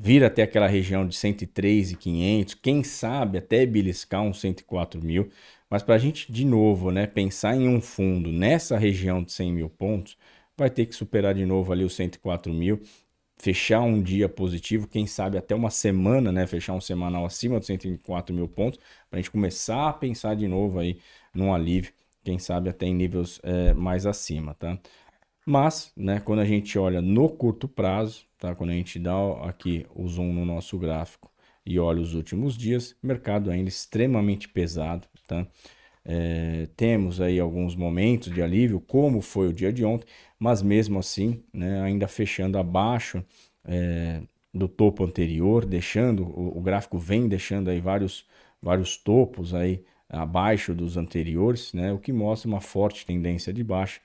vir 0.02 0.24
até 0.24 0.42
aquela 0.42 0.66
região 0.68 1.08
de 1.08 1.16
103,500, 1.16 2.56
quem 2.56 2.84
sabe 2.84 3.38
até 3.38 3.68
beliscar 3.68 4.24
uns 4.24 4.40
104 4.42 5.00
mil, 5.00 5.30
mas 5.70 5.84
para 5.84 5.94
a 5.94 5.98
gente, 6.00 6.32
de 6.32 6.44
novo, 6.44 6.90
né, 6.92 7.06
pensar 7.06 7.56
em 7.56 7.68
um 7.68 7.80
fundo 7.80 8.32
nessa 8.32 8.80
região 8.80 9.22
de 9.24 9.32
100 9.32 9.54
mil 9.54 9.70
pontos, 9.70 10.18
vai 10.58 10.72
ter 10.72 10.88
que 10.88 10.96
superar 10.96 11.36
de 11.36 11.46
novo 11.46 11.72
ali 11.72 11.84
os 11.84 11.94
104 11.94 12.52
mil, 12.52 12.82
fechar 13.38 13.82
um 13.82 14.02
dia 14.02 14.28
positivo, 14.28 14.88
quem 14.88 15.06
sabe 15.06 15.38
até 15.38 15.54
uma 15.54 15.70
semana, 15.70 16.32
né, 16.32 16.48
fechar 16.48 16.74
um 16.74 16.82
semanal 16.82 17.24
acima 17.24 17.60
dos 17.60 17.68
104 17.68 18.34
mil 18.34 18.48
pontos, 18.48 18.80
para 19.08 19.20
a 19.20 19.22
gente 19.22 19.30
começar 19.30 19.90
a 19.90 19.94
pensar 19.94 20.36
de 20.36 20.48
novo 20.48 20.80
aí 20.80 20.98
num 21.32 21.54
alívio, 21.54 21.94
quem 22.24 22.40
sabe 22.40 22.72
até 22.72 22.88
em 22.88 22.96
níveis 22.96 23.40
é, 23.44 23.72
mais 23.76 24.08
acima, 24.08 24.56
tá? 24.56 24.80
Mas, 25.46 25.92
né, 25.96 26.20
quando 26.20 26.40
a 26.40 26.46
gente 26.46 26.78
olha 26.80 27.02
no 27.02 27.30
curto 27.30 27.68
prazo, 27.68 28.26
tá? 28.42 28.56
Quando 28.56 28.72
a 28.72 28.74
gente 28.74 28.98
dá 29.00 29.14
aqui 29.44 29.86
o 29.96 30.08
zoom 30.08 30.34
no 30.34 30.44
nosso 30.44 30.78
gráfico 30.80 31.32
e 31.64 31.80
olha 31.80 32.02
os 32.02 32.16
últimos 32.16 32.58
dias, 32.58 32.96
mercado 33.02 33.52
ainda 33.52 33.70
extremamente 33.70 34.50
pesado, 34.50 35.08
tá? 35.28 35.48
É, 36.04 36.68
temos 36.76 37.22
aí 37.22 37.40
alguns 37.40 37.76
momentos 37.76 38.34
de 38.34 38.42
alívio, 38.42 38.82
como 38.82 39.22
foi 39.22 39.48
o 39.48 39.54
dia 39.54 39.72
de 39.72 39.86
ontem, 39.86 40.08
mas 40.40 40.64
mesmo 40.64 40.98
assim, 40.98 41.44
né, 41.54 41.80
ainda 41.84 42.08
fechando 42.08 42.58
abaixo 42.58 43.24
é, 43.64 44.24
do 44.52 44.68
topo 44.68 45.04
anterior, 45.04 45.64
deixando 45.64 46.24
o, 46.24 46.58
o, 46.58 46.62
gráfico 46.62 46.98
vem 46.98 47.28
deixando 47.28 47.70
aí 47.70 47.80
vários, 47.80 48.26
vários 48.60 48.98
topos 48.98 49.54
aí 49.54 49.84
abaixo 50.10 50.74
dos 50.74 50.98
anteriores, 50.98 51.72
né, 51.74 51.94
o 51.94 52.00
que 52.00 52.12
mostra 52.12 52.50
uma 52.50 52.62
forte 52.62 53.06
tendência 53.06 53.54
de 53.54 53.64
baixa 53.64 54.02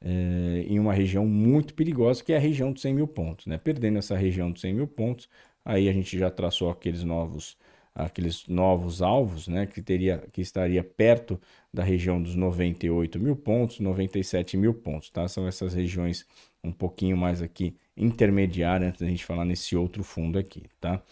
é, 0.00 0.64
em 0.68 0.78
uma 0.78 0.92
região 0.92 1.26
muito 1.26 1.74
perigosa, 1.74 2.22
que 2.22 2.32
é 2.32 2.36
a 2.36 2.40
região 2.40 2.72
dos 2.72 2.82
100 2.82 2.94
mil 2.94 3.08
pontos. 3.08 3.46
Né? 3.46 3.58
Perdendo 3.58 3.98
essa 3.98 4.16
região 4.16 4.50
dos 4.50 4.60
100 4.60 4.74
mil 4.74 4.86
pontos, 4.86 5.28
aí 5.64 5.88
a 5.88 5.92
gente 5.92 6.18
já 6.18 6.30
traçou 6.30 6.70
aqueles 6.70 7.02
novos, 7.02 7.56
aqueles 7.94 8.46
novos 8.46 9.02
alvos, 9.02 9.48
né? 9.48 9.66
que, 9.66 9.82
teria, 9.82 10.18
que 10.32 10.40
estaria 10.40 10.82
perto 10.84 11.40
da 11.72 11.82
região 11.82 12.22
dos 12.22 12.34
98 12.34 13.18
mil 13.18 13.36
pontos, 13.36 13.80
97 13.80 14.56
mil 14.56 14.74
pontos. 14.74 15.10
Tá? 15.10 15.26
São 15.28 15.46
essas 15.46 15.74
regiões 15.74 16.26
um 16.62 16.72
pouquinho 16.72 17.16
mais 17.16 17.42
aqui 17.42 17.76
intermediárias, 17.96 18.88
antes 18.90 19.00
da 19.00 19.08
gente 19.08 19.24
falar 19.24 19.44
nesse 19.44 19.76
outro 19.76 20.02
fundo 20.04 20.38
aqui. 20.38 20.64
Tá? 20.80 21.02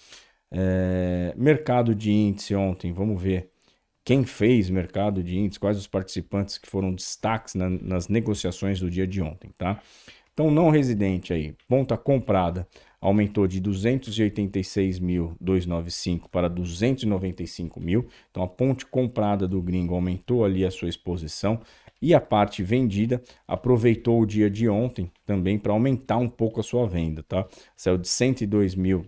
É, 0.51 1.35
mercado 1.37 1.95
de 1.95 2.13
índice 2.13 2.55
ontem, 2.55 2.93
vamos 2.93 3.21
ver 3.21 3.51
quem 4.05 4.25
fez 4.25 4.69
mercado 4.69 5.23
de 5.23 5.39
índices, 5.39 5.59
quais 5.59 5.79
os 5.79 5.87
participantes 5.87 6.59
que 6.59 6.69
foram 6.69 6.93
destaques 6.93 7.55
na, 7.55 7.71
nas 7.71 8.09
negociações 8.09 8.79
do 8.79 8.91
dia 8.91 9.07
de 9.07 9.23
ontem, 9.23 9.51
tá? 9.57 9.81
Então, 10.35 10.51
não 10.51 10.69
residente 10.69 11.33
aí, 11.33 11.55
ponta 11.69 11.97
comprada 11.97 12.67
aumentou 13.01 13.47
de 13.47 13.61
286.295 13.61 16.29
para 16.31 16.49
295 16.49 17.79
mil. 17.79 18.09
Então, 18.31 18.43
a 18.43 18.49
ponte 18.49 18.87
comprada 18.87 19.47
do 19.47 19.63
gringo 19.63 19.95
aumentou 19.95 20.45
ali 20.45 20.65
a 20.65 20.71
sua 20.71 20.89
exposição 20.89 21.61
e 22.01 22.15
a 22.15 22.21
parte 22.21 22.63
vendida 22.63 23.23
aproveitou 23.47 24.21
o 24.21 24.27
dia 24.27 24.51
de 24.51 24.69
ontem 24.69 25.11
também 25.25 25.59
para 25.59 25.73
aumentar 25.73 26.17
um 26.17 26.29
pouco 26.29 26.61
a 26.61 26.63
sua 26.63 26.89
venda, 26.89 27.23
tá? 27.23 27.47
Saiu 27.77 27.99
de 27.99 28.09
102 28.09 28.75
mil 28.75 29.07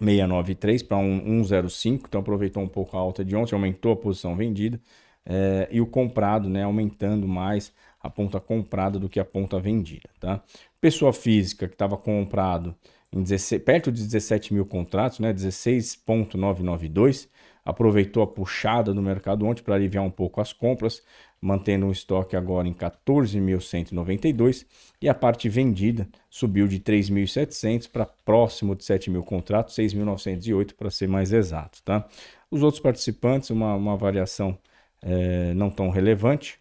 693 0.00 0.82
para 0.82 0.98
105, 0.98 2.06
então 2.08 2.20
aproveitou 2.20 2.62
um 2.62 2.68
pouco 2.68 2.96
a 2.96 3.00
alta 3.00 3.24
de 3.24 3.36
ontem, 3.36 3.54
aumentou 3.54 3.92
a 3.92 3.96
posição 3.96 4.34
vendida 4.34 4.80
é, 5.24 5.68
e 5.70 5.80
o 5.80 5.86
comprado, 5.86 6.48
né, 6.48 6.64
aumentando 6.64 7.28
mais 7.28 7.72
a 8.00 8.08
ponta 8.08 8.40
comprada 8.40 8.98
do 8.98 9.08
que 9.08 9.20
a 9.20 9.24
ponta 9.24 9.60
vendida, 9.60 10.08
tá? 10.18 10.42
Pessoa 10.80 11.12
física 11.12 11.68
que 11.68 11.74
estava 11.74 11.96
comprado 11.98 12.74
em 13.12 13.22
16, 13.22 13.62
perto 13.62 13.92
de 13.92 14.02
17 14.02 14.54
mil 14.54 14.64
contratos, 14.64 15.18
né, 15.18 15.32
16.992, 15.32 17.28
aproveitou 17.64 18.22
a 18.22 18.26
puxada 18.26 18.92
do 18.92 19.02
mercado 19.02 19.46
ontem 19.46 19.62
para 19.62 19.74
aliviar 19.74 20.04
um 20.04 20.10
pouco 20.10 20.40
as 20.40 20.52
compras, 20.52 21.02
mantendo 21.40 21.86
o 21.86 21.92
estoque 21.92 22.36
agora 22.36 22.68
em 22.68 22.74
14.192 22.74 24.66
e 25.00 25.08
a 25.08 25.14
parte 25.14 25.48
vendida 25.48 26.08
subiu 26.28 26.66
de 26.66 26.80
3.700 26.80 27.90
para 27.90 28.06
próximo 28.06 28.74
de 28.74 28.84
7.000 28.84 29.22
contratos, 29.24 29.74
6.908 29.76 30.74
para 30.74 30.90
ser 30.90 31.08
mais 31.08 31.32
exato. 31.32 31.82
Tá? 31.82 32.06
Os 32.50 32.62
outros 32.62 32.82
participantes, 32.82 33.50
uma, 33.50 33.74
uma 33.74 33.96
variação 33.96 34.58
é, 35.02 35.54
não 35.54 35.70
tão 35.70 35.88
relevante 35.88 36.58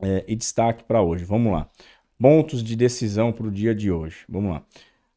é, 0.00 0.24
e 0.28 0.36
destaque 0.36 0.84
para 0.84 1.02
hoje. 1.02 1.24
Vamos 1.24 1.52
lá. 1.52 1.68
Pontos 2.18 2.62
de 2.62 2.76
decisão 2.76 3.32
para 3.32 3.46
o 3.46 3.50
dia 3.50 3.74
de 3.74 3.90
hoje. 3.90 4.24
Vamos 4.28 4.52
lá. 4.52 4.64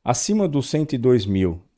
Acima 0.03 0.47
dos 0.47 0.69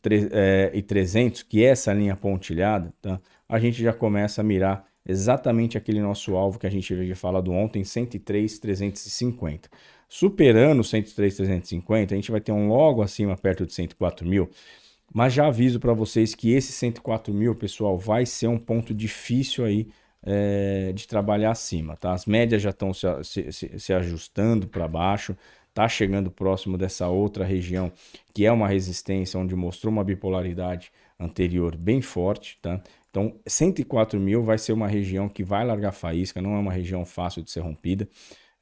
102.300, 0.10 1.42
é, 1.42 1.46
que 1.48 1.64
é 1.64 1.70
essa 1.70 1.94
linha 1.94 2.16
pontilhada, 2.16 2.94
tá? 3.02 3.20
a 3.48 3.60
gente 3.60 3.82
já 3.82 3.94
começa 3.94 4.42
a 4.42 4.44
mirar 4.44 4.86
exatamente 5.08 5.78
aquele 5.78 6.02
nosso 6.02 6.36
alvo 6.36 6.60
que 6.60 6.68
a 6.68 6.70
gente 6.70 6.94
havia 6.94 7.16
falado 7.16 7.52
ontem, 7.52 7.84
103,350. 7.84 9.70
Superando 10.10 10.84
103,350, 10.84 12.14
a 12.14 12.18
gente 12.18 12.32
vai 12.32 12.42
ter 12.42 12.52
um 12.52 12.68
logo 12.68 13.02
acima 13.02 13.38
perto 13.38 13.66
de 13.66 13.74
104 13.74 14.28
mil. 14.28 14.50
Mas 15.14 15.34
já 15.34 15.48
aviso 15.48 15.80
para 15.80 15.94
vocês 15.94 16.36
que 16.36 16.52
esse 16.52 16.72
104 16.74 17.34
mil, 17.34 17.56
pessoal, 17.56 17.98
vai 17.98 18.26
ser 18.26 18.48
um 18.48 18.58
ponto 18.58 18.94
difícil 18.94 19.64
aí 19.64 19.88
é, 20.24 20.92
de 20.94 21.08
trabalhar 21.08 21.52
acima, 21.52 21.96
tá? 21.96 22.12
As 22.12 22.26
médias 22.26 22.62
já 22.62 22.72
estão 22.72 22.94
se, 22.94 23.08
se, 23.24 23.80
se 23.80 23.94
ajustando 23.94 24.68
para 24.68 24.88
baixo, 24.88 25.38
tá 25.78 25.88
chegando 25.88 26.32
próximo 26.32 26.76
dessa 26.76 27.08
outra 27.08 27.46
região 27.46 27.92
que 28.34 28.48
é 28.48 28.52
uma 28.52 28.68
resistência 28.68 29.40
onde 29.40 29.56
mostrou 29.56 29.94
uma 29.94 30.04
bipolaridade 30.04 30.92
anterior 31.20 31.76
bem 31.78 32.02
forte, 32.02 32.58
tá? 32.64 32.82
Então, 33.12 33.36
104 33.46 34.20
mil 34.20 34.42
vai 34.42 34.58
ser 34.58 34.74
uma 34.74 34.88
região 34.88 35.30
que 35.30 35.44
vai 35.44 35.64
largar 35.64 35.92
faísca, 35.92 36.42
não 36.42 36.56
é 36.56 36.58
uma 36.58 36.74
região 36.74 37.06
fácil 37.06 37.44
de 37.44 37.52
ser 37.52 37.60
rompida. 37.60 38.10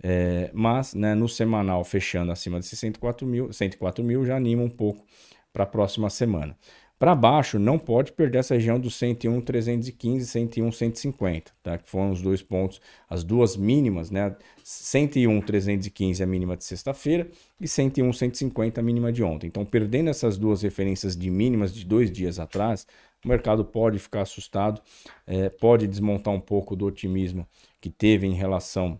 É, 0.03 0.51
mas 0.53 0.93
né, 0.93 1.15
no 1.15 1.29
semanal 1.29 1.85
fechando 1.85 2.33
acima 2.33 2.59
de 2.59 2.65
104 2.65 3.25
mil, 3.25 3.53
104 3.53 4.03
mil 4.03 4.25
já 4.25 4.35
anima 4.35 4.61
um 4.61 4.69
pouco 4.69 5.05
para 5.53 5.63
a 5.63 5.67
próxima 5.67 6.09
semana. 6.09 6.57
Para 6.97 7.13
baixo, 7.13 7.59
não 7.59 7.77
pode 7.77 8.13
perder 8.13 8.37
essa 8.37 8.53
região 8.53 8.79
dos 8.79 8.95
101, 8.95 9.41
315, 9.41 10.25
101, 10.27 10.71
150, 10.71 11.51
tá? 11.61 11.77
que 11.77 11.89
foram 11.89 12.11
os 12.11 12.21
dois 12.21 12.41
pontos, 12.41 12.79
as 13.09 13.21
duas 13.21 13.57
mínimas, 13.57 14.09
né? 14.09 14.33
101, 14.63 15.41
315 15.41 16.23
a 16.23 16.25
mínima 16.25 16.55
de 16.55 16.63
sexta-feira 16.63 17.27
e 17.59 17.67
101, 17.67 18.13
150 18.13 18.79
a 18.79 18.83
mínima 18.83 19.11
de 19.11 19.21
ontem. 19.21 19.47
Então, 19.47 19.65
perdendo 19.65 20.09
essas 20.09 20.37
duas 20.37 20.61
referências 20.61 21.17
de 21.17 21.29
mínimas 21.29 21.73
de 21.73 21.83
dois 21.85 22.09
dias 22.09 22.39
atrás, 22.39 22.87
o 23.25 23.27
mercado 23.27 23.65
pode 23.65 23.99
ficar 23.99 24.21
assustado, 24.21 24.81
é, 25.27 25.49
pode 25.49 25.87
desmontar 25.87 26.33
um 26.33 26.39
pouco 26.39 26.77
do 26.77 26.85
otimismo 26.85 27.45
que 27.81 27.89
teve 27.89 28.25
em 28.25 28.33
relação 28.33 28.99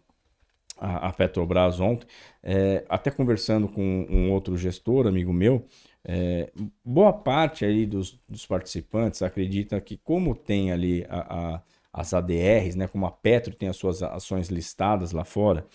à, 0.77 1.13
Petrobras 1.13 1.79
ontem. 1.79 2.07
É, 2.43 2.83
até 2.89 3.09
conversando 3.09 3.67
com 3.67 4.05
um 4.09 4.31
outro 4.31 4.57
gestor, 4.57 5.07
amigo 5.07 5.31
meu, 5.31 5.65
é, 6.07 6.51
boa 6.83 7.11
parte 7.11 7.65
aí 7.65 7.85
dos, 7.85 8.19
dos, 8.29 8.45
participantes 8.45 9.23
acredita 9.23 9.81
que 9.81 9.97
como 9.97 10.35
tem 10.35 10.71
ali 10.71 11.03
a, 11.09 11.55
a, 11.55 11.61
as 11.91 12.13
ADRs, 12.13 12.75
né, 12.75 12.87
como 12.87 13.07
a 13.07 13.11
Petro 13.11 13.55
tem 13.55 13.67
as 13.67 13.75
suas 13.75 14.03
ações 14.03 14.49
listadas 14.49 15.11
lá 15.11 15.25
fora, 15.25 15.65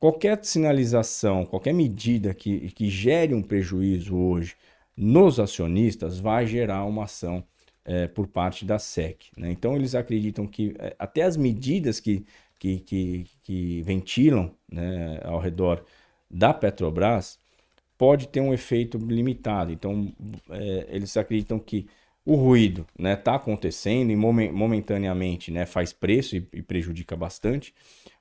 qualquer 0.00 0.44
sinalização, 0.44 1.46
qualquer 1.46 1.72
medida 1.72 2.34
que, 2.34 2.70
que 2.72 2.90
gere 2.90 3.34
um 3.34 3.42
prejuízo 3.42 4.16
hoje 4.16 4.56
nos 4.96 5.38
acionistas 5.38 6.18
vai 6.18 6.44
gerar 6.44 6.84
uma 6.84 7.04
ação 7.04 7.44
é, 7.84 8.08
por 8.08 8.26
parte 8.26 8.64
da 8.64 8.80
SEC. 8.80 9.26
Né? 9.36 9.52
Então, 9.52 9.76
eles 9.76 9.94
acreditam 9.94 10.44
que 10.44 10.74
é, 10.78 10.94
até 10.98 11.22
as 11.22 11.36
medidas 11.36 12.00
que, 12.00 12.26
que, 12.58 12.80
que, 12.80 13.26
que 13.44 13.82
ventilam 13.82 14.52
né, 14.70 15.20
ao 15.22 15.38
redor 15.38 15.84
da 16.28 16.52
Petrobras 16.52 17.38
pode 18.02 18.26
ter 18.26 18.40
um 18.40 18.52
efeito 18.52 18.98
limitado. 18.98 19.70
Então, 19.70 20.12
é, 20.50 20.86
eles 20.88 21.16
acreditam 21.16 21.56
que 21.60 21.86
o 22.26 22.34
ruído 22.34 22.80
está 22.80 23.00
né, 23.00 23.14
tá 23.14 23.36
acontecendo 23.36 24.10
e 24.10 24.16
momentaneamente 24.16 25.52
né, 25.52 25.64
faz 25.66 25.92
preço 25.92 26.34
e, 26.34 26.44
e, 26.52 26.62
prejudica 26.62 27.14
bastante. 27.14 27.72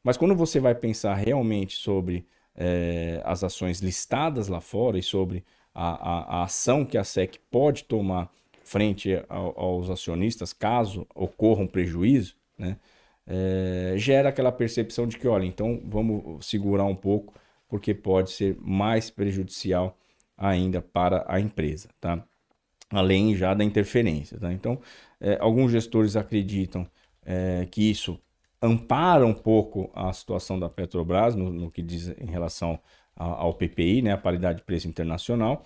Mas 0.04 0.17
quando 0.17 0.36
você 0.36 0.60
vai 0.60 0.76
pensar 0.76 1.15
realmente 1.15 1.78
sobre 1.78 2.28
é, 2.56 3.24
as 3.26 3.44
ações 3.44 3.80
listadas 3.80 4.48
lá 4.48 4.62
fora 4.62 5.00
e 5.00 5.02
sobre 5.02 5.44
a, 5.74 5.88
a, 5.88 6.41
a 6.41 6.44
ação 6.44 6.86
que 6.86 6.96
a 6.96 7.04
SEC 7.04 7.39
pode 7.50 7.86
tomar 7.86 8.32
frente 8.63 9.20
ao, 9.28 9.60
aos 9.60 9.89
acionistas 9.89 10.54
caso 10.54 11.08
ocorra 11.15 11.63
um 11.63 11.67
prejuízo, 11.67 12.36
né? 12.56 12.78
É, 13.26 13.96
gera 13.98 14.30
aquela 14.30 14.52
percepção 14.52 15.08
de 15.08 15.17
que, 15.17 15.28
olha, 15.28 15.46
então 15.46 15.82
vamos 15.86 16.46
segurar 16.46 16.86
um 16.86 16.96
pouco, 16.96 17.34
porque 17.72 17.94
pode 17.94 18.32
ser 18.32 18.58
mais 18.60 19.10
prejudicial 19.10 19.98
ainda 20.38 20.82
para 20.82 21.24
a 21.26 21.40
empresa, 21.40 21.88
tá? 22.02 22.22
Além 22.90 23.34
já 23.34 23.54
da 23.54 23.64
interferência, 23.64 24.38
tá? 24.38 24.52
Então, 24.52 24.82
é, 25.22 25.38
alguns 25.40 25.72
gestores 25.72 26.18
acreditam 26.18 26.86
é, 27.26 27.66
que 27.72 27.90
isso 27.90 28.20
ampara 28.62 29.26
um 29.26 29.34
pouco 29.34 29.90
a 29.96 30.12
situação 30.12 30.60
da 30.60 30.70
Petrobras 30.70 31.34
no, 31.34 31.50
no 31.50 31.72
que 31.72 31.82
diz 31.82 32.10
em 32.20 32.26
relação 32.26 32.78
a, 33.16 33.24
ao 33.24 33.54
PPI, 33.54 34.02
né, 34.02 34.12
a 34.12 34.18
paridade 34.18 34.60
de 34.60 34.66
preço 34.66 34.90
internacional, 34.90 35.64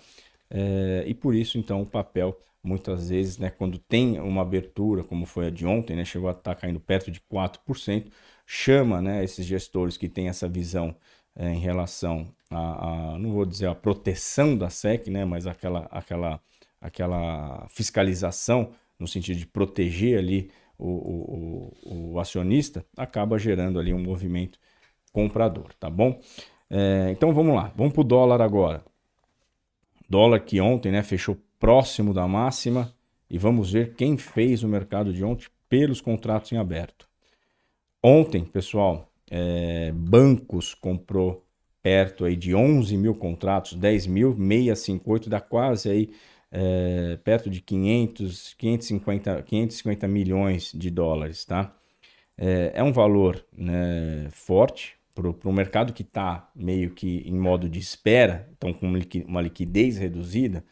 é, 0.48 1.02
e 1.08 1.12
por 1.12 1.34
isso, 1.34 1.58
então, 1.58 1.82
o 1.82 1.86
papel, 1.86 2.38
muitas 2.62 3.08
vezes, 3.08 3.36
né, 3.36 3.50
quando 3.50 3.78
tem 3.78 4.20
uma 4.20 4.42
abertura, 4.42 5.02
como 5.02 5.26
foi 5.26 5.48
a 5.48 5.50
de 5.50 5.66
ontem, 5.66 5.96
né, 5.96 6.04
chegou 6.04 6.28
a 6.28 6.32
estar 6.32 6.54
tá 6.54 6.60
caindo 6.60 6.78
perto 6.78 7.10
de 7.10 7.20
4%, 7.20 8.12
chama 8.46 9.02
né, 9.02 9.24
esses 9.24 9.44
gestores 9.44 9.96
que 9.96 10.08
têm 10.08 10.28
essa 10.28 10.48
visão 10.48 10.94
é, 11.36 11.52
em 11.52 11.58
relação 11.58 12.26
a, 12.50 13.14
a, 13.14 13.18
não 13.18 13.32
vou 13.32 13.44
dizer 13.44 13.66
a 13.66 13.74
proteção 13.74 14.56
da 14.56 14.70
SEC, 14.70 15.08
né, 15.08 15.24
mas 15.24 15.46
aquela, 15.46 15.86
aquela, 15.90 16.40
aquela 16.80 17.66
fiscalização 17.68 18.70
no 18.98 19.06
sentido 19.06 19.38
de 19.38 19.46
proteger 19.46 20.18
ali 20.18 20.50
o, 20.78 20.88
o, 20.88 22.12
o, 22.12 22.20
acionista, 22.20 22.84
acaba 22.96 23.38
gerando 23.38 23.78
ali 23.78 23.92
um 23.92 24.02
movimento 24.02 24.58
comprador, 25.12 25.72
tá 25.78 25.88
bom? 25.88 26.20
É, 26.68 27.08
então 27.10 27.32
vamos 27.32 27.54
lá, 27.54 27.72
vamos 27.76 27.92
para 27.92 28.00
o 28.00 28.04
dólar 28.04 28.40
agora. 28.40 28.84
Dólar 30.08 30.40
que 30.40 30.60
ontem 30.60 30.92
né, 30.92 31.02
fechou 31.02 31.36
próximo 31.58 32.12
da 32.14 32.26
máxima 32.28 32.94
e 33.28 33.38
vamos 33.38 33.72
ver 33.72 33.94
quem 33.94 34.16
fez 34.16 34.62
o 34.62 34.68
mercado 34.68 35.12
de 35.12 35.24
ontem 35.24 35.48
pelos 35.68 36.00
contratos 36.00 36.52
em 36.52 36.58
aberto. 36.58 37.08
Ontem, 38.02 38.44
pessoal, 38.44 39.10
é, 39.30 39.92
bancos 39.92 40.74
comprou 40.74 41.44
perto 41.82 42.24
aí 42.24 42.36
de 42.36 42.54
11 42.54 42.96
mil 42.96 43.14
contratos, 43.14 43.76
10.658, 43.78 45.28
dá 45.28 45.40
quase 45.40 45.88
aí 45.88 46.10
é, 46.50 47.16
perto 47.22 47.48
de 47.50 47.60
500, 47.60 48.54
550, 48.54 49.42
550 49.42 50.08
milhões 50.08 50.72
de 50.74 50.90
dólares, 50.90 51.44
tá? 51.44 51.74
É, 52.38 52.72
é 52.74 52.82
um 52.82 52.92
valor 52.92 53.44
né, 53.56 54.28
forte 54.30 54.96
para 55.14 55.28
o 55.48 55.52
mercado 55.52 55.92
que 55.92 56.02
está 56.02 56.50
meio 56.54 56.90
que 56.90 57.22
em 57.26 57.38
modo 57.38 57.68
de 57.68 57.78
espera, 57.78 58.48
então 58.56 58.72
com 58.72 58.86
uma 59.26 59.40
liquidez 59.40 59.96
reduzida, 59.96 60.62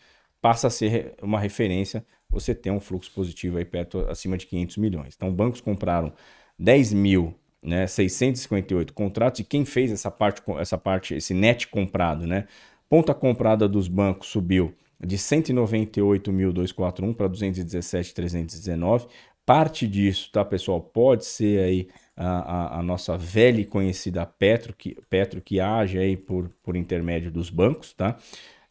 passa 0.41 0.67
a 0.67 0.71
ser 0.71 1.15
uma 1.23 1.41
referência 1.41 2.05
você 2.29 2.55
ter 2.55 2.71
um 2.71 2.81
fluxo 2.81 3.11
positivo 3.13 3.57
aí 3.57 3.65
perto 3.65 4.01
acima 4.01 4.37
de 4.37 4.47
500 4.47 4.77
milhões. 4.77 5.15
Então, 5.17 5.33
bancos 5.33 5.61
compraram 5.61 6.13
10 6.59 6.93
mil 6.93 7.35
né, 7.65 7.87
658 7.87 8.93
contratos 8.93 9.41
e 9.41 9.45
quem 9.45 9.65
fez 9.65 9.91
essa 9.91 10.11
parte, 10.11 10.43
essa 10.59 10.77
parte, 10.77 11.15
esse 11.15 11.33
net 11.33 11.67
comprado, 11.69 12.27
né? 12.27 12.47
Ponta 12.89 13.15
comprada 13.15 13.67
dos 13.67 13.89
bancos 13.89 14.29
subiu 14.29 14.75
de 15.01 15.17
198.241 15.17 17.15
para 17.15 17.29
217.319. 17.29 19.09
Parte 19.45 19.87
disso, 19.87 20.31
tá, 20.33 20.45
pessoal? 20.45 20.81
Pode 20.81 21.25
ser 21.27 21.61
aí 21.61 21.89
a, 22.17 22.27
a, 22.27 22.79
a, 22.79 22.83
nossa 22.83 23.17
velha 23.17 23.61
e 23.61 23.65
conhecida 23.65 24.25
Petro, 24.25 24.73
que, 24.73 24.97
Petro, 25.11 25.43
que 25.43 25.61
age 25.61 25.99
aí 25.99 26.17
por, 26.17 26.51
por 26.63 26.77
intermédio 26.77 27.31
dos 27.31 27.51
bancos, 27.51 27.93
tá? 27.93 28.17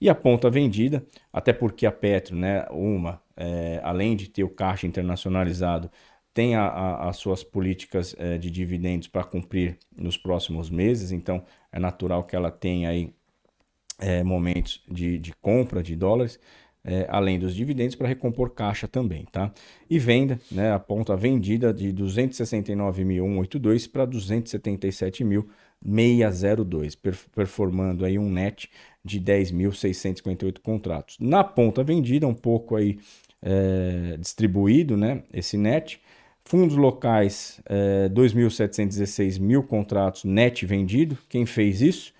E 0.01 0.09
a 0.09 0.15
ponta 0.15 0.49
vendida, 0.49 1.05
até 1.31 1.53
porque 1.53 1.85
a 1.85 1.91
Petro, 1.91 2.35
né, 2.35 2.65
uma, 2.71 3.21
é, 3.37 3.79
além 3.83 4.15
de 4.15 4.27
ter 4.29 4.43
o 4.43 4.49
caixa 4.49 4.87
internacionalizado, 4.87 5.89
tem 6.33 6.55
a, 6.55 6.65
a, 6.65 7.09
as 7.09 7.17
suas 7.17 7.43
políticas 7.43 8.15
é, 8.17 8.37
de 8.37 8.49
dividendos 8.49 9.07
para 9.07 9.23
cumprir 9.23 9.77
nos 9.95 10.17
próximos 10.17 10.69
meses, 10.69 11.11
então 11.11 11.43
é 11.71 11.79
natural 11.79 12.23
que 12.23 12.35
ela 12.35 12.49
tenha 12.49 12.89
aí 12.89 13.13
é, 13.99 14.23
momentos 14.23 14.81
de, 14.89 15.19
de, 15.19 15.31
compra 15.33 15.83
de 15.83 15.95
dólares, 15.95 16.39
é, 16.83 17.05
além 17.07 17.37
dos 17.39 17.55
dividendos 17.55 17.95
para 17.95 18.07
recompor 18.07 18.49
caixa 18.49 18.87
também, 18.87 19.25
tá? 19.31 19.53
E 19.89 19.99
venda, 19.99 20.39
né, 20.51 20.73
a 20.73 20.79
ponta 20.79 21.15
vendida 21.15 21.73
de 21.73 21.93
269.182 21.93 23.89
para 23.89 24.05
277.602, 24.07 26.97
performando 27.33 28.03
aí 28.03 28.19
um 28.19 28.29
net 28.29 28.69
de 29.05 29.21
10.658 29.21 30.59
contratos. 30.59 31.17
Na 31.19 31.43
ponta 31.43 31.83
vendida, 31.83 32.27
um 32.27 32.33
pouco 32.33 32.75
aí 32.75 32.97
distribuído, 34.19 34.95
né, 34.95 35.21
esse 35.33 35.57
net, 35.57 35.99
Fundos 36.45 36.75
locais, 36.75 37.61
é, 37.65 38.09
2.716 38.09 39.39
mil 39.39 39.63
contratos 39.63 40.23
net 40.25 40.65
vendido. 40.65 41.17
Quem 41.29 41.45
fez 41.45 41.81
isso? 41.81 42.13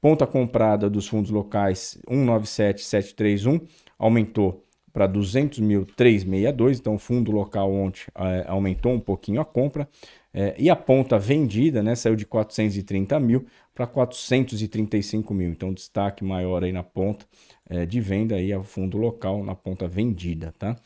Ponta 0.00 0.26
comprada 0.26 0.90
dos 0.90 1.06
fundos 1.08 1.30
locais 1.30 1.98
197,731 2.08 3.60
aumentou 3.98 4.64
para 4.92 5.08
200.362. 5.08 6.78
Então, 6.78 6.94
o 6.96 6.98
fundo 6.98 7.30
local 7.30 7.72
ontem 7.72 8.02
é, 8.16 8.44
aumentou 8.48 8.92
um 8.92 9.00
pouquinho 9.00 9.40
a 9.40 9.44
compra. 9.44 9.88
É, 10.34 10.54
e 10.58 10.68
a 10.68 10.76
ponta 10.76 11.18
vendida 11.18 11.82
né, 11.82 11.94
saiu 11.94 12.16
de 12.16 12.26
430 12.26 13.18
mil 13.20 13.46
para 13.74 13.86
435 13.86 15.32
mil. 15.32 15.50
Então, 15.50 15.72
destaque 15.72 16.24
maior 16.24 16.64
aí 16.64 16.72
na 16.72 16.82
ponta 16.82 17.24
é, 17.68 17.86
de 17.86 18.00
venda 18.00 18.34
aí 18.34 18.52
ao 18.52 18.64
fundo 18.64 18.98
local, 18.98 19.44
na 19.44 19.54
ponta 19.54 19.86
vendida. 19.86 20.52
Tá? 20.58 20.76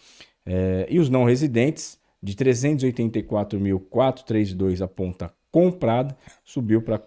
E 0.88 0.98
os 0.98 1.08
não 1.08 1.22
residentes 1.22 2.01
de 2.22 2.34
384.432 2.34 4.80
a 4.80 4.88
ponta 4.88 5.30
comprada, 5.50 6.16
subiu 6.44 6.80
para 6.82 6.98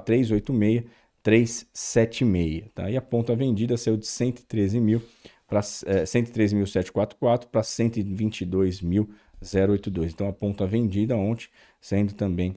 386, 0.00 0.84
376, 1.22 2.64
tá? 2.74 2.90
E 2.90 2.96
a 2.96 3.02
ponta 3.02 3.34
vendida 3.34 3.76
saiu 3.76 3.96
de 3.96 4.06
113.000 4.06 5.00
para 5.46 5.58
é, 5.58 6.04
113.744 6.04 7.46
para 7.46 7.60
122.082. 7.62 10.12
Então 10.12 10.28
a 10.28 10.32
ponta 10.32 10.66
vendida 10.66 11.16
ontem 11.16 11.48
sendo 11.80 12.14
também 12.14 12.56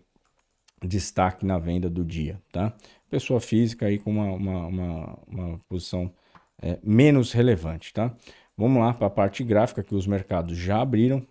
destaque 0.84 1.46
na 1.46 1.60
venda 1.60 1.90
do 1.90 2.06
dia, 2.06 2.42
tá? 2.52 2.74
Pessoa 3.10 3.40
física 3.40 3.86
aí 3.88 3.98
com 3.98 4.12
uma, 4.12 4.32
uma, 4.32 4.68
uma, 4.68 5.18
uma 5.28 5.58
posição 5.68 6.14
é, 6.62 6.78
menos 6.84 7.32
relevante, 7.32 7.94
tá? 7.94 8.14
Vamos 8.58 8.82
lá 8.82 8.94
para 8.94 9.08
a 9.08 9.10
parte 9.10 9.42
gráfica 9.44 9.82
que 9.82 9.96
os 9.96 10.06
mercados 10.06 10.58
já 10.58 10.82
abriram. 10.82 11.26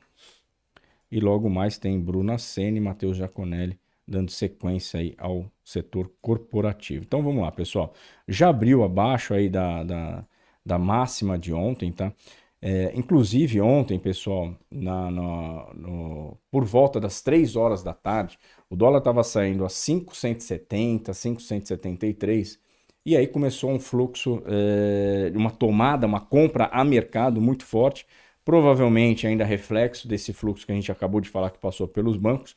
E 1.10 1.20
logo 1.20 1.48
mais 1.48 1.78
tem 1.78 2.00
Bruna 2.00 2.38
Senna 2.38 2.78
e 2.78 2.80
Matheus 2.80 3.16
Giaconelli 3.16 3.78
dando 4.08 4.30
sequência 4.30 5.00
aí 5.00 5.14
ao 5.18 5.50
setor 5.62 6.10
corporativo. 6.22 7.04
Então 7.04 7.22
vamos 7.22 7.42
lá, 7.42 7.52
pessoal. 7.52 7.92
Já 8.26 8.48
abriu 8.48 8.82
abaixo 8.82 9.34
aí 9.34 9.48
da, 9.50 9.84
da, 9.84 10.24
da 10.64 10.78
máxima 10.78 11.38
de 11.38 11.52
ontem, 11.52 11.92
tá? 11.92 12.12
É, 12.60 12.92
inclusive 12.96 13.60
ontem, 13.60 13.98
pessoal, 14.00 14.56
na, 14.70 15.10
na, 15.10 15.74
no, 15.74 16.36
por 16.50 16.64
volta 16.64 16.98
das 16.98 17.22
3 17.22 17.54
horas 17.54 17.84
da 17.84 17.92
tarde, 17.94 18.36
o 18.68 18.74
dólar 18.74 18.98
estava 18.98 19.22
saindo 19.22 19.64
a 19.64 19.68
5,170, 19.68 21.14
5,173, 21.14 22.58
e 23.06 23.16
aí 23.16 23.28
começou 23.28 23.70
um 23.70 23.78
fluxo, 23.78 24.42
é, 24.46 25.30
uma 25.36 25.50
tomada, 25.52 26.06
uma 26.06 26.20
compra 26.20 26.66
a 26.72 26.84
mercado 26.84 27.40
muito 27.40 27.64
forte, 27.64 28.04
provavelmente 28.48 29.26
ainda 29.26 29.44
reflexo 29.44 30.08
desse 30.08 30.32
fluxo 30.32 30.64
que 30.64 30.72
a 30.72 30.74
gente 30.74 30.90
acabou 30.90 31.20
de 31.20 31.28
falar 31.28 31.50
que 31.50 31.58
passou 31.58 31.86
pelos 31.86 32.16
bancos, 32.16 32.56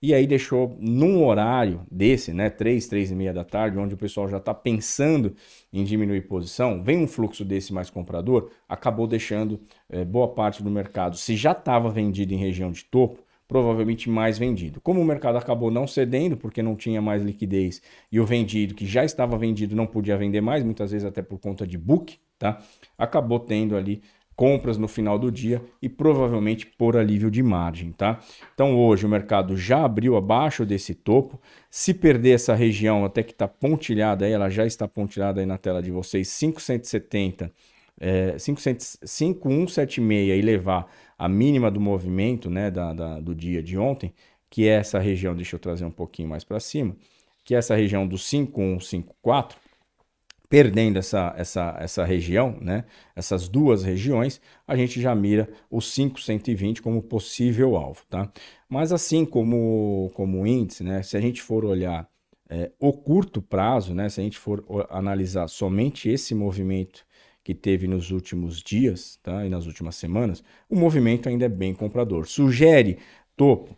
e 0.00 0.14
aí 0.14 0.24
deixou 0.24 0.76
num 0.78 1.24
horário 1.24 1.84
desse, 1.90 2.32
né, 2.32 2.48
3, 2.48 2.86
3 2.86 3.10
e 3.10 3.14
meia 3.16 3.32
da 3.32 3.42
tarde, 3.42 3.76
onde 3.76 3.92
o 3.92 3.96
pessoal 3.96 4.28
já 4.28 4.36
está 4.36 4.54
pensando 4.54 5.34
em 5.72 5.82
diminuir 5.82 6.28
posição, 6.28 6.80
vem 6.80 6.98
um 6.98 7.08
fluxo 7.08 7.44
desse 7.44 7.72
mais 7.72 7.90
comprador, 7.90 8.52
acabou 8.68 9.04
deixando 9.04 9.60
é, 9.90 10.04
boa 10.04 10.28
parte 10.28 10.62
do 10.62 10.70
mercado, 10.70 11.16
se 11.16 11.34
já 11.34 11.50
estava 11.50 11.90
vendido 11.90 12.32
em 12.32 12.36
região 12.36 12.70
de 12.70 12.84
topo, 12.84 13.18
provavelmente 13.48 14.08
mais 14.08 14.38
vendido. 14.38 14.80
Como 14.80 15.00
o 15.00 15.04
mercado 15.04 15.38
acabou 15.38 15.72
não 15.72 15.88
cedendo, 15.88 16.36
porque 16.36 16.62
não 16.62 16.76
tinha 16.76 17.02
mais 17.02 17.20
liquidez, 17.20 17.82
e 18.12 18.20
o 18.20 18.24
vendido, 18.24 18.76
que 18.76 18.86
já 18.86 19.04
estava 19.04 19.36
vendido, 19.36 19.74
não 19.74 19.88
podia 19.88 20.16
vender 20.16 20.40
mais, 20.40 20.62
muitas 20.62 20.92
vezes 20.92 21.04
até 21.04 21.20
por 21.20 21.40
conta 21.40 21.66
de 21.66 21.76
book, 21.76 22.16
tá? 22.38 22.62
acabou 22.96 23.40
tendo 23.40 23.76
ali 23.76 24.02
compras 24.34 24.78
no 24.78 24.88
final 24.88 25.18
do 25.18 25.30
dia 25.30 25.62
e 25.80 25.88
provavelmente 25.88 26.66
por 26.66 26.96
alívio 26.96 27.30
de 27.30 27.42
margem, 27.42 27.92
tá? 27.92 28.20
Então 28.54 28.78
hoje 28.78 29.06
o 29.06 29.08
mercado 29.08 29.56
já 29.56 29.84
abriu 29.84 30.16
abaixo 30.16 30.64
desse 30.64 30.94
topo. 30.94 31.40
Se 31.70 31.94
perder 31.94 32.32
essa 32.32 32.54
região 32.54 33.04
até 33.04 33.22
que 33.22 33.32
está 33.32 33.46
pontilhada 33.46 34.24
aí, 34.24 34.32
ela 34.32 34.48
já 34.48 34.66
está 34.66 34.88
pontilhada 34.88 35.40
aí 35.40 35.46
na 35.46 35.58
tela 35.58 35.82
de 35.82 35.90
vocês, 35.90 36.36
570, 36.38 37.52
é, 38.00 38.38
5176 38.38 40.38
e 40.38 40.42
levar 40.42 40.90
a 41.18 41.28
mínima 41.28 41.70
do 41.70 41.80
movimento, 41.80 42.50
né, 42.50 42.70
da, 42.70 42.92
da, 42.92 43.20
do 43.20 43.34
dia 43.34 43.62
de 43.62 43.78
ontem, 43.78 44.12
que 44.50 44.66
é 44.66 44.72
essa 44.72 44.98
região, 44.98 45.34
deixa 45.34 45.56
eu 45.56 45.60
trazer 45.60 45.84
um 45.84 45.90
pouquinho 45.90 46.28
mais 46.28 46.42
para 46.42 46.58
cima, 46.58 46.96
que 47.44 47.54
é 47.54 47.58
essa 47.58 47.76
região 47.76 48.06
do 48.06 48.18
5154, 48.18 49.56
perdendo 50.52 50.98
essa, 50.98 51.32
essa, 51.34 51.78
essa 51.80 52.04
região, 52.04 52.58
né? 52.60 52.84
essas 53.16 53.48
duas 53.48 53.84
regiões, 53.84 54.38
a 54.68 54.76
gente 54.76 55.00
já 55.00 55.14
mira 55.14 55.48
o 55.70 55.80
5,120 55.80 56.82
como 56.82 57.00
possível 57.00 57.74
alvo. 57.74 58.02
Tá? 58.10 58.30
Mas 58.68 58.92
assim 58.92 59.24
como, 59.24 60.10
como 60.12 60.46
índice, 60.46 60.84
né? 60.84 61.02
se 61.02 61.16
a 61.16 61.20
gente 61.22 61.40
for 61.40 61.64
olhar 61.64 62.06
é, 62.50 62.70
o 62.78 62.92
curto 62.92 63.40
prazo, 63.40 63.94
né? 63.94 64.10
se 64.10 64.20
a 64.20 64.24
gente 64.24 64.36
for 64.36 64.62
analisar 64.90 65.48
somente 65.48 66.10
esse 66.10 66.34
movimento 66.34 67.02
que 67.42 67.54
teve 67.54 67.88
nos 67.88 68.10
últimos 68.10 68.62
dias 68.62 69.18
tá? 69.22 69.46
e 69.46 69.48
nas 69.48 69.64
últimas 69.64 69.96
semanas, 69.96 70.44
o 70.68 70.76
movimento 70.76 71.30
ainda 71.30 71.46
é 71.46 71.48
bem 71.48 71.72
comprador. 71.72 72.26
Sugere 72.26 72.98
topo 73.34 73.74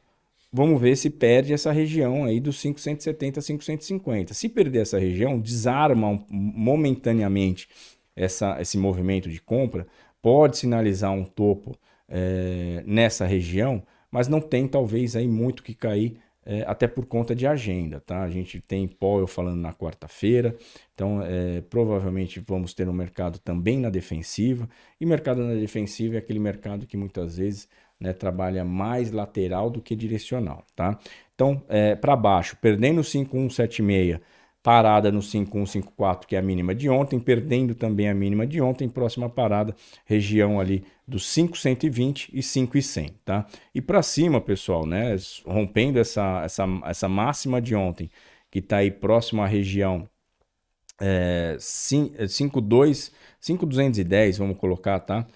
vamos 0.55 0.81
ver 0.81 0.97
se 0.97 1.11
perde 1.11 1.53
essa 1.53 1.73
região 1.73 2.25
aí 2.25 2.39
dos 2.39 2.63
570 2.63 3.41
a 3.41 3.43
550. 3.43 4.35
Se 4.35 4.49
perder 4.49 4.83
essa 4.83 5.01
região, 5.01 5.41
desarma 5.41 6.25
momentaneamente 6.31 7.69
essa, 8.15 8.61
esse 8.61 8.79
movimento 8.79 9.29
de 9.29 9.41
compra, 9.41 9.85
pode 10.23 10.57
sinalizar 10.57 11.11
um 11.11 11.25
topo 11.25 11.77
é, 12.09 12.85
nessa 12.87 13.27
região, 13.27 13.83
mas 14.13 14.29
não 14.29 14.41
tem 14.41 14.69
talvez 14.69 15.17
aí 15.17 15.27
muito 15.27 15.61
que 15.61 15.75
cair 15.75 16.19
é, 16.47 16.63
até 16.69 16.87
por 16.87 17.07
conta 17.07 17.35
de 17.35 17.49
agenda, 17.49 18.01
tá? 18.01 18.23
A 18.23 18.31
gente 18.31 18.61
tem 18.61 18.87
Powell 18.87 19.27
falando 19.27 19.61
na 19.61 19.73
quarta-feira, 19.73 20.55
então 20.95 21.21
é, 21.21 21.63
provavelmente 21.63 22.39
vamos 22.39 22.75
ter 22.75 22.89
um 22.89 22.93
mercado 22.93 23.41
também 23.41 23.79
na 23.79 23.91
defensiva, 23.91 24.69
e 25.01 25.07
mercado 25.07 25.43
na 25.43 25.55
defensiva 25.55 26.15
é 26.15 26.19
aquele 26.19 26.39
mercado 26.39 26.87
que 26.87 26.97
muitas 26.97 27.39
vezes 27.39 27.69
né, 28.05 28.13
trabalha 28.13 28.65
mais 28.65 29.11
lateral 29.11 29.71
do 29.71 29.81
que 29.81 29.97
direcional, 29.97 30.65
tá? 30.77 30.99
Então, 31.35 31.63
é, 31.69 31.97
para 31.97 32.15
baixo, 32.15 32.57
perdendo 32.61 33.03
5176, 33.03 34.21
parada 34.63 35.11
no 35.11 35.21
5154, 35.21 36.29
que 36.29 36.37
é 36.37 36.39
a 36.39 36.43
mínima 36.43 36.75
de 36.75 36.89
ontem, 36.89 37.19
perdendo 37.19 37.75
também 37.75 38.09
a 38.09 38.15
mínima 38.15 38.47
de 38.47 38.61
ontem, 38.61 38.89
próxima 38.89 39.29
parada, 39.29 39.75
região 40.05 40.61
ali 40.61 40.85
dos 41.07 41.27
5120 41.27 42.31
e 42.33 42.43
5100, 42.43 43.09
tá? 43.25 43.47
E 43.75 43.81
para 43.81 44.03
cima, 44.03 44.41
pessoal, 44.41 44.87
né, 44.87 45.17
rompendo 45.47 45.99
essa, 45.99 46.43
essa, 46.45 46.65
essa 46.85 47.09
máxima 47.09 47.61
de 47.61 47.75
ontem, 47.75 48.11
que 48.51 48.59
está 48.61 48.79
aí 48.79 48.91
próximo 48.91 49.43
à 49.43 49.47
região 49.47 50.09
é, 51.01 51.57
52, 51.59 53.13
5210, 53.41 54.39
vamos 54.39 54.57
colocar, 54.57 55.01
tá? 55.01 55.27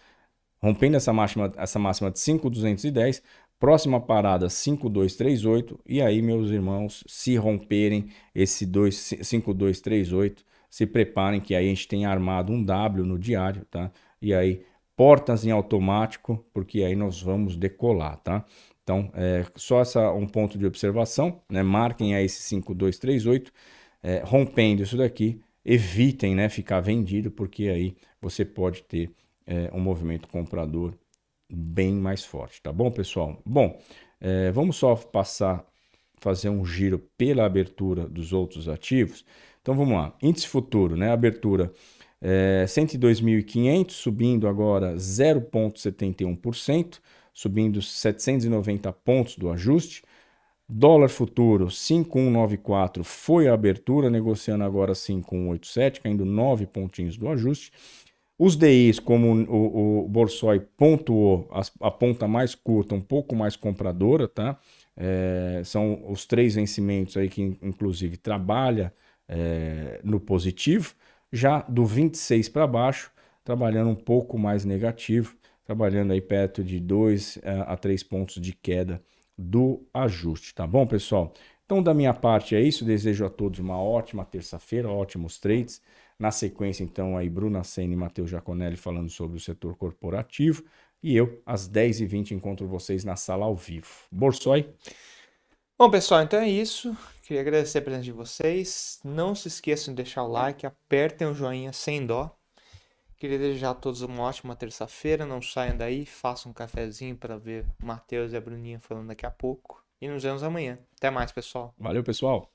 Rompendo 0.62 0.96
essa 0.96 1.12
máxima, 1.12 1.52
essa 1.56 1.78
máxima 1.78 2.10
de 2.10 2.18
5,210, 2.20 3.22
próxima 3.58 4.00
parada 4.00 4.48
5,238, 4.48 5.78
e 5.86 6.00
aí, 6.00 6.22
meus 6.22 6.50
irmãos, 6.50 7.04
se 7.06 7.36
romperem 7.36 8.08
esse 8.34 8.66
5,238, 8.66 10.44
se 10.70 10.86
preparem 10.86 11.40
que 11.40 11.54
aí 11.54 11.66
a 11.66 11.68
gente 11.68 11.88
tem 11.88 12.04
armado 12.04 12.52
um 12.52 12.62
W 12.62 13.04
no 13.04 13.18
diário, 13.18 13.64
tá? 13.70 13.90
E 14.20 14.34
aí, 14.34 14.62
portas 14.96 15.44
em 15.44 15.50
automático, 15.50 16.44
porque 16.52 16.82
aí 16.82 16.94
nós 16.94 17.22
vamos 17.22 17.56
decolar, 17.56 18.18
tá? 18.18 18.44
Então, 18.82 19.10
é, 19.14 19.44
só 19.54 19.80
essa, 19.80 20.12
um 20.12 20.26
ponto 20.26 20.58
de 20.58 20.66
observação, 20.66 21.40
né? 21.48 21.62
Marquem 21.62 22.14
aí 22.14 22.24
esse 22.24 22.42
5238, 22.42 23.52
é, 24.02 24.22
rompendo 24.24 24.82
isso 24.82 24.96
daqui, 24.96 25.40
evitem, 25.64 26.34
né, 26.34 26.48
ficar 26.48 26.80
vendido, 26.80 27.30
porque 27.30 27.68
aí 27.68 27.96
você 28.20 28.44
pode 28.44 28.82
ter 28.84 29.10
é, 29.48 29.70
um 29.72 29.80
movimento 29.80 30.28
comprador 30.28 30.92
bem 31.50 31.94
mais 31.94 32.22
forte, 32.22 32.60
tá 32.60 32.70
bom, 32.70 32.90
pessoal? 32.90 33.40
Bom, 33.44 33.80
é, 34.20 34.52
vamos 34.52 34.76
só 34.76 34.94
passar, 34.94 35.64
fazer 36.20 36.50
um 36.50 36.64
giro 36.64 36.98
pela 37.16 37.46
abertura 37.46 38.06
dos 38.06 38.34
outros 38.34 38.68
ativos. 38.68 39.24
Então 39.62 39.74
vamos 39.74 39.94
lá, 39.94 40.14
índice 40.22 40.46
futuro, 40.46 40.96
né? 40.96 41.10
Abertura 41.10 41.72
é, 42.20 42.64
102.500, 42.66 43.92
subindo 43.92 44.46
agora 44.46 44.94
0,71%, 44.96 46.98
subindo 47.32 47.80
790 47.80 48.92
pontos 48.92 49.36
do 49.36 49.50
ajuste. 49.50 50.02
Dólar 50.68 51.08
futuro 51.08 51.70
5,194 51.70 53.02
foi 53.02 53.48
a 53.48 53.54
abertura, 53.54 54.10
negociando 54.10 54.64
agora 54.64 54.94
5,187, 54.94 56.02
caindo 56.02 56.26
9 56.26 56.66
pontinhos 56.66 57.16
do 57.16 57.26
ajuste. 57.28 57.72
Os 58.38 58.56
DIs, 58.56 59.00
como 59.00 59.34
o, 59.50 60.06
o 60.06 60.66
pontuou, 60.76 61.48
a, 61.50 61.88
a, 61.88 61.90
ponta 61.90 62.28
mais 62.28 62.54
curta, 62.54 62.94
um 62.94 63.00
pouco 63.00 63.34
mais 63.34 63.56
compradora, 63.56 64.28
tá? 64.28 64.58
É, 64.96 65.62
são 65.64 66.08
os 66.08 66.24
três 66.24 66.54
vencimentos 66.54 67.16
aí 67.16 67.28
que, 67.28 67.42
inclusive, 67.62 68.16
trabalha 68.16 68.94
é, 69.28 70.00
no 70.04 70.20
positivo. 70.20 70.94
Já 71.32 71.62
do 71.62 71.84
26 71.84 72.48
para 72.48 72.66
baixo, 72.66 73.10
trabalhando 73.44 73.90
um 73.90 73.94
pouco 73.96 74.38
mais 74.38 74.64
negativo, 74.64 75.36
trabalhando 75.64 76.12
aí 76.12 76.20
perto 76.20 76.62
de 76.62 76.78
2 76.78 77.38
é, 77.42 77.64
a 77.66 77.76
3 77.76 78.02
pontos 78.04 78.40
de 78.40 78.52
queda 78.52 79.02
do 79.36 79.84
ajuste, 79.92 80.54
tá 80.54 80.66
bom, 80.66 80.86
pessoal? 80.86 81.32
Então, 81.64 81.82
da 81.82 81.92
minha 81.92 82.14
parte 82.14 82.54
é 82.56 82.60
isso. 82.60 82.84
Desejo 82.84 83.26
a 83.26 83.30
todos 83.30 83.60
uma 83.60 83.78
ótima 83.78 84.24
terça-feira, 84.24 84.88
ótimos 84.88 85.38
trades. 85.38 85.82
Na 86.18 86.32
sequência, 86.32 86.82
então, 86.82 87.16
aí 87.16 87.30
Bruna 87.30 87.62
Senna 87.62 87.94
e 87.94 87.96
Matheus 87.96 88.28
Jaconelli 88.28 88.76
falando 88.76 89.08
sobre 89.08 89.36
o 89.36 89.40
setor 89.40 89.76
corporativo. 89.76 90.64
E 91.00 91.16
eu, 91.16 91.40
às 91.46 91.68
10h20, 91.68 92.32
encontro 92.32 92.66
vocês 92.66 93.04
na 93.04 93.14
sala 93.14 93.44
ao 93.44 93.54
vivo. 93.54 93.88
Borsoi. 94.10 94.68
Bom, 95.78 95.88
pessoal, 95.88 96.22
então 96.22 96.40
é 96.40 96.48
isso. 96.48 96.96
Queria 97.22 97.40
agradecer 97.40 97.78
a 97.78 97.82
presença 97.82 98.04
de 98.04 98.10
vocês. 98.10 98.98
Não 99.04 99.32
se 99.32 99.46
esqueçam 99.46 99.94
de 99.94 100.02
deixar 100.02 100.24
o 100.24 100.28
like, 100.28 100.66
apertem 100.66 101.28
o 101.28 101.34
joinha 101.34 101.72
sem 101.72 102.04
dó. 102.04 102.36
Queria 103.16 103.38
desejar 103.38 103.70
a 103.70 103.74
todos 103.74 104.02
uma 104.02 104.22
ótima 104.24 104.56
terça-feira. 104.56 105.24
Não 105.24 105.40
saiam 105.40 105.76
daí, 105.76 106.04
façam 106.04 106.50
um 106.50 106.54
cafezinho 106.54 107.16
para 107.16 107.36
ver 107.36 107.64
o 107.80 107.86
Matheus 107.86 108.32
e 108.32 108.36
a 108.36 108.40
Bruninha 108.40 108.80
falando 108.80 109.06
daqui 109.06 109.24
a 109.24 109.30
pouco. 109.30 109.84
E 110.00 110.08
nos 110.08 110.24
vemos 110.24 110.42
amanhã. 110.42 110.78
Até 110.96 111.10
mais, 111.10 111.30
pessoal. 111.30 111.72
Valeu, 111.78 112.02
pessoal. 112.02 112.50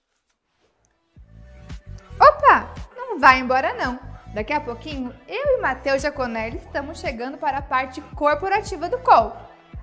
Não 3.14 3.20
vai 3.20 3.40
embora 3.40 3.76
não. 3.76 4.00
Daqui 4.34 4.52
a 4.52 4.60
pouquinho, 4.60 5.14
eu 5.28 5.60
e 5.60 5.62
Matheus 5.62 6.02
Jaconelli 6.02 6.58
estamos 6.58 7.00
chegando 7.00 7.38
para 7.38 7.60
a 7.60 7.62
parte 7.62 8.02
corporativa 8.16 8.90
do 8.90 8.98
call. 8.98 9.38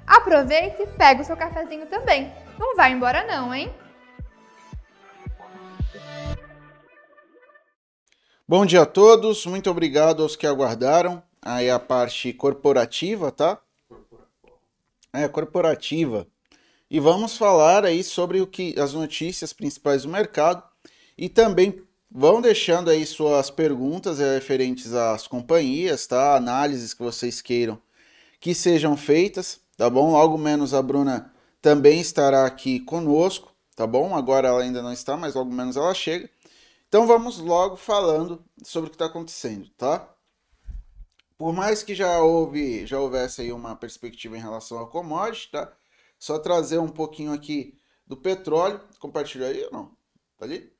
Aproveite 0.04 0.82
e 0.82 0.86
pega 0.88 1.22
o 1.22 1.24
seu 1.24 1.36
cafezinho 1.36 1.86
também. 1.86 2.34
Não 2.58 2.74
vai 2.74 2.90
embora 2.90 3.24
não, 3.24 3.54
hein? 3.54 3.72
Bom 8.48 8.66
dia 8.66 8.82
a 8.82 8.86
todos, 8.86 9.46
muito 9.46 9.70
obrigado 9.70 10.24
aos 10.24 10.34
que 10.34 10.44
aguardaram. 10.44 11.22
Aí 11.40 11.70
a 11.70 11.78
parte 11.78 12.32
corporativa, 12.32 13.30
tá? 13.30 13.60
É, 15.12 15.28
corporativa. 15.28 16.26
E 16.90 16.98
vamos 16.98 17.38
falar 17.38 17.84
aí 17.84 18.02
sobre 18.02 18.40
o 18.40 18.46
que 18.48 18.74
as 18.76 18.92
notícias 18.92 19.52
principais 19.52 20.02
do 20.02 20.08
mercado 20.08 20.64
e 21.16 21.28
também 21.28 21.88
Vão 22.12 22.40
deixando 22.40 22.90
aí 22.90 23.06
suas 23.06 23.50
perguntas 23.50 24.18
referentes 24.18 24.92
às 24.92 25.28
companhias, 25.28 26.08
tá? 26.08 26.34
Análises 26.34 26.92
que 26.92 27.02
vocês 27.02 27.40
queiram 27.40 27.80
que 28.40 28.54
sejam 28.54 28.96
feitas, 28.96 29.60
tá 29.76 29.88
bom? 29.88 30.16
Algo 30.16 30.36
menos 30.36 30.74
a 30.74 30.82
Bruna 30.82 31.32
também 31.60 32.00
estará 32.00 32.46
aqui 32.46 32.80
conosco, 32.80 33.54
tá 33.76 33.86
bom? 33.86 34.16
Agora 34.16 34.48
ela 34.48 34.62
ainda 34.62 34.82
não 34.82 34.92
está, 34.92 35.16
mas 35.16 35.34
logo 35.34 35.52
menos 35.52 35.76
ela 35.76 35.94
chega. 35.94 36.28
Então 36.88 37.06
vamos 37.06 37.38
logo 37.38 37.76
falando 37.76 38.44
sobre 38.64 38.88
o 38.88 38.90
que 38.90 38.96
está 38.96 39.06
acontecendo, 39.06 39.68
tá? 39.76 40.12
Por 41.38 41.52
mais 41.52 41.82
que 41.82 41.94
já 41.94 42.20
houve, 42.20 42.86
já 42.86 42.98
houvesse 42.98 43.42
aí 43.42 43.52
uma 43.52 43.76
perspectiva 43.76 44.36
em 44.36 44.40
relação 44.40 44.78
ao 44.78 44.88
commodity, 44.88 45.52
tá? 45.52 45.72
Só 46.18 46.38
trazer 46.38 46.78
um 46.78 46.88
pouquinho 46.88 47.32
aqui 47.32 47.78
do 48.04 48.16
petróleo. 48.16 48.80
Compartilha 48.98 49.46
aí 49.46 49.64
ou 49.64 49.70
não? 49.70 49.86
Tá 50.36 50.44
ali? 50.44 50.79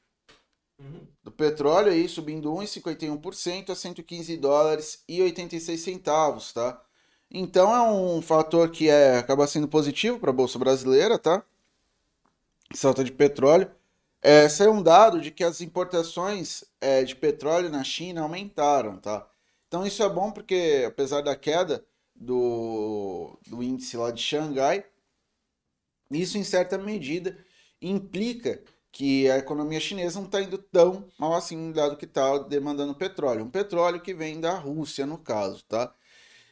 Uhum. 0.81 1.07
Do 1.23 1.31
petróleo 1.31 1.93
aí 1.93 2.09
subindo 2.09 2.51
1,51% 2.51 3.71
a 3.71 3.75
115 3.75 4.37
dólares 4.39 5.05
e 5.07 5.21
86 5.21 5.81
centavos, 5.81 6.53
tá? 6.53 6.83
Então 7.31 7.75
é 7.75 7.83
um 7.83 8.23
fator 8.23 8.71
que 8.71 8.89
é, 8.89 9.19
acaba 9.19 9.47
sendo 9.47 9.69
positivo 9.69 10.19
para 10.19 10.31
a 10.31 10.33
Bolsa 10.33 10.59
Brasileira, 10.59 11.19
tá? 11.19 11.45
Salta 12.75 13.05
de 13.05 13.13
petróleo. 13.13 13.71
É, 14.23 14.49
saiu 14.49 14.73
um 14.73 14.83
dado 14.83 15.21
de 15.21 15.31
que 15.31 15.45
as 15.45 15.61
importações 15.61 16.65
é, 16.81 17.05
de 17.05 17.15
petróleo 17.15 17.71
na 17.71 17.85
China 17.85 18.23
aumentaram, 18.23 18.99
tá? 18.99 19.27
Então 19.69 19.87
isso 19.87 20.03
é 20.03 20.09
bom 20.09 20.33
porque, 20.33 20.85
apesar 20.87 21.21
da 21.21 21.37
queda 21.37 21.85
do, 22.15 23.39
do 23.47 23.63
índice 23.63 23.97
lá 23.97 24.11
de 24.11 24.23
Xangai, 24.23 24.85
isso 26.11 26.37
em 26.37 26.45
certa 26.45 26.77
medida 26.77 27.39
implica 27.81 28.63
que 28.93 29.31
a 29.31 29.39
economia 29.39 29.81
chinesa 29.81 30.19
não 30.19 30.27
está 30.27 30.41
indo 30.41 30.59
tão 30.59 31.05
mal 31.19 31.35
assim, 31.35 31.73
dado 31.73 31.97
que 31.97 32.05
está 32.05 32.39
demandando 32.39 32.95
petróleo. 32.95 33.45
Um 33.45 33.51
petróleo 33.51 34.01
que 34.01 34.13
vem 34.13 34.41
da 34.41 34.53
Rússia, 34.59 35.07
no 35.07 35.19
caso, 35.19 35.65
tá? 35.69 35.93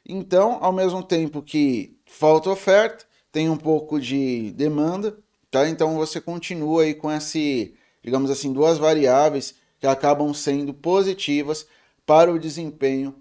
Então, 0.06 0.58
ao 0.62 0.72
mesmo 0.72 1.02
tempo 1.02 1.42
que 1.42 1.98
falta 2.06 2.50
oferta, 2.50 3.04
tem 3.30 3.50
um 3.50 3.56
pouco 3.56 4.00
de 4.00 4.52
demanda, 4.52 5.18
tá? 5.50 5.68
Então 5.68 5.96
você 5.96 6.20
continua 6.20 6.82
aí 6.82 6.94
com 6.94 7.10
esse, 7.10 7.74
digamos 8.02 8.30
assim, 8.30 8.52
duas 8.52 8.78
variáveis 8.78 9.54
que 9.78 9.86
acabam 9.86 10.32
sendo 10.32 10.72
positivas 10.72 11.66
para 12.06 12.32
o 12.32 12.38
desempenho 12.38 13.14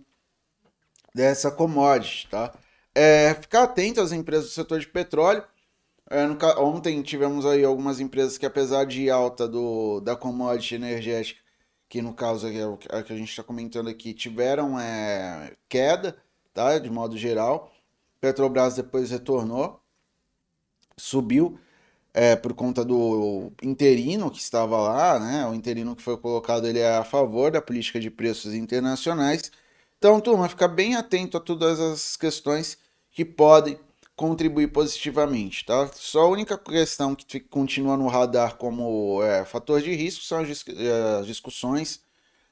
dessa 1.13 1.51
commodity, 1.51 2.27
tá? 2.29 2.53
É, 2.95 3.33
ficar 3.33 3.63
atento 3.63 4.01
às 4.01 4.11
empresas 4.11 4.45
do 4.45 4.51
setor 4.51 4.79
de 4.79 4.87
petróleo. 4.87 5.43
É, 6.09 6.25
no, 6.25 6.37
ontem 6.59 7.01
tivemos 7.01 7.45
aí 7.45 7.63
algumas 7.65 7.99
empresas 7.99 8.37
que, 8.37 8.45
apesar 8.45 8.85
de 8.85 9.09
alta 9.09 9.47
do, 9.47 9.99
da 10.01 10.15
commodity 10.15 10.75
energética, 10.75 11.39
que 11.89 12.01
no 12.01 12.13
caso 12.13 12.47
é 12.47 12.65
o 12.65 12.77
que 12.77 13.13
a 13.13 13.15
gente 13.15 13.29
está 13.29 13.43
comentando 13.43 13.89
aqui, 13.89 14.13
tiveram 14.13 14.79
é, 14.79 15.53
queda, 15.69 16.17
tá? 16.53 16.79
De 16.79 16.89
modo 16.89 17.17
geral. 17.17 17.71
Petrobras 18.21 18.75
depois 18.75 19.11
retornou, 19.11 19.81
subiu 20.97 21.59
é, 22.13 22.35
por 22.35 22.53
conta 22.53 22.83
do 22.83 23.51
interino 23.61 24.31
que 24.31 24.39
estava 24.39 24.77
lá, 24.77 25.19
né? 25.19 25.45
O 25.47 25.53
interino 25.53 25.95
que 25.95 26.01
foi 26.01 26.17
colocado 26.17 26.67
ele 26.67 26.79
é 26.79 26.97
a 26.97 27.03
favor 27.03 27.51
da 27.51 27.61
política 27.61 27.99
de 27.99 28.09
preços 28.09 28.53
internacionais. 28.53 29.51
Então, 29.97 30.19
turma, 30.21 30.49
ficar 30.49 30.67
bem 30.69 30.95
atento 30.95 31.37
a 31.37 31.39
todas 31.39 31.79
as 31.79 32.17
questões 32.17 32.77
que 33.11 33.25
podem 33.25 33.79
contribuir 34.17 34.69
positivamente, 34.69 35.63
tá? 35.63 35.89
Só 35.93 36.23
a 36.23 36.27
única 36.27 36.57
questão 36.57 37.15
que 37.15 37.39
continua 37.39 37.95
no 37.95 38.07
radar 38.07 38.57
como 38.57 39.21
é, 39.23 39.45
fator 39.45 39.79
de 39.79 39.93
risco 39.93 40.23
são 40.23 40.39
as, 40.39 40.65
as 41.19 41.27
discussões 41.27 42.01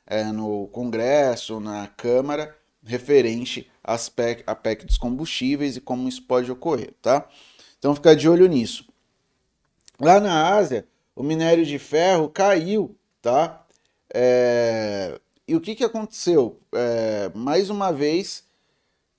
é, 0.05 0.23
no 0.25 0.67
Congresso, 0.67 1.59
na 1.59 1.87
Câmara, 1.87 2.55
referente 2.83 3.67
às 3.83 4.07
PEC, 4.07 4.43
à 4.45 4.53
PEC 4.53 4.85
dos 4.85 4.97
combustíveis 4.97 5.75
e 5.75 5.81
como 5.81 6.07
isso 6.07 6.21
pode 6.21 6.51
ocorrer, 6.51 6.93
tá? 7.01 7.27
Então, 7.79 7.95
ficar 7.95 8.15
de 8.15 8.29
olho 8.29 8.47
nisso. 8.47 8.87
Lá 9.99 10.19
na 10.19 10.55
Ásia, 10.55 10.87
o 11.15 11.23
minério 11.23 11.65
de 11.65 11.79
ferro 11.79 12.29
caiu, 12.29 12.95
tá? 13.23 13.65
É... 14.13 15.19
E 15.47 15.55
o 15.55 15.61
que, 15.61 15.73
que 15.73 15.83
aconteceu? 15.83 16.59
É... 16.71 17.31
Mais 17.33 17.71
uma 17.71 17.91
vez, 17.91 18.44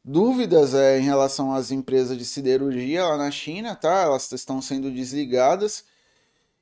dúvidas 0.07 0.73
é, 0.73 1.01
em 1.01 1.03
relação 1.03 1.53
às 1.53 1.73
empresas 1.73 2.17
de 2.17 2.25
siderurgia 2.25 3.05
lá 3.05 3.17
na 3.17 3.31
China, 3.33 3.75
tá? 3.75 4.03
Elas 4.03 4.31
estão 4.31 4.63
sendo 4.63 4.89
desligadas. 4.89 5.85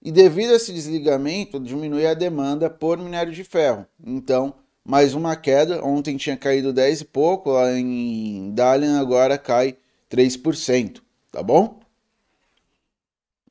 E 0.03 0.11
devido 0.11 0.53
a 0.53 0.57
esse 0.57 0.73
desligamento, 0.73 1.61
diminui 1.61 2.07
a 2.07 2.15
demanda 2.15 2.71
por 2.71 2.99
minério 2.99 3.33
de 3.33 3.45
ferro. 3.45 3.87
Então, 4.03 4.55
mais 4.83 5.15
uma 5.15 5.37
queda. 5.37 5.85
Ontem 5.85 6.17
tinha 6.17 6.37
caído 6.39 6.73
10 6.73 7.03
e 7.03 7.05
pouco, 7.05 7.51
lá 7.51 7.71
em 7.73 8.51
Dalian 8.55 8.99
agora 8.99 9.37
cai 9.37 9.77
3%, 10.11 11.03
tá 11.31 11.43
bom? 11.43 11.81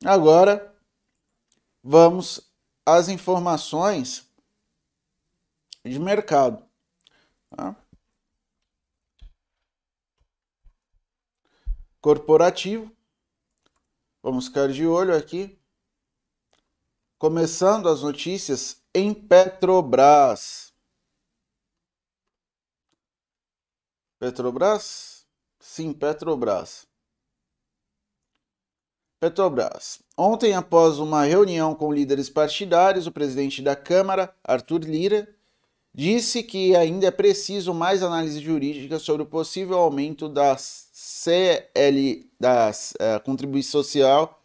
Agora 0.04 0.74
vamos 1.82 2.40
às 2.84 3.08
informações 3.08 4.26
de 5.84 5.98
mercado. 6.00 6.62
Tá? 7.56 7.76
Corporativo. 12.04 12.92
Vamos 14.22 14.48
ficar 14.48 14.70
de 14.70 14.86
olho 14.86 15.16
aqui. 15.16 15.58
Começando 17.16 17.88
as 17.88 18.02
notícias 18.02 18.82
em 18.94 19.14
Petrobras. 19.14 20.74
Petrobras? 24.18 25.26
Sim, 25.58 25.94
Petrobras. 25.94 26.86
Petrobras. 29.18 30.02
Ontem, 30.14 30.52
após 30.52 30.98
uma 30.98 31.24
reunião 31.24 31.74
com 31.74 31.90
líderes 31.90 32.28
partidários, 32.28 33.06
o 33.06 33.12
presidente 33.12 33.62
da 33.62 33.74
Câmara, 33.74 34.36
Arthur 34.44 34.84
Lira, 34.84 35.34
disse 35.94 36.42
que 36.42 36.76
ainda 36.76 37.06
é 37.06 37.10
preciso 37.10 37.72
mais 37.72 38.02
análise 38.02 38.40
jurídica 38.40 38.98
sobre 38.98 39.22
o 39.22 39.26
possível 39.26 39.78
aumento 39.78 40.28
da 40.28 40.54
CL, 41.06 42.26
da 42.40 42.70
é, 42.98 43.18
contribuição 43.18 43.82
social 43.82 44.40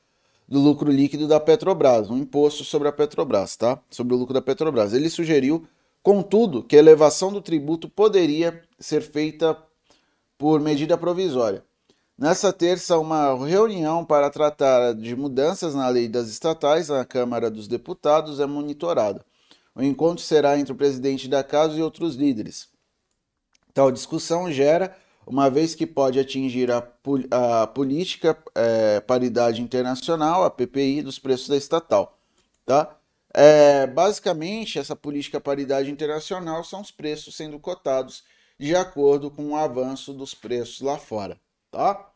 do 0.45 0.59
lucro 0.59 0.91
líquido 0.91 1.25
da 1.25 1.39
Petrobras, 1.39 2.09
um 2.09 2.17
imposto 2.17 2.65
sobre 2.65 2.89
a 2.89 2.91
Petrobras, 2.91 3.55
tá? 3.55 3.79
Sobre 3.89 4.13
o 4.13 4.17
lucro 4.17 4.33
da 4.33 4.41
Petrobras. 4.41 4.93
Ele 4.93 5.09
sugeriu, 5.09 5.65
contudo, 6.03 6.61
que 6.61 6.75
a 6.75 6.79
elevação 6.79 7.31
do 7.31 7.41
tributo 7.41 7.87
poderia 7.87 8.61
ser 8.77 9.01
feita 9.01 9.57
por 10.37 10.59
medida 10.59 10.97
provisória. 10.97 11.63
Nessa 12.17 12.51
terça, 12.51 12.99
uma 12.99 13.33
reunião 13.47 14.03
para 14.03 14.29
tratar 14.29 14.93
de 14.93 15.15
mudanças 15.15 15.73
na 15.73 15.87
lei 15.87 16.09
das 16.09 16.27
estatais 16.27 16.89
na 16.89 17.05
Câmara 17.05 17.49
dos 17.49 17.69
Deputados 17.69 18.41
é 18.41 18.45
monitorada. 18.45 19.23
O 19.73 19.81
encontro 19.81 20.21
será 20.21 20.59
entre 20.59 20.73
o 20.73 20.75
presidente 20.75 21.29
da 21.29 21.41
casa 21.41 21.77
e 21.77 21.81
outros 21.81 22.15
líderes. 22.15 22.67
Tal 23.73 23.91
discussão 23.91 24.51
gera, 24.51 24.93
uma 25.29 25.49
vez 25.49 25.75
que 25.75 25.87
pode 25.87 26.19
atingir 26.19 26.71
a, 26.71 26.85
a 27.61 27.67
política 27.67 28.37
é, 28.55 28.99
paridade 28.99 29.61
internacional, 29.61 30.43
a 30.43 30.49
PPI, 30.49 31.01
dos 31.01 31.19
preços 31.19 31.47
da 31.47 31.55
estatal. 31.55 32.17
Tá? 32.65 32.97
É, 33.33 33.87
basicamente, 33.87 34.79
essa 34.79 34.95
política 34.95 35.39
paridade 35.39 35.89
internacional 35.89 36.63
são 36.63 36.81
os 36.81 36.91
preços 36.91 37.35
sendo 37.35 37.59
cotados 37.59 38.23
de 38.59 38.75
acordo 38.75 39.31
com 39.31 39.51
o 39.51 39.55
avanço 39.55 40.11
dos 40.13 40.33
preços 40.33 40.81
lá 40.81 40.97
fora 40.97 41.39
tá? 41.71 42.11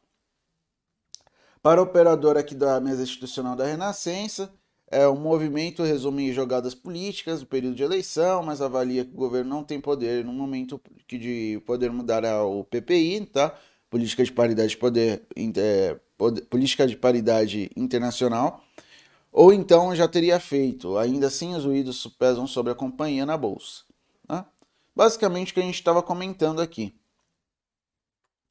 Para 1.61 1.79
o 1.79 1.85
operador 1.85 2.37
aqui 2.37 2.53
da 2.55 2.79
mesa 2.79 3.03
institucional 3.03 3.55
da 3.55 3.65
Renascença, 3.65 4.53
é, 4.93 5.07
o 5.07 5.15
movimento 5.15 5.83
resume 5.83 6.31
jogadas 6.31 6.75
políticas 6.75 7.39
do 7.39 7.47
período 7.47 7.75
de 7.75 7.83
eleição, 7.83 8.43
mas 8.43 8.61
avalia 8.61 9.03
que 9.03 9.11
o 9.11 9.17
governo 9.17 9.49
não 9.49 9.63
tem 9.63 9.81
poder 9.81 10.23
no 10.23 10.31
momento 10.31 10.79
que 11.07 11.17
de 11.17 11.61
poder 11.65 11.91
mudar 11.91 12.23
o 12.45 12.63
PPI, 12.63 13.25
tá? 13.25 13.57
Política 13.89 14.23
de 14.23 14.31
paridade 14.31 14.69
de 14.69 14.77
poder, 14.77 15.23
é, 15.57 15.99
poder, 16.17 16.41
política 16.45 16.85
de 16.87 16.95
paridade 16.95 17.71
internacional, 17.75 18.63
ou 19.31 19.51
então 19.51 19.95
já 19.95 20.07
teria 20.07 20.39
feito. 20.39 20.97
Ainda 20.97 21.27
assim, 21.27 21.55
os 21.55 21.65
ruídos 21.65 22.05
pesam 22.19 22.45
sobre 22.45 22.71
a 22.71 22.75
companhia 22.75 23.25
na 23.25 23.35
bolsa. 23.35 23.83
Tá? 24.27 24.45
Basicamente 24.95 25.51
o 25.51 25.53
que 25.55 25.59
a 25.59 25.63
gente 25.63 25.75
estava 25.75 26.03
comentando 26.03 26.61
aqui. 26.61 26.95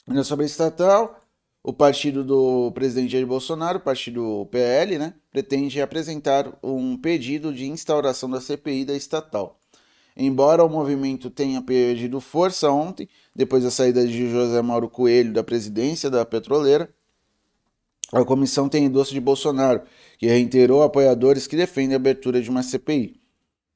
Ainda 0.08 0.24
sobre 0.24 0.44
a 0.44 0.46
estatal, 0.46 1.21
o 1.62 1.72
partido 1.72 2.24
do 2.24 2.72
presidente 2.72 3.12
Jair 3.12 3.26
Bolsonaro, 3.26 3.78
o 3.78 3.82
partido 3.82 4.46
PL, 4.50 4.98
né, 4.98 5.14
pretende 5.30 5.80
apresentar 5.80 6.58
um 6.62 6.96
pedido 6.96 7.52
de 7.54 7.66
instauração 7.66 8.28
da 8.28 8.40
CPI 8.40 8.84
da 8.84 8.94
estatal. 8.94 9.58
Embora 10.16 10.64
o 10.64 10.68
movimento 10.68 11.30
tenha 11.30 11.62
perdido 11.62 12.20
força 12.20 12.70
ontem, 12.70 13.08
depois 13.34 13.62
da 13.62 13.70
saída 13.70 14.06
de 14.06 14.30
José 14.30 14.60
Mauro 14.60 14.88
Coelho 14.88 15.32
da 15.32 15.42
presidência 15.44 16.10
da 16.10 16.24
petroleira, 16.24 16.92
a 18.12 18.22
comissão 18.24 18.68
tem 18.68 18.84
endosso 18.84 19.12
de 19.12 19.20
Bolsonaro, 19.20 19.82
que 20.18 20.26
reiterou 20.26 20.82
apoiadores 20.82 21.46
que 21.46 21.56
defendem 21.56 21.94
a 21.94 21.96
abertura 21.96 22.42
de 22.42 22.50
uma 22.50 22.62
CPI. 22.62 23.18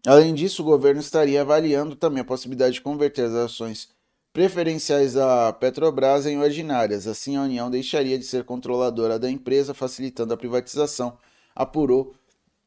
Além 0.06 0.34
disso, 0.34 0.62
o 0.62 0.66
governo 0.66 1.00
estaria 1.00 1.40
avaliando 1.40 1.96
também 1.96 2.20
a 2.20 2.24
possibilidade 2.24 2.74
de 2.74 2.80
converter 2.82 3.24
as 3.24 3.32
ações 3.32 3.95
preferenciais 4.36 5.14
da 5.14 5.50
Petrobras 5.50 6.26
em 6.26 6.36
ordinárias. 6.36 7.06
Assim, 7.06 7.36
a 7.36 7.42
União 7.44 7.70
deixaria 7.70 8.18
de 8.18 8.24
ser 8.26 8.44
controladora 8.44 9.18
da 9.18 9.30
empresa, 9.30 9.72
facilitando 9.72 10.34
a 10.34 10.36
privatização, 10.36 11.16
apurou 11.54 12.14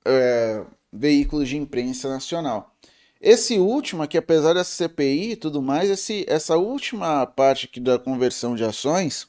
é, 0.03 0.65
veículos 0.91 1.47
de 1.47 1.57
imprensa 1.57 2.09
nacional. 2.09 2.75
Esse 3.21 3.59
último 3.59 4.01
aqui, 4.01 4.17
apesar 4.17 4.53
da 4.53 4.63
CPI 4.63 5.33
e 5.33 5.35
tudo 5.35 5.61
mais, 5.61 5.91
esse, 5.91 6.25
essa 6.27 6.57
última 6.57 7.27
parte 7.27 7.67
aqui 7.67 7.79
da 7.79 7.99
conversão 7.99 8.55
de 8.55 8.63
ações 8.63 9.27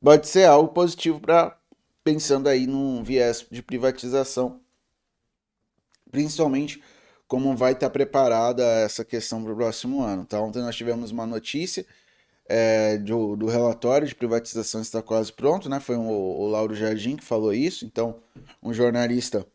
pode 0.00 0.26
ser 0.26 0.46
algo 0.46 0.72
positivo 0.72 1.20
para 1.20 1.56
pensando 2.02 2.48
aí 2.48 2.66
num 2.66 3.00
viés 3.04 3.46
de 3.48 3.62
privatização, 3.62 4.60
principalmente 6.10 6.82
como 7.32 7.56
vai 7.56 7.72
estar 7.72 7.88
preparada 7.88 8.62
essa 8.62 9.02
questão 9.02 9.42
para 9.42 9.54
o 9.54 9.56
próximo 9.56 10.02
ano. 10.02 10.26
Tá? 10.26 10.38
Ontem 10.38 10.60
nós 10.60 10.76
tivemos 10.76 11.12
uma 11.12 11.24
notícia 11.24 11.86
é, 12.44 12.98
do, 12.98 13.36
do, 13.36 13.46
relatório 13.46 14.06
de 14.06 14.14
privatização 14.14 14.82
está 14.82 15.00
quase 15.00 15.32
pronto, 15.32 15.66
né? 15.66 15.80
Foi 15.80 15.96
o, 15.96 16.02
o 16.02 16.46
Lauro 16.46 16.74
Jardim 16.74 17.16
que 17.16 17.24
falou 17.24 17.54
isso. 17.54 17.86
Então, 17.86 18.20
um 18.62 18.70
jornalista 18.74 19.46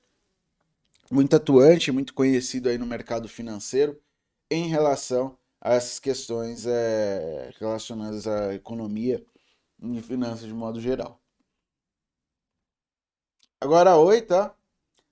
muito 1.11 1.35
atuante, 1.35 1.91
muito 1.91 2.15
conhecido 2.15 2.67
aí 2.67 2.79
no 2.79 2.85
mercado 2.87 3.29
financeiro 3.29 4.01
em 4.49 4.67
relação 4.69 5.37
a 5.61 5.75
essas 5.75 5.99
questões 5.99 6.65
é, 6.65 7.51
relacionadas 7.59 8.25
à 8.25 8.55
economia 8.55 9.23
e 9.79 10.01
finanças 10.01 10.47
de 10.47 10.53
modo 10.53 10.81
geral. 10.81 11.21
Agora, 13.61 13.97
oi, 13.97 14.19
tá? 14.23 14.56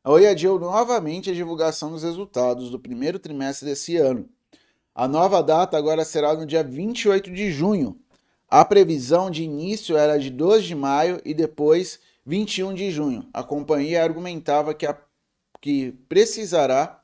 A 0.06 0.12
Oi 0.12 0.28
adiou 0.28 0.60
novamente 0.60 1.32
a 1.32 1.34
divulgação 1.34 1.89
dos 1.89 2.03
resultados 2.03 2.70
do 2.70 2.80
primeiro 2.80 3.18
trimestre 3.18 3.68
desse 3.68 3.97
ano. 3.97 4.30
A 4.93 5.08
nova 5.08 5.41
data 5.41 5.76
agora 5.76 6.06
será 6.06 6.36
no 6.36 6.45
dia 6.45 6.64
28 6.64 7.32
de 7.32 7.51
junho. 7.51 7.99
A 8.47 8.64
previsão 8.64 9.32
de 9.32 9.41
início 9.41 9.97
era 9.97 10.20
de 10.20 10.30
2 10.30 10.64
de 10.64 10.76
maio 10.76 11.20
e 11.26 11.34
depois 11.34 11.99
21 12.24 12.76
de 12.76 12.91
junho. 12.91 13.28
A 13.34 13.43
companhia 13.43 14.03
argumentava 14.03 14.76
que, 14.76 14.86
a, 14.86 14.95
que 15.60 15.93
precisará 16.08 17.03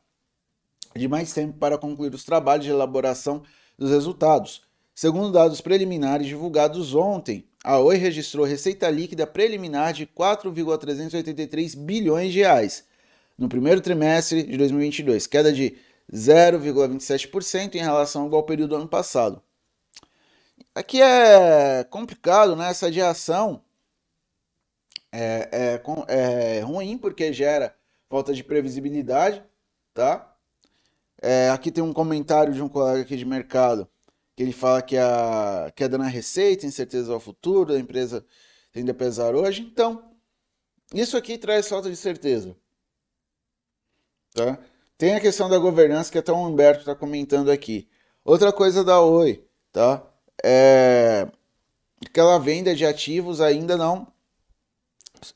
de 0.95 1.07
mais 1.07 1.33
tempo 1.33 1.57
para 1.57 1.79
concluir 1.79 2.13
os 2.13 2.23
trabalhos 2.23 2.65
de 2.65 2.71
elaboração 2.71 3.41
dos 3.79 3.89
resultados. 3.89 4.61
Segundo 4.93 5.31
dados 5.31 5.59
preliminares 5.59 6.27
divulgados 6.27 6.93
ontem, 6.93 7.47
a 7.63 7.79
Oi 7.79 7.97
registrou 7.97 8.45
receita 8.45 8.87
líquida 8.91 9.25
preliminar 9.25 9.91
de 9.91 10.05
4,383 10.05 11.73
bilhões 11.73 12.31
de 12.31 12.41
reais 12.41 12.90
no 13.41 13.49
primeiro 13.49 13.81
trimestre 13.81 14.43
de 14.43 14.55
2022, 14.55 15.25
queda 15.25 15.51
de 15.51 15.75
0,27% 16.13 17.73
em 17.73 17.79
relação 17.79 18.31
ao 18.31 18.43
período 18.43 18.69
do 18.69 18.75
ano 18.75 18.87
passado. 18.87 19.41
Aqui 20.75 21.01
é 21.01 21.83
complicado, 21.85 22.55
né? 22.55 22.69
Essa 22.69 22.85
adiação 22.85 23.63
é, 25.11 25.79
é, 26.07 26.57
é 26.57 26.59
ruim 26.61 26.99
porque 26.99 27.33
gera 27.33 27.75
falta 28.07 28.31
de 28.31 28.43
previsibilidade, 28.43 29.43
tá? 29.91 30.37
É, 31.19 31.49
aqui 31.49 31.71
tem 31.71 31.83
um 31.83 31.93
comentário 31.93 32.53
de 32.53 32.61
um 32.61 32.69
colega 32.69 33.01
aqui 33.01 33.17
de 33.17 33.25
mercado 33.25 33.89
que 34.35 34.43
ele 34.43 34.53
fala 34.53 34.83
que 34.83 34.97
a 34.97 35.71
queda 35.75 35.97
na 35.97 36.07
receita, 36.07 36.67
incerteza 36.67 37.11
ao 37.11 37.19
futuro, 37.19 37.73
a 37.73 37.79
empresa 37.79 38.23
tende 38.71 38.91
a 38.91 38.93
pesar 38.93 39.33
hoje. 39.33 39.63
Então, 39.63 40.11
isso 40.93 41.17
aqui 41.17 41.39
traz 41.39 41.67
falta 41.67 41.89
de 41.89 41.95
certeza. 41.95 42.55
Tá? 44.33 44.57
Tem 44.97 45.15
a 45.15 45.19
questão 45.19 45.49
da 45.49 45.57
governança 45.57 46.11
que 46.11 46.17
até 46.17 46.31
o 46.31 46.35
Humberto 46.35 46.81
está 46.81 46.95
comentando 46.95 47.49
aqui. 47.49 47.87
Outra 48.23 48.51
coisa 48.53 48.83
da 48.83 49.01
Oi, 49.01 49.43
tá? 49.71 50.03
É 50.43 51.27
aquela 52.05 52.37
venda 52.39 52.75
de 52.75 52.85
ativos 52.85 53.41
ainda 53.41 53.77
não 53.77 54.07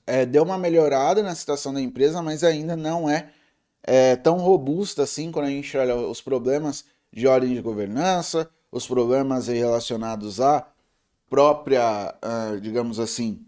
é, 0.05 0.25
deu 0.25 0.43
uma 0.43 0.57
melhorada 0.57 1.21
na 1.21 1.35
situação 1.35 1.73
da 1.73 1.81
empresa, 1.81 2.21
mas 2.21 2.43
ainda 2.43 2.75
não 2.75 3.09
é, 3.09 3.29
é 3.83 4.15
tão 4.15 4.37
robusta 4.37 5.03
assim 5.03 5.31
quando 5.31 5.45
a 5.45 5.49
gente 5.49 5.77
olha 5.77 5.95
os 5.95 6.21
problemas 6.21 6.85
de 7.13 7.27
ordem 7.27 7.53
de 7.53 7.61
governança, 7.61 8.49
os 8.71 8.87
problemas 8.87 9.47
relacionados 9.47 10.41
à 10.41 10.67
própria, 11.29 12.15
uh, 12.23 12.59
digamos 12.59 12.99
assim, 12.99 13.45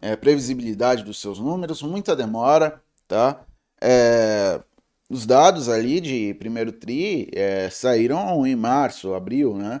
é, 0.00 0.16
previsibilidade 0.16 1.04
dos 1.04 1.20
seus 1.20 1.38
números, 1.38 1.82
muita 1.82 2.14
demora, 2.14 2.82
tá? 3.06 3.44
É, 3.80 4.60
os 5.08 5.26
dados 5.26 5.68
ali 5.68 6.00
de 6.00 6.34
primeiro 6.34 6.72
tri 6.72 7.28
é, 7.32 7.70
saíram 7.70 8.46
em 8.46 8.56
março, 8.56 9.14
abril, 9.14 9.56
né? 9.56 9.80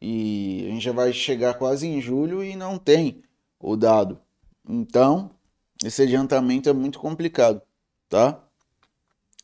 E 0.00 0.64
a 0.66 0.70
gente 0.72 0.84
já 0.84 0.92
vai 0.92 1.12
chegar 1.12 1.54
quase 1.54 1.86
em 1.86 2.00
julho 2.00 2.42
e 2.42 2.56
não 2.56 2.78
tem 2.78 3.22
o 3.58 3.76
dado. 3.76 4.20
Então, 4.68 5.30
esse 5.84 6.02
adiantamento 6.02 6.68
é 6.68 6.72
muito 6.72 6.98
complicado, 6.98 7.60
tá? 8.08 8.42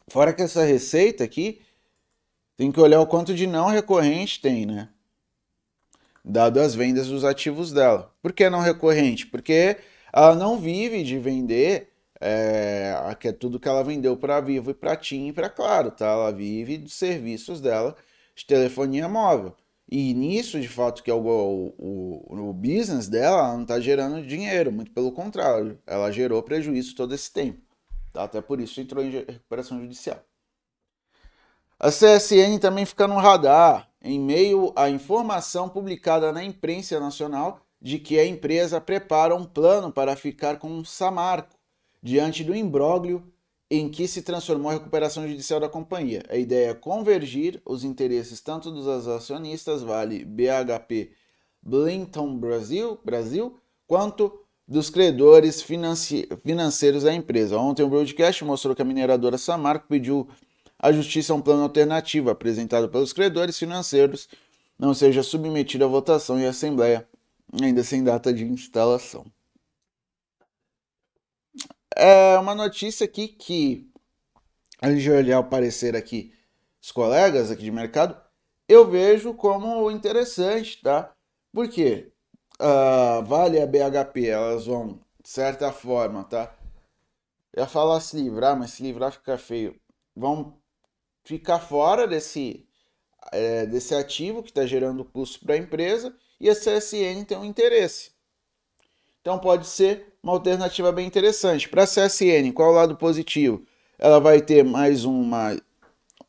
Fora 0.09 0.33
que 0.33 0.43
essa 0.43 0.65
receita 0.65 1.25
aqui, 1.25 1.61
tem 2.57 2.73
que 2.73 2.81
olhar 2.81 3.01
o 3.01 3.07
quanto 3.07 3.35
de 3.35 3.47
não 3.47 3.69
recorrente 3.69 4.41
tem, 4.41 4.65
né? 4.65 4.89
Dado 6.25 6.59
as 6.59 6.75
vendas 6.75 7.09
dos 7.09 7.25
ativos 7.25 7.73
dela. 7.73 8.13
Por 8.23 8.33
que 8.33 8.49
não 8.49 8.61
recorrente? 8.61 9.27
Porque 9.27 9.77
ela 10.13 10.35
não 10.35 10.59
vive 10.59 11.03
de 11.03 11.19
vender 11.19 11.93
é, 12.27 13.15
que 13.19 13.29
é 13.29 13.33
tudo 13.33 13.61
que 13.61 13.69
ela 13.69 13.85
vendeu 13.85 14.17
para 14.17 14.41
Vivo 14.41 14.71
e 14.71 14.75
para 14.75 14.97
TIM 14.97 15.29
e 15.29 15.33
para 15.33 15.49
Claro, 15.49 15.91
tá? 15.91 16.07
Ela 16.07 16.33
vive 16.33 16.79
dos 16.79 16.95
serviços 16.95 17.61
dela 17.61 17.97
de 18.35 18.45
telefonia 18.45 19.09
móvel. 19.09 19.55
E 19.89 20.13
nisso, 20.13 20.61
de 20.61 20.69
fato, 20.69 21.03
que 21.03 21.11
é 21.11 21.15
o, 21.15 21.19
o, 21.79 22.49
o 22.49 22.53
business 22.53 23.09
dela, 23.09 23.39
ela 23.39 23.53
não 23.55 23.63
está 23.63 23.79
gerando 23.79 24.27
dinheiro, 24.27 24.73
muito 24.73 24.91
pelo 24.91 25.13
contrário, 25.13 25.79
ela 25.87 26.11
gerou 26.11 26.43
prejuízo 26.43 26.97
todo 26.97 27.15
esse 27.15 27.33
tempo. 27.33 27.61
Tá? 28.13 28.25
Até 28.25 28.41
por 28.41 28.61
isso 28.61 28.81
entrou 28.81 29.05
em 29.05 29.11
recuperação 29.11 29.81
judicial. 29.81 30.21
A 31.79 31.91
CSN 31.91 32.59
também 32.61 32.85
fica 32.85 33.07
no 33.07 33.17
radar, 33.17 33.89
em 34.03 34.19
meio 34.19 34.73
à 34.75 34.91
informação 34.91 35.69
publicada 35.69 36.33
na 36.33 36.43
imprensa 36.43 36.99
nacional 36.99 37.61
de 37.81 37.99
que 37.99 38.19
a 38.19 38.27
empresa 38.27 38.81
prepara 38.81 39.35
um 39.35 39.45
plano 39.45 39.93
para 39.93 40.17
ficar 40.17 40.59
com 40.59 40.69
um 40.69 40.85
Samarco, 40.85 41.56
diante 42.03 42.45
do 42.45 42.55
imbróglio 42.55 43.23
em 43.71 43.89
que 43.89 44.07
se 44.07 44.23
transformou 44.23 44.71
a 44.71 44.75
recuperação 44.75 45.27
judicial 45.27 45.59
da 45.59 45.69
companhia. 45.69 46.23
A 46.29 46.37
ideia 46.37 46.71
é 46.71 46.75
convergir 46.75 47.61
os 47.65 47.83
interesses 47.83 48.41
tanto 48.41 48.71
dos 48.71 48.87
acionistas 49.09 49.83
Vale, 49.83 50.25
BHP, 50.25 51.11
Blinton 51.61 52.39
Brasil, 52.39 52.99
Brasil 53.05 53.59
quanto 53.87 54.41
dos 54.69 54.91
credores 54.91 55.63
financi 55.63 56.29
financeiros 56.45 57.03
da 57.03 57.15
empresa. 57.15 57.59
Ontem 57.59 57.83
o 57.83 57.89
broadcast 57.89 58.45
mostrou 58.45 58.75
que 58.75 58.83
a 58.83 58.85
mineradora 58.85 59.39
Samarco 59.39 59.87
pediu 59.89 60.29
à 60.79 60.93
justiça 60.93 61.35
um 61.35 61.41
plano 61.41 61.63
alternativo 61.63 62.31
apresentado 62.31 62.89
pelos 62.89 63.13
credores 63.13 63.59
financeiros 63.59 64.29
não 64.79 64.93
seja 64.93 65.23
submetido 65.23 65.85
à 65.85 65.89
votação 65.89 66.39
e 66.39 66.47
assembleia, 66.47 67.09
ainda 67.61 67.83
sem 67.83 68.05
data 68.05 68.33
de 68.33 68.45
instalação. 68.45 69.25
É 71.99 72.39
uma 72.39 72.55
notícia 72.55 73.07
aqui 73.07 73.27
que, 73.27 73.91
antes 74.83 75.03
de 75.03 75.11
olhar 75.11 75.41
o 75.41 75.49
parecer 75.49 75.97
aqui 75.97 76.31
dos 76.79 76.93
colegas 76.93 77.51
aqui 77.51 77.63
de 77.63 77.71
mercado, 77.71 78.21
eu 78.69 78.87
vejo 78.91 79.33
como 79.33 79.91
interessante, 79.91 80.83
tá? 80.83 81.11
Por 81.55 81.69
quê? 81.71 82.13
Uh, 82.61 83.25
vale 83.25 83.59
a 83.59 83.67
BHP, 83.67 84.27
elas 84.27 84.67
vão, 84.67 85.01
de 85.23 85.29
certa 85.29 85.73
forma, 85.73 86.23
tá? 86.25 86.55
Eu 87.51 87.63
ia 87.63 87.67
falar 87.67 87.99
se 88.01 88.15
livrar, 88.21 88.55
mas 88.59 88.73
se 88.73 88.83
livrar 88.83 89.13
fica 89.13 89.39
feio. 89.39 89.75
Vão 90.15 90.61
ficar 91.25 91.61
fora 91.61 92.07
desse, 92.07 92.69
é, 93.33 93.65
desse 93.65 93.95
ativo 93.95 94.43
que 94.43 94.51
está 94.51 94.67
gerando 94.67 95.03
custo 95.03 95.41
para 95.41 95.55
a 95.55 95.59
empresa 95.59 96.15
e 96.39 96.51
a 96.51 96.55
CSN 96.55 97.25
tem 97.27 97.39
um 97.39 97.45
interesse. 97.45 98.16
Então 99.27 99.41
pode 99.41 99.67
ser 99.67 100.15
uma 100.23 100.35
alternativa 100.35 100.93
bem 100.93 101.05
interessante. 101.05 101.69
Para 101.69 101.83
a 101.83 101.85
CSN, 101.85 102.53
qual 102.55 102.69
é 102.69 102.73
o 102.73 102.77
lado 102.77 102.95
positivo? 102.95 103.61
Ela 103.99 104.21
vai 104.21 104.41
ter 104.41 104.63
mais 104.63 105.05
uma, 105.05 105.61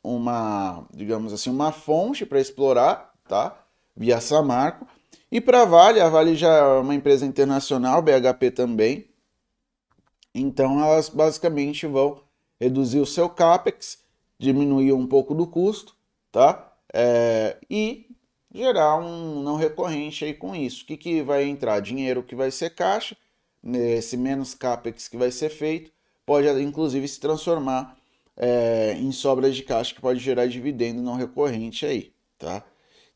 uma 0.02 0.84
digamos 0.92 1.32
assim, 1.32 1.48
uma 1.48 1.70
fonte 1.70 2.26
para 2.26 2.40
explorar, 2.40 3.14
tá? 3.28 3.56
Via 3.96 4.20
Samarco. 4.20 4.84
E 5.30 5.40
para 5.40 5.62
a 5.62 5.64
Vale, 5.64 6.00
a 6.00 6.08
Vale 6.08 6.34
já 6.34 6.52
é 6.52 6.80
uma 6.80 6.92
empresa 6.92 7.24
internacional, 7.24 8.02
BHP 8.02 8.50
também. 8.50 9.08
Então 10.34 10.82
elas 10.82 11.08
basicamente 11.08 11.86
vão 11.86 12.20
reduzir 12.60 12.98
o 12.98 13.06
seu 13.06 13.28
capex, 13.28 13.98
diminuir 14.40 14.92
um 14.92 15.06
pouco 15.06 15.36
do 15.36 15.46
custo, 15.46 15.94
tá? 16.32 16.72
É, 16.92 17.58
e 17.70 18.07
gerar 18.58 18.96
um 18.96 19.42
não 19.42 19.56
recorrente 19.56 20.24
aí 20.24 20.34
com 20.34 20.54
isso. 20.54 20.82
O 20.82 20.86
que, 20.86 20.96
que 20.96 21.22
vai 21.22 21.44
entrar? 21.44 21.80
Dinheiro 21.80 22.22
que 22.22 22.34
vai 22.34 22.50
ser 22.50 22.70
caixa 22.70 23.16
esse 23.64 24.16
menos 24.16 24.54
capex 24.54 25.08
que 25.08 25.16
vai 25.16 25.30
ser 25.30 25.50
feito, 25.50 25.90
pode 26.24 26.48
inclusive 26.62 27.06
se 27.08 27.20
transformar 27.20 27.96
é, 28.36 28.94
em 28.94 29.10
sobras 29.12 29.54
de 29.56 29.62
caixa 29.62 29.94
que 29.94 30.00
pode 30.00 30.20
gerar 30.20 30.46
dividendo 30.46 31.02
não 31.02 31.16
recorrente 31.16 31.84
aí, 31.84 32.12
tá? 32.38 32.64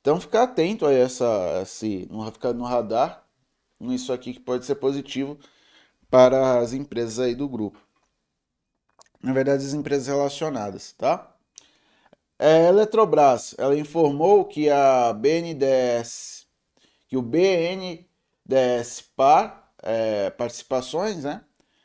Então 0.01 0.21
ficar 0.21 0.45
atento 0.45 0.85
a 0.85 0.93
essa, 0.93 1.61
esse, 1.63 2.09
ficar 2.33 2.53
no 2.53 2.65
radar, 2.65 3.25
nisso 3.79 4.13
aqui 4.13 4.35
que 4.35 4.41
pode 4.41 4.65
ser 4.65 4.75
positivo 4.77 5.39
para 6.11 6.59
as 6.59 6.73
empresas 6.73 7.19
aí 7.21 7.35
do 7.35 7.49
grupo. 7.49 7.79
Na 9.23 9.33
verdade, 9.33 9.65
as 9.65 9.73
empresas 9.73 10.09
relacionadas, 10.09 10.93
tá? 10.93 11.32
É, 12.45 12.67
Eletrobras, 12.67 13.55
ela 13.57 13.79
informou 13.79 14.45
que 14.45 14.69
a 14.69 15.13
BNDES, 15.13 16.45
que 17.07 17.17
o 17.17 17.23
BNDES 17.23 19.05
Par 19.15 19.73
é, 19.81 20.29
participações, 20.31 21.23
né? 21.23 21.43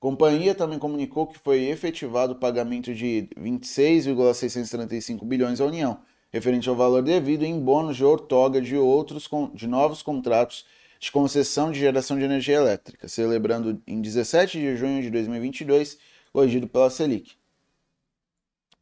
companhia 0.00 0.54
também 0.54 0.78
comunicou 0.78 1.26
que 1.26 1.38
foi 1.38 1.66
efetivado 1.66 2.32
o 2.32 2.36
pagamento 2.36 2.94
de 2.94 3.28
26,635 3.36 5.24
bilhões 5.26 5.60
à 5.60 5.66
União, 5.66 6.00
referente 6.32 6.68
ao 6.68 6.74
valor 6.74 7.02
devido 7.02 7.44
em 7.44 7.60
bônus 7.60 7.98
de 7.98 8.04
outorga 8.04 8.60
de 8.62 8.76
outros 8.76 9.28
de 9.54 9.66
novos 9.68 10.02
contratos 10.02 10.64
de 10.98 11.12
concessão 11.12 11.70
de 11.70 11.78
geração 11.78 12.18
de 12.18 12.24
energia 12.24 12.56
elétrica, 12.56 13.06
celebrando 13.08 13.80
em 13.86 14.00
17 14.00 14.58
de 14.58 14.76
junho 14.76 15.02
de 15.02 15.10
2022, 15.10 15.98
corrigido 16.32 16.66
pela 16.66 16.90
Selic. 16.90 17.34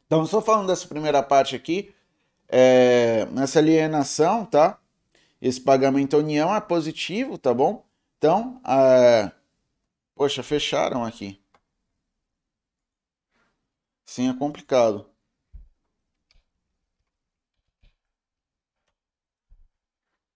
Então, 0.07 0.25
só 0.25 0.41
falando 0.41 0.69
dessa 0.69 0.89
primeira 0.89 1.23
parte 1.23 1.55
aqui, 1.55 1.91
é, 2.49 3.27
nessa 3.27 3.59
alienação, 3.59 4.45
tá? 4.47 4.79
Esse 5.41 5.61
pagamento 5.61 6.17
à 6.17 6.21
União 6.21 6.55
é 6.55 6.61
positivo, 6.61 7.39
tá 7.39 7.55
bom? 7.55 7.87
Então, 8.19 8.61
é... 8.67 9.31
poxa, 10.15 10.43
fecharam 10.43 11.05
aqui. 11.05 11.41
Sim, 14.05 14.29
é 14.31 14.35
complicado. 14.37 15.09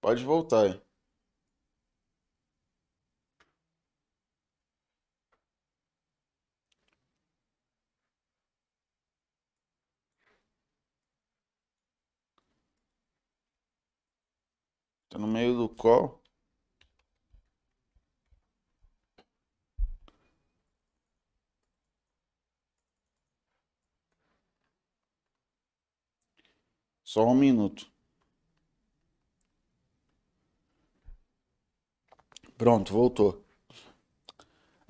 Pode 0.00 0.22
voltar 0.24 0.62
aí. 0.64 0.91
Tá 15.12 15.18
no 15.18 15.26
meio 15.26 15.54
do 15.54 15.68
call. 15.68 16.22
Só 27.04 27.26
um 27.26 27.34
minuto. 27.34 27.92
Pronto, 32.56 32.90
voltou. 32.94 33.44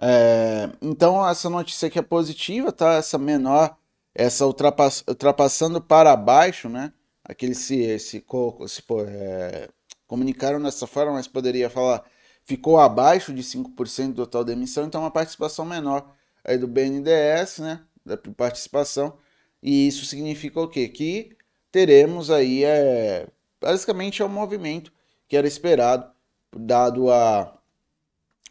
É, 0.00 0.70
então, 0.80 1.28
essa 1.28 1.50
notícia 1.50 1.88
aqui 1.88 1.98
é 1.98 2.02
positiva, 2.02 2.70
tá? 2.70 2.94
Essa 2.94 3.18
menor, 3.18 3.76
essa 4.14 4.46
ultrapass, 4.46 5.02
ultrapassando 5.08 5.80
para 5.80 6.14
baixo, 6.16 6.68
né? 6.68 6.92
Aquele 7.24 7.54
se, 7.54 7.98
se, 7.98 8.24
se 8.68 8.84
é, 9.08 9.68
comunicaram 10.12 10.60
dessa 10.60 10.86
forma, 10.86 11.14
mas 11.14 11.26
poderia 11.26 11.70
falar 11.70 12.04
ficou 12.44 12.78
abaixo 12.78 13.32
de 13.32 13.42
5% 13.42 14.08
do 14.08 14.26
total 14.26 14.44
da 14.44 14.52
emissão, 14.52 14.84
então 14.84 15.00
uma 15.00 15.10
participação 15.10 15.64
menor 15.64 16.06
aí 16.44 16.58
do 16.58 16.68
BNDES, 16.68 17.60
né? 17.60 17.80
Da 18.04 18.18
participação. 18.36 19.16
E 19.62 19.88
isso 19.88 20.04
significa 20.04 20.60
o 20.60 20.68
quê? 20.68 20.86
Que 20.86 21.34
teremos 21.70 22.30
aí, 22.30 22.62
é, 22.62 23.26
basicamente, 23.58 24.20
é 24.20 24.24
um 24.26 24.28
movimento 24.28 24.92
que 25.26 25.34
era 25.34 25.46
esperado, 25.46 26.10
dado 26.54 27.10
a 27.10 27.58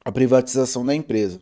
a 0.03 0.11
privatização 0.11 0.83
da 0.83 0.95
empresa. 0.95 1.39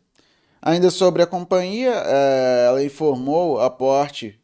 Ainda 0.61 0.91
sobre 0.91 1.23
a 1.23 1.27
companhia, 1.27 1.93
é, 1.93 2.65
ela 2.67 2.83
informou 2.83 3.61
aporte 3.61 4.37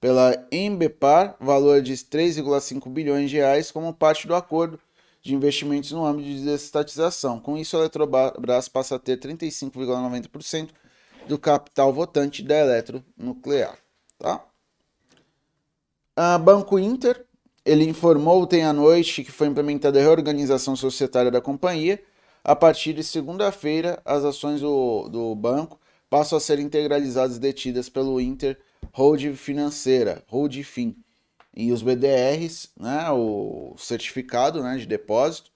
pela 0.00 0.44
Embepar, 0.50 1.36
valor 1.38 1.80
de 1.82 1.92
3,5 1.92 2.90
bilhões 2.90 3.30
de 3.30 3.36
reais, 3.36 3.70
como 3.70 3.94
parte 3.94 4.26
do 4.26 4.34
acordo 4.34 4.80
de 5.22 5.34
investimentos 5.34 5.90
no 5.92 6.04
âmbito 6.04 6.28
de 6.28 6.36
desestatização. 6.36 7.38
Com 7.38 7.56
isso, 7.56 7.76
a 7.76 7.80
Eletrobras 7.80 8.68
passa 8.68 8.96
a 8.96 8.98
ter 8.98 9.18
35,90% 9.18 10.70
do 11.28 11.38
capital 11.38 11.92
votante 11.92 12.42
da 12.42 12.58
Eletronuclear. 12.58 13.78
Tá? 14.18 14.44
A 16.16 16.38
Banco 16.38 16.78
Inter, 16.78 17.24
ele 17.64 17.84
informou 17.84 18.42
ontem 18.42 18.64
à 18.64 18.72
noite 18.72 19.22
que 19.22 19.30
foi 19.30 19.46
implementada 19.46 19.98
a 19.98 20.02
reorganização 20.02 20.74
societária 20.74 21.30
da 21.30 21.40
companhia, 21.40 22.02
a 22.42 22.56
partir 22.56 22.94
de 22.94 23.04
segunda-feira, 23.04 24.00
as 24.04 24.24
ações 24.24 24.62
do, 24.62 25.08
do 25.08 25.34
banco 25.34 25.78
passam 26.08 26.38
a 26.38 26.40
ser 26.40 26.58
integralizadas 26.58 27.36
e 27.36 27.40
detidas 27.40 27.88
pelo 27.88 28.20
Inter 28.20 28.58
Hold 28.92 29.34
Financeira, 29.36 30.24
Hold 30.28 30.62
Fin. 30.64 30.96
E 31.54 31.72
os 31.72 31.82
BDRs, 31.82 32.68
né, 32.78 33.10
o 33.10 33.74
certificado 33.76 34.62
né, 34.62 34.76
de 34.76 34.86
depósito, 34.86 35.50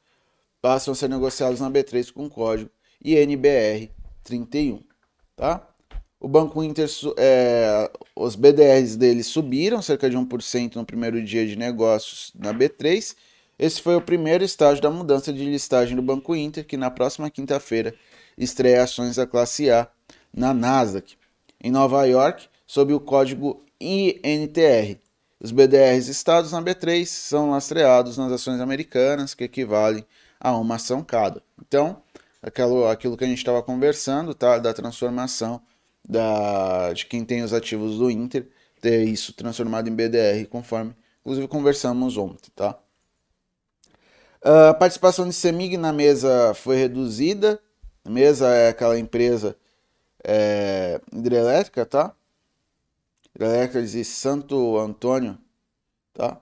passam 0.61 0.93
a 0.93 0.95
ser 0.95 1.09
negociados 1.09 1.61
na 1.61 1.71
B3 1.71 2.13
com 2.13 2.29
código 2.29 2.71
INBR 3.05 3.91
31. 4.23 4.81
Tá? 5.37 5.67
O 6.19 6.27
Banco 6.27 6.63
Inter, 6.63 6.89
é, 7.17 7.91
os 8.17 8.35
BDRs 8.35 8.97
dele 8.97 9.23
subiram 9.23 9.83
cerca 9.83 10.09
de 10.09 10.17
1% 10.17 10.77
no 10.77 10.87
primeiro 10.87 11.23
dia 11.23 11.47
de 11.47 11.57
negócios 11.57 12.33
na 12.35 12.53
B3 12.53 13.15
esse 13.59 13.81
foi 13.81 13.95
o 13.95 14.01
primeiro 14.01 14.43
estágio 14.43 14.83
da 14.83 14.91
mudança 14.91 15.33
de 15.33 15.45
listagem 15.45 15.95
do 15.95 16.03
Banco 16.03 16.35
Inter, 16.35 16.67
que 16.67 16.77
na 16.77 16.91
próxima 16.91 17.31
quinta-feira 17.31 17.95
estreia 18.37 18.83
ações 18.83 19.17
da 19.17 19.27
classe 19.27 19.71
A 19.71 19.89
na 20.33 20.53
Nasdaq, 20.53 21.17
em 21.63 21.71
Nova 21.71 22.05
York, 22.05 22.49
sob 22.67 22.93
o 22.93 22.99
código 22.99 23.63
INTR. 23.81 24.99
Os 25.45 25.53
BDRs 25.53 26.09
estados 26.09 26.53
na 26.53 26.63
B3 26.63 27.05
são 27.05 27.51
lastreados 27.51 28.17
nas 28.17 28.33
ações 28.33 28.63
americanas, 28.63 29.35
que 29.35 29.45
equivalem 29.45 30.03
a 30.41 30.57
uma 30.57 30.77
ação 30.77 31.05
cada. 31.05 31.43
Então, 31.61 32.03
aquilo, 32.43 32.87
aquilo 32.89 33.15
que 33.15 33.25
a 33.25 33.27
gente 33.27 33.37
estava 33.37 33.63
conversando, 33.63 34.33
tá? 34.33 34.57
da 34.57 34.73
transformação 34.73 35.61
da, 36.03 36.95
de 36.95 37.05
quem 37.05 37.27
tem 37.27 37.43
os 37.43 37.53
ativos 37.53 37.99
do 37.99 38.11
Inter, 38.11 38.49
ter 38.81 39.05
isso 39.05 39.35
transformado 39.35 39.87
em 39.87 39.95
BDR, 39.95 40.47
conforme 40.49 40.97
inclusive 41.21 41.47
conversamos 41.47 42.17
ontem. 42.17 42.51
Tá? 42.57 42.79
A 44.41 44.73
participação 44.73 45.29
de 45.29 45.35
Semig 45.35 45.77
na 45.77 45.93
mesa 45.93 46.55
foi 46.55 46.77
reduzida. 46.77 47.61
A 48.03 48.09
mesa 48.09 48.49
é 48.49 48.71
aquela 48.71 48.99
empresa 48.99 49.55
é, 50.27 51.03
hidrelétrica, 51.13 51.85
tá? 51.85 52.15
Hidrelétrica 53.35 53.83
de 53.83 54.05
Santo 54.05 54.79
Antônio, 54.79 55.37
tá? 56.13 56.41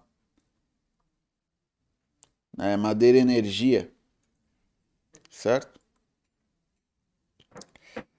É, 2.59 2.77
Madeira 2.77 3.17
Energia, 3.19 3.91
certo? 5.31 5.81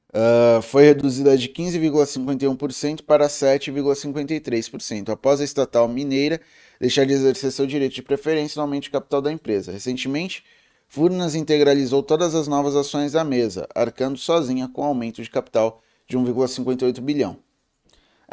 Uh, 0.10 0.62
foi 0.62 0.84
reduzida 0.84 1.36
de 1.38 1.50
15,51% 1.50 3.02
para 3.04 3.28
7,53%, 3.28 5.10
após 5.10 5.42
a 5.42 5.44
estatal 5.44 5.88
mineira 5.88 6.40
deixar 6.80 7.06
de 7.06 7.14
exercer 7.14 7.52
seu 7.52 7.66
direito 7.66 7.94
de 7.96 8.04
preferência 8.04 8.60
no 8.60 8.64
aumento 8.64 8.84
de 8.84 8.92
capital 8.92 9.22
da 9.22 9.32
empresa. 9.32 9.72
Recentemente, 9.72 10.44
Furnas 10.88 11.34
integralizou 11.34 12.04
todas 12.04 12.36
as 12.36 12.48
novas 12.48 12.76
ações 12.76 13.14
da 13.14 13.24
mesa, 13.24 13.68
arcando 13.74 14.18
sozinha 14.18 14.68
com 14.68 14.84
aumento 14.84 15.22
de 15.24 15.30
capital 15.30 15.82
de 16.08 16.16
1,58 16.18 17.02
bilhão. 17.02 17.43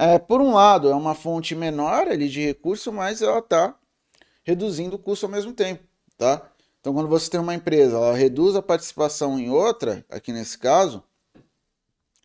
É, 0.02 0.18
por 0.18 0.40
um 0.40 0.54
lado, 0.54 0.88
é 0.88 0.94
uma 0.94 1.14
fonte 1.14 1.54
menor 1.54 2.08
ali 2.08 2.26
de 2.26 2.40
recurso, 2.40 2.90
mas 2.90 3.20
ela 3.20 3.40
está 3.40 3.76
reduzindo 4.42 4.96
o 4.96 4.98
custo 4.98 5.26
ao 5.26 5.32
mesmo 5.32 5.52
tempo, 5.52 5.84
tá? 6.16 6.50
Então, 6.80 6.94
quando 6.94 7.06
você 7.06 7.28
tem 7.28 7.38
uma 7.38 7.54
empresa, 7.54 7.96
ela 7.96 8.16
reduz 8.16 8.56
a 8.56 8.62
participação 8.62 9.38
em 9.38 9.50
outra, 9.50 10.02
aqui 10.08 10.32
nesse 10.32 10.56
caso, 10.56 11.04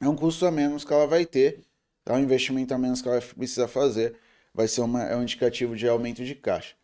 é 0.01 0.07
um 0.07 0.15
custo 0.15 0.45
a 0.45 0.51
menos 0.51 0.86
que 0.86 0.93
ela 0.93 1.05
vai 1.05 1.26
ter, 1.26 1.65
é 2.05 2.13
um 2.13 2.19
investimento 2.19 2.73
a 2.73 2.78
menos 2.78 3.01
que 3.01 3.09
ela 3.09 3.19
precisa 3.19 3.67
fazer 3.67 4.17
vai 4.53 4.69
ser 4.69 4.80
uma, 4.80 5.03
é 5.03 5.17
um 5.17 5.23
indicativo 5.23 5.76
de 5.76 5.86
aumento 5.86 6.23
de 6.23 6.34
caixa. 6.34 6.76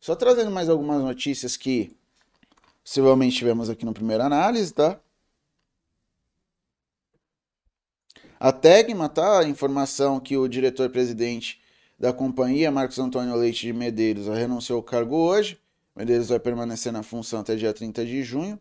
Só 0.00 0.16
trazendo 0.16 0.50
mais 0.50 0.70
algumas 0.70 1.02
notícias 1.02 1.58
que 1.58 1.94
possivelmente 2.82 3.36
tivemos 3.36 3.68
aqui 3.68 3.84
no 3.84 3.92
primeiro 3.92 4.22
análise, 4.22 4.72
tá? 4.72 4.98
A 8.40 8.52
Tegma, 8.52 9.08
tá? 9.08 9.40
A 9.40 9.48
informação 9.48 10.20
que 10.20 10.36
o 10.36 10.46
diretor-presidente 10.46 11.60
da 11.98 12.12
companhia, 12.12 12.70
Marcos 12.70 12.98
Antônio 12.98 13.34
Leite 13.34 13.66
de 13.66 13.72
Medeiros, 13.72 14.28
renunciou 14.28 14.76
ao 14.76 14.82
cargo 14.82 15.16
hoje. 15.16 15.58
Medeiros 15.96 16.28
vai 16.28 16.38
permanecer 16.38 16.92
na 16.92 17.02
função 17.02 17.40
até 17.40 17.56
dia 17.56 17.74
30 17.74 18.04
de 18.04 18.22
junho 18.22 18.56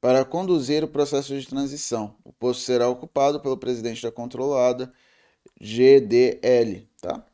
para 0.00 0.24
conduzir 0.24 0.84
o 0.84 0.88
processo 0.88 1.36
de 1.36 1.44
transição. 1.44 2.14
O 2.24 2.32
posto 2.32 2.62
será 2.62 2.88
ocupado 2.88 3.40
pelo 3.40 3.56
presidente 3.56 4.02
da 4.02 4.12
controlada 4.12 4.92
GDL, 5.60 6.88
tá? 7.00 7.24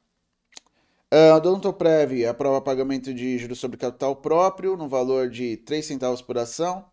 Uh, 1.13 1.33
a 1.33 1.37
Odontoprev 1.37 2.27
aprova 2.27 2.61
pagamento 2.61 3.13
de 3.13 3.39
juros 3.39 3.59
sobre 3.59 3.77
capital 3.77 4.17
próprio 4.17 4.77
no 4.77 4.89
valor 4.89 5.29
de 5.29 5.59
3 5.59 5.85
centavos 5.85 6.23
por 6.23 6.39
ação, 6.39 6.85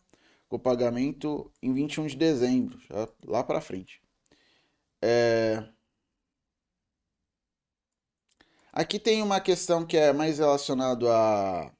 com 0.49 0.59
pagamento 0.59 1.49
em 1.61 1.73
21 1.73 2.07
de 2.07 2.15
dezembro, 2.17 2.77
já 2.89 3.07
lá 3.25 3.43
para 3.43 3.59
frente. 3.59 4.04
É... 5.07 5.63
Aqui 8.73 8.97
tem 8.97 9.21
uma 9.21 9.39
questão 9.39 9.85
que 9.85 9.95
é 9.95 10.11
mais 10.11 10.39
relacionado 10.39 11.07
a, 11.07 11.71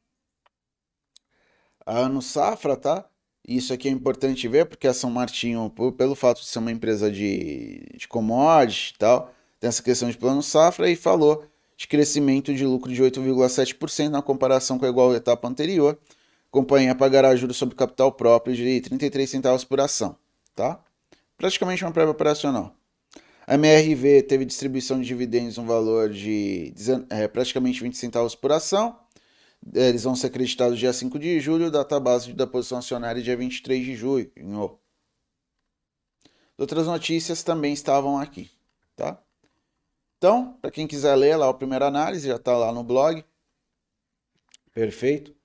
a 1.84 1.97
ano 1.97 2.21
safra, 2.21 2.78
tá? 2.78 3.09
Isso 3.47 3.73
aqui 3.73 3.88
é 3.88 3.91
importante 3.91 4.47
ver, 4.47 4.67
porque 4.67 4.88
a 4.88 4.93
São 4.93 5.09
Martinho, 5.09 5.71
pelo 5.97 6.13
fato 6.15 6.41
de 6.41 6.47
ser 6.47 6.59
uma 6.59 6.71
empresa 6.71 7.11
de, 7.11 7.84
de 7.95 8.07
e 8.07 8.97
tal, 8.97 9.34
tem 9.59 9.67
essa 9.67 9.82
questão 9.82 10.09
de 10.09 10.17
plano 10.17 10.43
safra 10.43 10.89
e 10.89 10.95
falou 10.95 11.45
de 11.76 11.88
crescimento 11.88 12.53
de 12.53 12.65
lucro 12.65 12.93
de 12.93 13.01
8,7% 13.01 14.09
na 14.09 14.21
comparação 14.21 14.78
com 14.78 14.86
a 14.86 14.89
igual 14.89 15.15
etapa 15.15 15.47
anterior. 15.47 15.97
A 16.47 16.51
companhia 16.51 16.93
pagará 16.93 17.36
juros 17.36 17.57
sobre 17.57 17.76
capital 17.76 18.11
próprio 18.11 18.55
de 18.55 18.82
33 18.82 19.30
centavos 19.30 19.63
por 19.63 19.82
ação, 19.82 20.15
tá? 20.55 20.80
Praticamente 21.38 21.84
uma 21.84 21.91
prévia 21.91 22.11
operacional. 22.11 22.76
A 23.47 23.53
MRV 23.55 24.23
teve 24.23 24.43
distribuição 24.43 24.99
de 24.99 25.05
dividendos 25.05 25.57
no 25.57 25.65
valor 25.65 26.09
de 26.09 26.73
é, 27.09 27.27
praticamente 27.27 27.81
20 27.81 27.95
centavos 27.95 28.33
por 28.33 28.51
ação, 28.51 28.99
eles 29.73 30.03
vão 30.03 30.15
ser 30.15 30.29
creditados 30.31 30.79
dia 30.79 30.91
5 30.91 31.17
de 31.19 31.39
julho, 31.39 31.71
data 31.71 31.99
base 31.99 32.33
da 32.33 32.47
posição 32.47 32.79
acionária 32.79 33.21
dia 33.21 33.37
23 33.37 33.85
de 33.85 33.95
junho. 33.95 34.31
Outras 36.57 36.87
notícias 36.87 37.43
também 37.43 37.73
estavam 37.73 38.17
aqui, 38.17 38.49
tá? 38.95 39.19
Então, 40.17 40.57
para 40.61 40.71
quem 40.71 40.87
quiser 40.87 41.15
ler 41.15 41.35
lá 41.35 41.49
a 41.49 41.53
primeira 41.53 41.85
análise, 41.85 42.27
já 42.27 42.37
está 42.37 42.57
lá 42.57 42.71
no 42.71 42.83
blog. 42.83 43.23
Perfeito. 44.73 45.35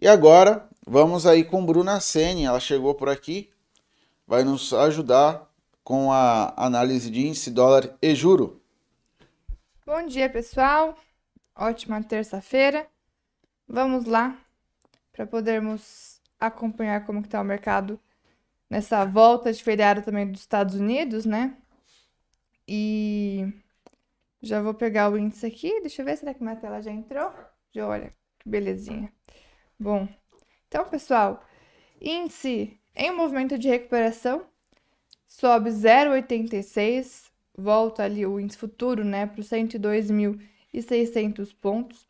E 0.00 0.06
agora, 0.06 0.68
vamos 0.86 1.26
aí 1.26 1.44
com 1.44 1.64
Bruna 1.64 2.00
Sene, 2.00 2.44
ela 2.44 2.60
chegou 2.60 2.94
por 2.94 3.08
aqui, 3.08 3.50
vai 4.26 4.44
nos 4.44 4.72
ajudar 4.72 5.47
com 5.88 6.12
a 6.12 6.52
análise 6.54 7.10
de 7.10 7.26
índice 7.26 7.50
dólar 7.50 7.96
e 8.02 8.14
juro. 8.14 8.62
Bom 9.86 10.04
dia, 10.04 10.28
pessoal. 10.28 10.94
Ótima 11.56 12.02
terça-feira. 12.02 12.86
Vamos 13.66 14.04
lá 14.04 14.38
para 15.10 15.26
podermos 15.26 16.20
acompanhar 16.38 17.06
como 17.06 17.20
está 17.20 17.40
o 17.40 17.44
mercado 17.44 17.98
nessa 18.68 19.02
volta 19.06 19.50
de 19.50 19.64
feriado 19.64 20.02
também 20.02 20.30
dos 20.30 20.42
Estados 20.42 20.74
Unidos, 20.74 21.24
né? 21.24 21.56
E 22.68 23.50
já 24.42 24.60
vou 24.60 24.74
pegar 24.74 25.10
o 25.10 25.16
índice 25.16 25.46
aqui. 25.46 25.80
Deixa 25.80 26.02
eu 26.02 26.04
ver, 26.04 26.18
será 26.18 26.34
que 26.34 26.42
minha 26.42 26.56
tela 26.56 26.82
já 26.82 26.90
entrou? 26.90 27.32
Já 27.72 27.88
olha, 27.88 28.14
que 28.38 28.46
belezinha. 28.46 29.10
Bom, 29.80 30.06
então, 30.66 30.84
pessoal, 30.84 31.42
índice 31.98 32.78
em 32.94 33.10
movimento 33.10 33.56
de 33.56 33.70
recuperação 33.70 34.44
sobe 35.28 35.70
0,86, 35.70 37.30
volta 37.56 38.02
ali 38.04 38.26
o 38.26 38.40
índice 38.40 38.58
futuro, 38.58 39.04
né, 39.04 39.26
para 39.26 39.40
os 39.40 39.48
102.600 39.48 41.54
pontos. 41.60 42.06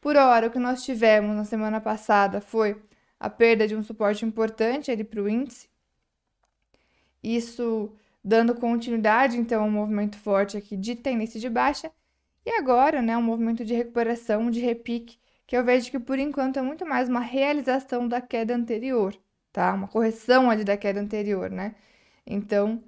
Por 0.00 0.16
hora, 0.16 0.46
o 0.46 0.50
que 0.50 0.58
nós 0.58 0.84
tivemos 0.84 1.34
na 1.36 1.44
semana 1.44 1.80
passada 1.80 2.40
foi 2.40 2.80
a 3.18 3.28
perda 3.30 3.66
de 3.66 3.74
um 3.74 3.82
suporte 3.82 4.24
importante 4.24 4.90
ali 4.90 5.04
para 5.04 5.22
o 5.22 5.28
índice. 5.28 5.68
Isso 7.22 7.92
dando 8.22 8.54
continuidade, 8.54 9.36
então, 9.38 9.62
a 9.62 9.66
um 9.66 9.70
movimento 9.70 10.18
forte 10.18 10.56
aqui 10.56 10.76
de 10.76 10.94
tendência 10.94 11.40
de 11.40 11.48
baixa. 11.48 11.90
E 12.44 12.50
agora, 12.52 13.02
né, 13.02 13.16
um 13.16 13.22
movimento 13.22 13.64
de 13.64 13.74
recuperação, 13.74 14.50
de 14.50 14.60
repique, 14.60 15.18
que 15.46 15.56
eu 15.56 15.64
vejo 15.64 15.90
que 15.90 15.98
por 15.98 16.18
enquanto 16.18 16.58
é 16.58 16.62
muito 16.62 16.86
mais 16.86 17.08
uma 17.08 17.20
realização 17.20 18.06
da 18.08 18.20
queda 18.20 18.54
anterior, 18.54 19.14
tá? 19.52 19.72
Uma 19.74 19.88
correção 19.88 20.50
ali 20.50 20.64
da 20.64 20.76
queda 20.76 21.00
anterior, 21.00 21.50
né? 21.50 21.74
Então, 22.28 22.84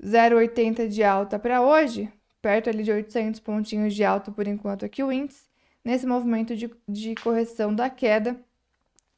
0,80 0.00 0.88
de 0.88 1.02
alta 1.02 1.38
para 1.38 1.60
hoje, 1.60 2.10
perto 2.40 2.70
ali 2.70 2.84
de 2.84 2.92
800 2.92 3.40
pontinhos 3.40 3.94
de 3.94 4.04
alta 4.04 4.30
por 4.30 4.46
enquanto 4.46 4.84
aqui 4.84 5.02
o 5.02 5.10
índice 5.10 5.48
nesse 5.84 6.06
movimento 6.06 6.56
de, 6.56 6.70
de 6.88 7.14
correção 7.16 7.74
da 7.74 7.90
queda. 7.90 8.40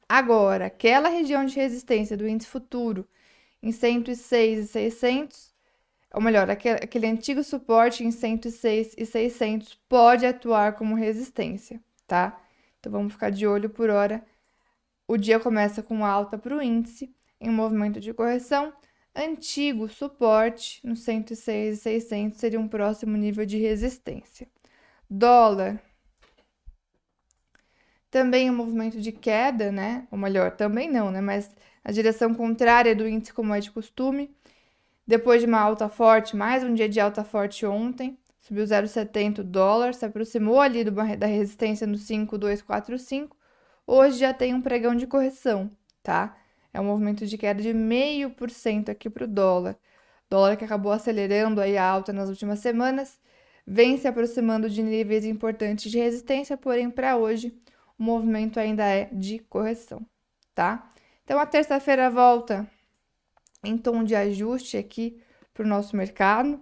Agora, 0.09 0.67
aquela 0.67 1.09
região 1.09 1.45
de 1.45 1.55
resistência 1.55 2.17
do 2.17 2.27
índice 2.27 2.49
futuro 2.49 3.07
em 3.63 3.73
106,600, 3.73 5.55
ou 6.15 6.21
melhor, 6.21 6.49
aquele, 6.49 6.77
aquele 6.77 7.07
antigo 7.07 7.43
suporte 7.43 8.05
em 8.05 8.11
106,600 8.11 9.75
pode 9.89 10.25
atuar 10.25 10.75
como 10.75 10.95
resistência, 10.95 11.81
tá? 12.07 12.41
Então 12.79 12.91
vamos 12.91 13.13
ficar 13.13 13.31
de 13.31 13.47
olho 13.47 13.69
por 13.69 13.91
hora. 13.91 14.25
O 15.07 15.17
dia 15.17 15.39
começa 15.39 15.83
com 15.83 16.05
alta 16.05 16.39
para 16.39 16.57
o 16.57 16.63
índice 16.63 17.15
em 17.41 17.51
movimento 17.51 18.01
de 18.01 18.15
correção. 18.15 18.73
Antigo 19.17 19.89
suporte 19.89 20.79
no 20.87 20.95
106,600 20.95 22.39
seria 22.39 22.61
um 22.61 22.69
próximo 22.69 23.17
nível 23.17 23.47
de 23.47 23.57
resistência. 23.57 24.47
Dólar 25.09 25.81
também 28.11 28.51
um 28.51 28.55
movimento 28.55 29.01
de 29.01 29.13
queda, 29.13 29.73
né? 29.73 30.07
Ou 30.11 30.19
melhor, 30.19 30.51
também 30.53 30.91
não, 30.91 31.11
né? 31.11 31.21
Mas 31.23 31.55
a 31.83 31.91
direção 31.91 32.35
contrária 32.35 32.95
do 32.95 33.09
índice, 33.09 33.33
como 33.33 33.55
é 33.55 33.61
de 33.61 33.71
costume. 33.71 34.35
Depois 35.07 35.41
de 35.41 35.47
uma 35.47 35.61
alta 35.61 35.89
forte, 35.89 36.37
mais 36.37 36.63
um 36.63 36.75
dia 36.75 36.89
de 36.89 37.01
alta 37.01 37.25
forte 37.25 37.65
ontem, 37.65 38.19
subiu 38.41 38.65
0,70 38.65 39.43
dólar, 39.43 39.95
se 39.95 40.05
aproximou 40.05 40.61
ali 40.61 40.85
do, 40.85 40.91
da 40.91 41.27
resistência 41.27 41.87
no 41.87 41.97
5,245. 41.97 43.37
Hoje 43.87 44.19
já 44.19 44.35
tem 44.35 44.53
um 44.53 44.61
pregão 44.61 44.95
de 44.95 45.07
correção, 45.07 45.71
tá? 46.03 46.37
É 46.77 46.81
um 46.81 46.85
movimento 46.85 47.25
de 47.25 47.39
queda 47.39 47.63
de 47.63 47.71
0,5% 47.71 48.91
aqui 48.91 49.09
para 49.09 49.25
o 49.25 49.27
dólar. 49.27 49.79
Dólar 50.29 50.59
que 50.59 50.65
acabou 50.67 50.93
acelerando 50.93 51.59
aí 51.59 51.75
a 51.79 51.83
alta 51.83 52.13
nas 52.13 52.29
últimas 52.29 52.59
semanas, 52.59 53.19
vem 53.67 53.97
se 53.97 54.07
aproximando 54.07 54.69
de 54.69 54.83
níveis 54.83 55.25
importantes 55.25 55.91
de 55.91 55.99
resistência, 55.99 56.55
porém 56.55 56.91
para 56.91 57.17
hoje 57.17 57.59
o 57.99 58.03
movimento 58.03 58.61
ainda 58.61 58.85
é 58.85 59.09
de 59.11 59.39
correção, 59.39 60.05
tá? 60.55 60.93
Então 61.25 61.39
a 61.39 61.47
terça-feira 61.47 62.11
volta 62.11 62.69
em 63.65 63.79
tom 63.79 64.05
de 64.05 64.15
ajuste 64.15 64.77
aqui 64.77 65.19
para 65.55 65.65
o 65.65 65.69
nosso 65.69 65.97
mercado, 65.97 66.61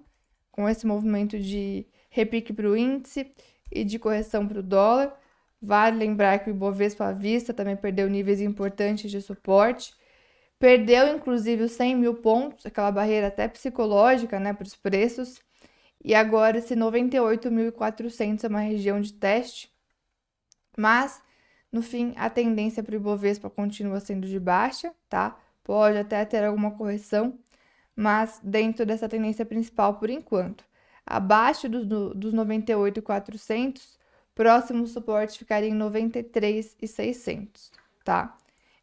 com 0.53 0.69
esse 0.69 0.87
movimento 0.87 1.41
de 1.41 1.89
repique 2.09 2.53
para 2.53 2.71
o 2.71 2.77
índice 2.77 3.33
e 3.69 3.83
de 3.83 3.99
correção 3.99 4.47
para 4.47 4.61
o 4.61 4.63
dólar. 4.63 5.13
Vale 5.61 5.99
lembrar 5.99 6.39
que 6.39 6.51
o 6.51 6.55
Ibovespa 6.55 7.07
à 7.07 7.13
vista 7.13 7.53
também 7.53 7.77
perdeu 7.77 8.09
níveis 8.09 8.41
importantes 8.41 9.11
de 9.11 9.21
suporte. 9.21 9.93
Perdeu, 10.59 11.09
inclusive, 11.15 11.65
os 11.65 11.73
100 11.73 11.97
mil 11.97 12.15
pontos, 12.15 12.65
aquela 12.67 12.91
barreira 12.91 13.27
até 13.29 13.49
psicológica 13.49 14.39
né, 14.41 14.53
para 14.53 14.67
os 14.67 14.75
preços. 14.75 15.41
E 16.03 16.15
agora 16.15 16.59
esse 16.59 16.75
98.400 16.77 18.45
é 18.45 18.49
uma 18.49 18.61
região 18.61 19.01
de 19.01 19.13
teste. 19.13 19.73
Mas, 20.77 21.23
no 21.73 21.83
fim, 21.83 22.13
a 22.17 22.29
tendência 22.31 22.83
para 22.83 22.93
o 22.93 22.97
Ibovespa 22.97 23.49
continua 23.51 24.01
sendo 24.01 24.27
de 24.27 24.39
baixa, 24.39 24.93
tá? 25.09 25.39
Pode 25.63 25.99
até 25.99 26.25
ter 26.25 26.45
alguma 26.45 26.73
correção, 26.73 27.39
mas 27.97 28.41
dentro 28.43 28.85
dessa 28.85 29.09
tendência 29.09 29.47
principal 29.47 29.95
por 29.95 30.11
enquanto. 30.11 30.65
Abaixo 31.07 31.69
do, 31.69 32.15
dos 32.15 32.33
98,400, 32.33 33.99
próximo 34.35 34.87
suporte 34.87 35.39
ficaria 35.39 35.69
em 35.69 35.75
93,600, 35.75 37.73
tá? 38.05 38.37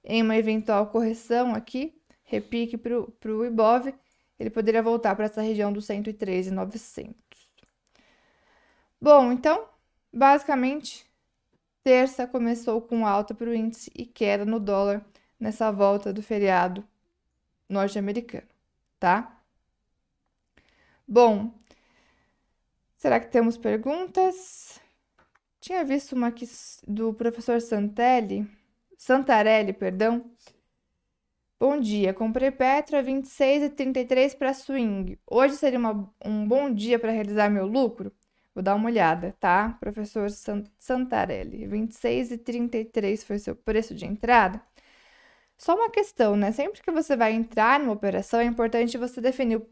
Em 0.03 0.21
uma 0.21 0.37
eventual 0.37 0.87
correção 0.87 1.53
aqui, 1.53 1.93
repique 2.23 2.77
para 2.77 2.97
o 2.97 3.45
Ibov, 3.45 3.93
ele 4.39 4.49
poderia 4.49 4.81
voltar 4.81 5.15
para 5.15 5.25
essa 5.25 5.41
região 5.41 5.71
dos 5.71 5.85
103,900. 5.85 7.13
Bom, 8.99 9.31
então, 9.31 9.65
basicamente, 10.13 11.05
terça 11.83 12.27
começou 12.27 12.81
com 12.81 13.05
alta 13.05 13.33
para 13.33 13.49
o 13.49 13.53
índice 13.53 13.91
e 13.95 14.05
queda 14.05 14.45
no 14.45 14.59
dólar 14.59 15.05
nessa 15.39 15.71
volta 15.71 16.13
do 16.13 16.21
feriado 16.21 16.83
norte-americano 17.67 18.51
tá? 19.01 19.35
Bom, 21.07 21.51
será 22.95 23.19
que 23.19 23.31
temos 23.31 23.57
perguntas? 23.57 24.79
Tinha 25.59 25.83
visto 25.83 26.13
uma 26.13 26.27
aqui 26.27 26.47
do 26.87 27.11
professor 27.11 27.59
Santelli, 27.59 28.47
Santarelli, 29.01 29.73
perdão. 29.73 30.31
Bom 31.59 31.79
dia, 31.79 32.13
comprei 32.13 32.51
Petra 32.51 33.01
26,33 33.01 34.37
para 34.37 34.53
swing. 34.53 35.17
Hoje 35.25 35.55
seria 35.55 35.79
uma, 35.79 36.13
um 36.23 36.47
bom 36.47 36.71
dia 36.71 36.99
para 36.99 37.11
realizar 37.11 37.49
meu 37.49 37.65
lucro? 37.65 38.11
Vou 38.53 38.63
dar 38.63 38.75
uma 38.75 38.87
olhada, 38.87 39.35
tá? 39.39 39.75
Professor 39.79 40.29
Santarelli, 40.77 41.67
26,33 41.67 43.23
foi 43.25 43.39
seu 43.39 43.55
preço 43.55 43.95
de 43.95 44.05
entrada. 44.05 44.61
Só 45.57 45.75
uma 45.75 45.89
questão, 45.89 46.35
né? 46.35 46.51
Sempre 46.51 46.81
que 46.83 46.91
você 46.91 47.15
vai 47.15 47.33
entrar 47.33 47.79
numa 47.79 47.93
operação, 47.93 48.39
é 48.39 48.45
importante 48.45 48.99
você 48.99 49.19
definir 49.19 49.57
o 49.57 49.67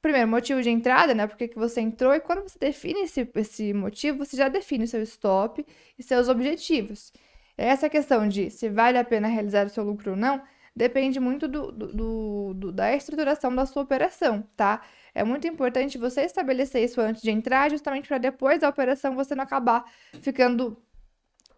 primeiro 0.00 0.28
motivo 0.28 0.62
de 0.62 0.70
entrada, 0.70 1.14
né? 1.14 1.26
Por 1.26 1.36
que 1.36 1.50
você 1.54 1.82
entrou, 1.82 2.14
e 2.14 2.20
quando 2.20 2.42
você 2.44 2.58
define 2.58 3.02
esse, 3.02 3.28
esse 3.34 3.74
motivo, 3.74 4.24
você 4.24 4.38
já 4.38 4.48
define 4.48 4.84
o 4.84 4.88
seu 4.88 5.02
stop 5.02 5.66
e 5.98 6.02
seus 6.02 6.28
objetivos. 6.30 7.12
Essa 7.60 7.90
questão 7.90 8.26
de 8.26 8.50
se 8.50 8.70
vale 8.70 8.96
a 8.96 9.04
pena 9.04 9.28
realizar 9.28 9.66
o 9.66 9.68
seu 9.68 9.84
lucro 9.84 10.12
ou 10.12 10.16
não 10.16 10.40
depende 10.74 11.20
muito 11.20 11.46
do, 11.46 11.70
do, 11.70 12.54
do, 12.54 12.72
da 12.72 12.94
estruturação 12.96 13.54
da 13.54 13.66
sua 13.66 13.82
operação, 13.82 14.42
tá? 14.56 14.80
É 15.14 15.22
muito 15.22 15.46
importante 15.46 15.98
você 15.98 16.22
estabelecer 16.22 16.82
isso 16.82 17.00
antes 17.02 17.20
de 17.20 17.30
entrar, 17.30 17.70
justamente 17.70 18.08
para 18.08 18.16
depois 18.16 18.60
da 18.60 18.68
operação 18.68 19.14
você 19.14 19.34
não 19.34 19.44
acabar 19.44 19.84
ficando 20.22 20.82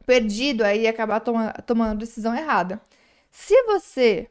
perdido 0.04 0.64
aí 0.64 0.82
e 0.82 0.88
acabar 0.88 1.20
toma, 1.20 1.52
tomando 1.64 2.00
decisão 2.00 2.34
errada. 2.34 2.80
Se 3.30 3.62
você 3.62 4.28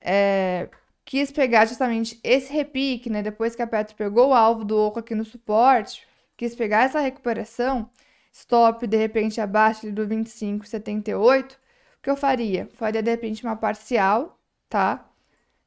é, 0.00 0.68
quis 1.04 1.32
pegar 1.32 1.66
justamente 1.66 2.20
esse 2.22 2.52
repique, 2.52 3.10
né? 3.10 3.22
Depois 3.22 3.56
que 3.56 3.62
a 3.62 3.66
Petro 3.66 3.96
pegou 3.96 4.28
o 4.28 4.34
alvo 4.34 4.64
do 4.64 4.78
oco 4.78 5.00
aqui 5.00 5.16
no 5.16 5.24
suporte, 5.24 6.06
quis 6.36 6.54
pegar 6.54 6.84
essa 6.84 7.00
recuperação, 7.00 7.90
stop 8.36 8.86
de 8.86 8.98
repente 8.98 9.40
abaixo 9.40 9.90
do 9.90 10.06
25,78, 10.06 11.54
o 11.54 11.58
que 12.02 12.10
eu 12.10 12.16
faria? 12.16 12.68
Faria 12.74 13.02
de 13.02 13.10
repente 13.10 13.42
uma 13.42 13.56
parcial, 13.56 14.38
tá? 14.68 15.08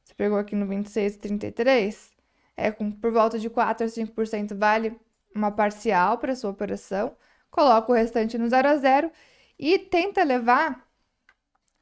Você 0.04 0.14
pegou 0.14 0.38
aqui 0.38 0.54
no 0.54 0.66
26,33, 0.66 2.10
é 2.56 2.70
com 2.70 2.90
por 2.92 3.10
volta 3.10 3.38
de 3.40 3.50
4 3.50 3.84
a 3.84 3.88
5% 3.88 4.56
vale 4.56 4.96
uma 5.34 5.50
parcial 5.50 6.18
para 6.18 6.36
sua 6.36 6.50
operação, 6.50 7.16
coloca 7.50 7.90
o 7.90 7.94
restante 7.94 8.38
no 8.38 8.48
0 8.48 8.68
a 8.68 8.76
0 8.76 9.10
e 9.58 9.76
tenta 9.78 10.22
levar 10.22 10.88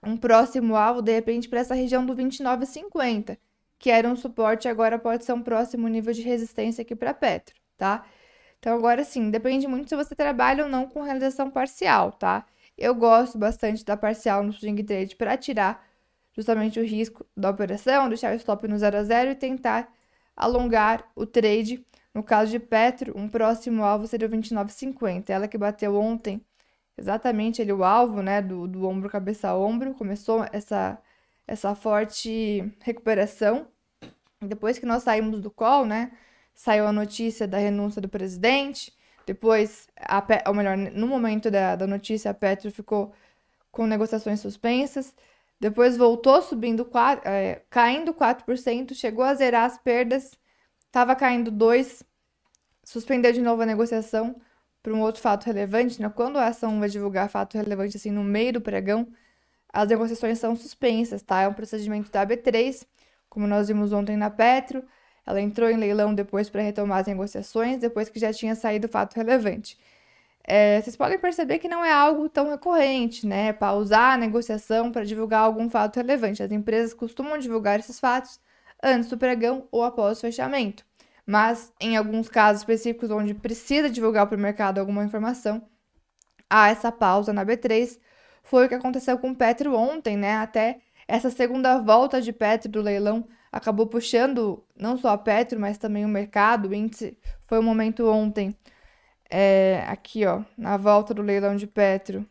um 0.02 0.16
próximo 0.16 0.74
alvo, 0.74 1.02
de 1.02 1.12
repente, 1.12 1.48
para 1.50 1.60
essa 1.60 1.74
região 1.74 2.06
do 2.06 2.14
29,50, 2.14 3.36
que 3.78 3.90
era 3.90 4.08
um 4.08 4.16
suporte, 4.16 4.68
agora 4.68 4.98
pode 4.98 5.24
ser 5.24 5.32
um 5.34 5.42
próximo 5.42 5.86
nível 5.86 6.14
de 6.14 6.22
resistência 6.22 6.80
aqui 6.82 6.96
para 6.96 7.12
Petro, 7.12 7.54
tá? 7.76 8.06
Então, 8.58 8.76
agora 8.76 9.04
sim, 9.04 9.30
depende 9.30 9.66
muito 9.68 9.88
se 9.88 9.96
você 9.96 10.14
trabalha 10.14 10.64
ou 10.64 10.70
não 10.70 10.86
com 10.88 11.02
realização 11.02 11.50
parcial, 11.50 12.12
tá? 12.12 12.46
Eu 12.76 12.94
gosto 12.94 13.38
bastante 13.38 13.84
da 13.84 13.96
parcial 13.96 14.42
no 14.42 14.52
swing 14.52 14.82
trade 14.84 15.16
para 15.16 15.36
tirar 15.36 15.84
justamente 16.32 16.78
o 16.80 16.84
risco 16.84 17.26
da 17.36 17.50
operação, 17.50 18.08
deixar 18.08 18.32
o 18.32 18.36
stop 18.36 18.66
no 18.68 18.78
0 18.78 18.98
a 18.98 19.04
0 19.04 19.30
e 19.32 19.34
tentar 19.34 19.92
alongar 20.36 21.04
o 21.16 21.26
trade. 21.26 21.84
No 22.14 22.22
caso 22.22 22.50
de 22.50 22.58
Petro, 22.60 23.12
um 23.16 23.28
próximo 23.28 23.84
alvo 23.84 24.06
seria 24.06 24.26
o 24.28 24.30
29,50. 24.30 25.30
Ela 25.30 25.48
que 25.48 25.58
bateu 25.58 25.96
ontem 25.96 26.40
exatamente 26.96 27.62
ele 27.62 27.72
o 27.72 27.84
alvo, 27.84 28.22
né, 28.22 28.42
do, 28.42 28.66
do 28.68 28.86
ombro 28.86 29.08
cabeça 29.10 29.48
a 29.50 29.56
ombro, 29.58 29.94
começou 29.94 30.44
essa 30.52 30.98
essa 31.46 31.74
forte 31.74 32.62
recuperação. 32.80 33.68
Depois 34.40 34.78
que 34.78 34.86
nós 34.86 35.02
saímos 35.02 35.40
do 35.40 35.50
call, 35.50 35.86
né, 35.86 36.12
saiu 36.58 36.88
a 36.88 36.92
notícia 36.92 37.46
da 37.46 37.56
renúncia 37.56 38.02
do 38.02 38.08
presidente. 38.08 38.92
Depois, 39.24 39.88
a, 39.96 40.20
ou 40.48 40.54
melhor, 40.54 40.76
no 40.76 41.06
momento 41.06 41.52
da, 41.52 41.76
da 41.76 41.86
notícia, 41.86 42.32
a 42.32 42.34
Petro 42.34 42.68
ficou 42.72 43.14
com 43.70 43.86
negociações 43.86 44.40
suspensas. 44.40 45.14
Depois 45.60 45.96
voltou 45.96 46.42
subindo, 46.42 46.84
4, 46.84 47.28
é, 47.28 47.62
caindo 47.70 48.12
4%, 48.12 48.92
chegou 48.94 49.24
a 49.24 49.34
zerar 49.34 49.66
as 49.66 49.78
perdas, 49.78 50.36
estava 50.86 51.14
caindo 51.14 51.52
2%, 51.52 52.04
suspendeu 52.84 53.32
de 53.32 53.40
novo 53.40 53.62
a 53.62 53.66
negociação 53.66 54.40
para 54.82 54.92
um 54.92 55.00
outro 55.00 55.22
fato 55.22 55.46
relevante, 55.46 56.02
né? 56.02 56.08
Quando 56.08 56.38
a 56.38 56.46
ação 56.48 56.80
vai 56.80 56.88
divulgar 56.88 57.28
fato 57.28 57.56
relevante 57.56 57.96
assim 57.96 58.10
no 58.10 58.24
meio 58.24 58.54
do 58.54 58.60
pregão, 58.60 59.06
as 59.72 59.88
negociações 59.88 60.38
são 60.40 60.56
suspensas, 60.56 61.22
tá? 61.22 61.42
É 61.42 61.48
um 61.48 61.54
procedimento 61.54 62.10
da 62.10 62.26
B3, 62.26 62.84
como 63.28 63.46
nós 63.46 63.68
vimos 63.68 63.92
ontem 63.92 64.16
na 64.16 64.30
Petro. 64.30 64.84
Ela 65.28 65.40
entrou 65.40 65.68
em 65.70 65.76
leilão 65.76 66.14
depois 66.14 66.48
para 66.50 66.62
retomar 66.62 67.00
as 67.00 67.06
negociações, 67.06 67.78
depois 67.78 68.08
que 68.08 68.18
já 68.18 68.32
tinha 68.32 68.54
saído 68.54 68.86
o 68.86 68.90
fato 68.90 69.14
relevante. 69.16 69.78
É, 70.44 70.80
vocês 70.80 70.96
podem 70.96 71.18
perceber 71.18 71.58
que 71.58 71.68
não 71.68 71.84
é 71.84 71.92
algo 71.92 72.28
tão 72.28 72.50
recorrente, 72.50 73.26
né? 73.26 73.52
Pausar 73.52 74.14
a 74.14 74.16
negociação 74.16 74.90
para 74.90 75.04
divulgar 75.04 75.42
algum 75.42 75.68
fato 75.68 75.96
relevante. 75.96 76.42
As 76.42 76.50
empresas 76.50 76.94
costumam 76.94 77.38
divulgar 77.38 77.78
esses 77.78 78.00
fatos 78.00 78.40
antes 78.82 79.10
do 79.10 79.18
pregão 79.18 79.68
ou 79.70 79.84
após 79.84 80.18
o 80.18 80.20
fechamento 80.22 80.88
mas 81.28 81.70
em 81.78 81.94
alguns 81.94 82.26
casos 82.26 82.62
específicos 82.62 83.10
onde 83.10 83.34
precisa 83.34 83.90
divulgar 83.90 84.26
para 84.26 84.36
o 84.36 84.40
mercado 84.40 84.78
alguma 84.78 85.04
informação, 85.04 85.60
há 86.48 86.70
essa 86.70 86.90
pausa 86.90 87.34
na 87.34 87.44
B3. 87.44 88.00
Foi 88.42 88.64
o 88.64 88.68
que 88.68 88.74
aconteceu 88.74 89.18
com 89.18 89.32
o 89.32 89.36
Petro 89.36 89.74
ontem, 89.76 90.16
né? 90.16 90.38
Até 90.38 90.80
essa 91.06 91.28
segunda 91.28 91.78
volta 91.80 92.22
de 92.22 92.32
Petro 92.32 92.70
do 92.70 92.80
leilão 92.80 93.28
acabou 93.52 93.86
puxando 93.86 94.64
não 94.76 94.96
só 94.96 95.10
a 95.10 95.18
Petro, 95.18 95.58
mas 95.60 95.78
também 95.78 96.04
o 96.04 96.08
mercado. 96.08 96.68
O 96.68 96.74
índice 96.74 97.18
foi 97.46 97.58
um 97.58 97.62
momento 97.62 98.06
ontem, 98.08 98.56
é, 99.30 99.84
aqui 99.88 100.26
ó, 100.26 100.42
na 100.56 100.76
volta 100.76 101.14
do 101.14 101.22
leilão 101.22 101.56
de 101.56 101.66
Petro. 101.66 102.26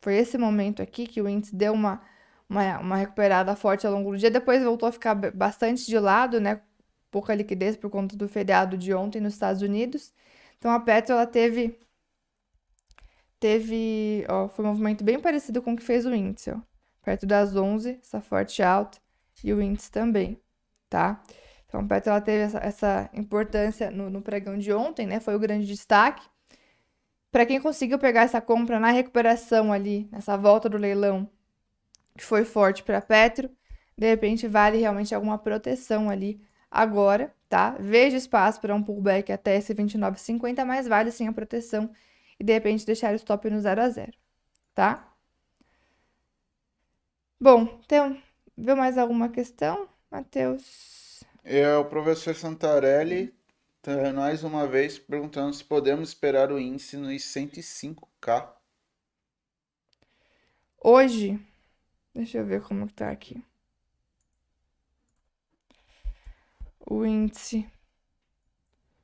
Foi 0.00 0.14
esse 0.16 0.38
momento 0.38 0.82
aqui 0.82 1.06
que 1.06 1.20
o 1.22 1.28
índice 1.28 1.54
deu 1.54 1.72
uma, 1.72 2.02
uma, 2.48 2.78
uma 2.78 2.96
recuperada 2.96 3.56
forte 3.56 3.86
ao 3.86 3.92
longo 3.92 4.12
do 4.12 4.18
dia, 4.18 4.30
depois 4.30 4.62
voltou 4.62 4.88
a 4.88 4.92
ficar 4.92 5.14
bastante 5.14 5.86
de 5.86 5.98
lado, 5.98 6.40
né? 6.40 6.60
pouca 7.16 7.34
liquidez 7.34 7.76
por 7.78 7.88
conta 7.88 8.14
do 8.14 8.28
feriado 8.28 8.76
de 8.76 8.92
ontem 8.92 9.20
nos 9.20 9.32
Estados 9.32 9.62
Unidos. 9.62 10.12
Então 10.58 10.70
a 10.70 10.78
Petro 10.80 11.14
ela 11.14 11.26
teve 11.26 11.78
teve, 13.40 14.24
ó, 14.28 14.48
foi 14.48 14.64
um 14.64 14.68
movimento 14.68 15.02
bem 15.04 15.18
parecido 15.20 15.62
com 15.62 15.72
o 15.72 15.76
que 15.76 15.82
fez 15.82 16.04
o 16.04 16.14
índice, 16.14 16.50
ó. 16.50 16.60
Perto 17.02 17.26
das 17.26 17.56
11, 17.56 17.98
essa 18.02 18.20
forte 18.20 18.62
alta 18.62 18.98
e 19.42 19.52
o 19.52 19.62
índice 19.62 19.90
também, 19.90 20.38
tá? 20.88 21.22
Então 21.66 21.80
a 21.80 21.84
Petro 21.84 22.10
ela 22.10 22.20
teve 22.20 22.44
essa, 22.44 22.58
essa 22.58 23.10
importância 23.12 23.90
no, 23.90 24.08
no 24.10 24.22
pregão 24.22 24.56
de 24.56 24.72
ontem, 24.72 25.06
né? 25.06 25.20
Foi 25.20 25.34
o 25.34 25.38
grande 25.38 25.66
destaque. 25.66 26.26
Para 27.30 27.44
quem 27.44 27.60
conseguiu 27.60 27.98
pegar 27.98 28.22
essa 28.22 28.40
compra 28.40 28.80
na 28.80 28.90
recuperação 28.90 29.72
ali, 29.72 30.08
nessa 30.10 30.36
volta 30.36 30.68
do 30.68 30.78
leilão, 30.78 31.28
que 32.16 32.24
foi 32.24 32.44
forte 32.44 32.82
para 32.82 33.00
Petro, 33.00 33.50
de 33.96 34.06
repente 34.06 34.48
vale 34.48 34.78
realmente 34.78 35.14
alguma 35.14 35.38
proteção 35.38 36.08
ali 36.10 36.40
agora, 36.70 37.34
tá? 37.48 37.76
Veja 37.78 38.16
espaço 38.16 38.60
para 38.60 38.74
um 38.74 38.82
pullback 38.82 39.32
até 39.32 39.56
esse 39.56 39.74
29,50, 39.74 40.64
mas 40.64 40.88
vale 40.88 41.10
sim 41.10 41.28
a 41.28 41.32
proteção 41.32 41.90
e 42.38 42.44
de 42.44 42.52
repente 42.52 42.86
deixar 42.86 43.12
o 43.12 43.16
stop 43.16 43.48
no 43.50 43.60
0 43.60 43.82
a 43.82 43.88
0, 43.88 44.12
tá? 44.74 45.12
Bom, 47.40 47.78
então, 47.84 48.16
viu 48.56 48.76
mais 48.76 48.96
alguma 48.98 49.28
questão, 49.28 49.88
Matheus? 50.10 51.24
É 51.44 51.76
o 51.76 51.84
professor 51.84 52.34
Santarelli 52.34 53.34
tá, 53.82 54.12
mais 54.12 54.42
uma 54.42 54.66
vez 54.66 54.98
perguntando 54.98 55.54
se 55.54 55.64
podemos 55.64 56.08
esperar 56.08 56.50
o 56.50 56.58
índice 56.58 56.96
nos 56.96 57.22
105k. 57.22 58.48
Hoje, 60.82 61.38
deixa 62.14 62.38
eu 62.38 62.46
ver 62.46 62.62
como 62.62 62.90
tá 62.90 63.10
aqui. 63.10 63.42
o 66.86 67.04
índice. 67.04 67.66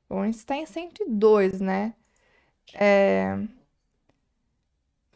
O 0.09 0.23
índice 0.23 0.39
está 0.39 0.55
em 0.55 0.65
102, 0.65 1.59
né? 1.59 1.93
É, 2.73 3.37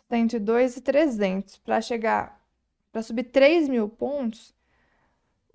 102 0.09 0.77
e 0.77 0.81
300. 0.81 1.57
Para 1.57 1.81
chegar, 1.81 2.41
para 2.91 3.01
subir 3.01 3.23
3 3.25 3.69
mil 3.69 3.87
pontos, 3.87 4.53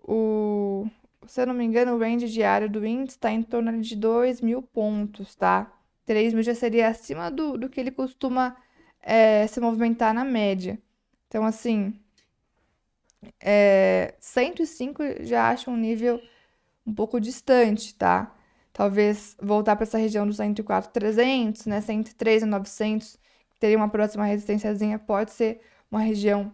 o, 0.04 0.86
se 1.26 1.40
eu 1.40 1.46
não 1.46 1.54
me 1.54 1.64
engano, 1.64 1.94
o 1.94 1.98
range 1.98 2.28
diário 2.28 2.68
do 2.68 2.84
índice 2.84 3.16
está 3.16 3.30
em 3.30 3.42
torno 3.42 3.80
de 3.80 3.96
2 3.96 4.40
mil 4.40 4.62
pontos, 4.62 5.34
tá? 5.34 5.72
3 6.04 6.34
mil 6.34 6.42
já 6.42 6.54
seria 6.54 6.88
acima 6.88 7.30
do, 7.30 7.56
do 7.56 7.68
que 7.68 7.80
ele 7.80 7.90
costuma 7.90 8.56
é, 9.00 9.46
se 9.46 9.60
movimentar 9.60 10.12
na 10.14 10.24
média. 10.24 10.78
Então, 11.28 11.44
assim, 11.44 11.94
é, 13.40 14.14
105 14.20 15.24
já 15.24 15.48
acho 15.50 15.70
um 15.70 15.76
nível 15.76 16.20
um 16.86 16.94
pouco 16.94 17.20
distante, 17.20 17.94
tá? 17.94 18.34
Talvez 18.72 19.36
voltar 19.40 19.76
para 19.76 19.84
essa 19.84 19.98
região 19.98 20.26
dos 20.26 20.36
104,300, 20.36 21.66
né? 21.66 21.80
103 21.80 22.42
a 22.42 22.46
900, 22.46 23.18
que 23.50 23.58
teria 23.60 23.76
uma 23.76 23.88
próxima 23.88 24.24
resistênciazinha, 24.24 24.98
pode 24.98 25.30
ser 25.32 25.60
uma 25.90 26.00
região 26.00 26.52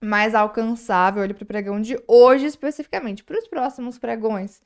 mais 0.00 0.34
alcançável 0.34 1.22
para 1.34 1.42
o 1.42 1.46
pregão 1.46 1.80
de 1.80 1.98
hoje 2.06 2.46
especificamente. 2.46 3.24
Para 3.24 3.38
os 3.38 3.48
próximos 3.48 3.98
pregões, 3.98 4.62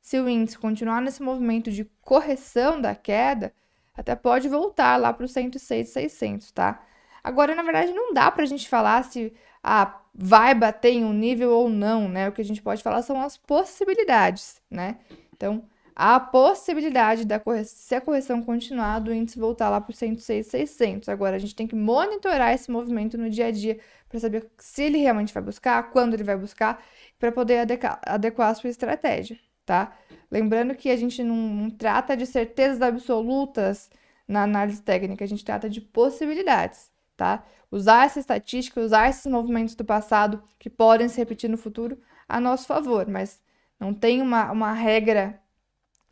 se 0.00 0.20
o 0.20 0.28
índice 0.28 0.58
continuar 0.58 1.02
nesse 1.02 1.22
movimento 1.22 1.70
de 1.70 1.84
correção 2.00 2.80
da 2.80 2.94
queda, 2.94 3.52
até 3.96 4.14
pode 4.14 4.48
voltar 4.48 4.96
lá 4.96 5.12
para 5.12 5.24
os 5.24 5.32
106,600, 5.32 6.52
tá? 6.52 6.82
Agora, 7.24 7.54
na 7.54 7.62
verdade, 7.62 7.92
não 7.92 8.14
dá 8.14 8.30
para 8.30 8.44
a 8.44 8.46
gente 8.46 8.68
falar 8.68 9.02
se 9.02 9.32
ah, 9.62 10.00
vai 10.14 10.54
bater 10.54 10.92
em 10.92 11.04
um 11.04 11.12
nível 11.12 11.50
ou 11.50 11.68
não, 11.68 12.08
né? 12.08 12.28
O 12.28 12.32
que 12.32 12.40
a 12.40 12.44
gente 12.44 12.62
pode 12.62 12.82
falar 12.82 13.02
são 13.02 13.20
as 13.20 13.36
possibilidades, 13.36 14.60
né? 14.70 14.98
Então, 15.32 15.64
a 15.94 16.20
possibilidade 16.20 17.24
da 17.24 17.40
correção, 17.40 17.76
se 17.76 17.94
a 17.94 18.00
correção 18.00 18.42
continuar, 18.42 19.00
do 19.00 19.12
índice 19.12 19.38
voltar 19.38 19.70
lá 19.70 19.80
para 19.80 19.90
os 19.90 19.98
106,600. 19.98 21.08
Agora, 21.08 21.36
a 21.36 21.38
gente 21.38 21.54
tem 21.54 21.66
que 21.66 21.74
monitorar 21.74 22.52
esse 22.52 22.70
movimento 22.70 23.16
no 23.18 23.28
dia 23.28 23.46
a 23.46 23.50
dia 23.50 23.78
para 24.08 24.20
saber 24.20 24.50
se 24.58 24.84
ele 24.84 24.98
realmente 24.98 25.34
vai 25.34 25.42
buscar, 25.42 25.90
quando 25.90 26.14
ele 26.14 26.24
vai 26.24 26.36
buscar, 26.36 26.82
para 27.18 27.32
poder 27.32 27.60
adequar, 27.60 28.00
adequar 28.04 28.50
a 28.50 28.54
sua 28.54 28.70
estratégia, 28.70 29.38
tá? 29.64 29.96
Lembrando 30.30 30.74
que 30.74 30.90
a 30.90 30.96
gente 30.96 31.22
não, 31.22 31.36
não 31.36 31.70
trata 31.70 32.16
de 32.16 32.26
certezas 32.26 32.82
absolutas 32.82 33.90
na 34.28 34.42
análise 34.42 34.82
técnica, 34.82 35.24
a 35.24 35.28
gente 35.28 35.44
trata 35.44 35.68
de 35.70 35.80
possibilidades 35.80 36.90
tá? 37.16 37.44
Usar 37.70 38.06
essa 38.06 38.20
estatística, 38.20 38.80
usar 38.80 39.08
esses 39.08 39.26
movimentos 39.26 39.74
do 39.74 39.84
passado 39.84 40.42
que 40.58 40.70
podem 40.70 41.08
se 41.08 41.16
repetir 41.16 41.50
no 41.50 41.56
futuro 41.56 41.98
a 42.28 42.40
nosso 42.40 42.66
favor, 42.66 43.08
mas 43.08 43.40
não 43.80 43.92
tem 43.92 44.20
uma, 44.22 44.52
uma 44.52 44.72
regra 44.72 45.40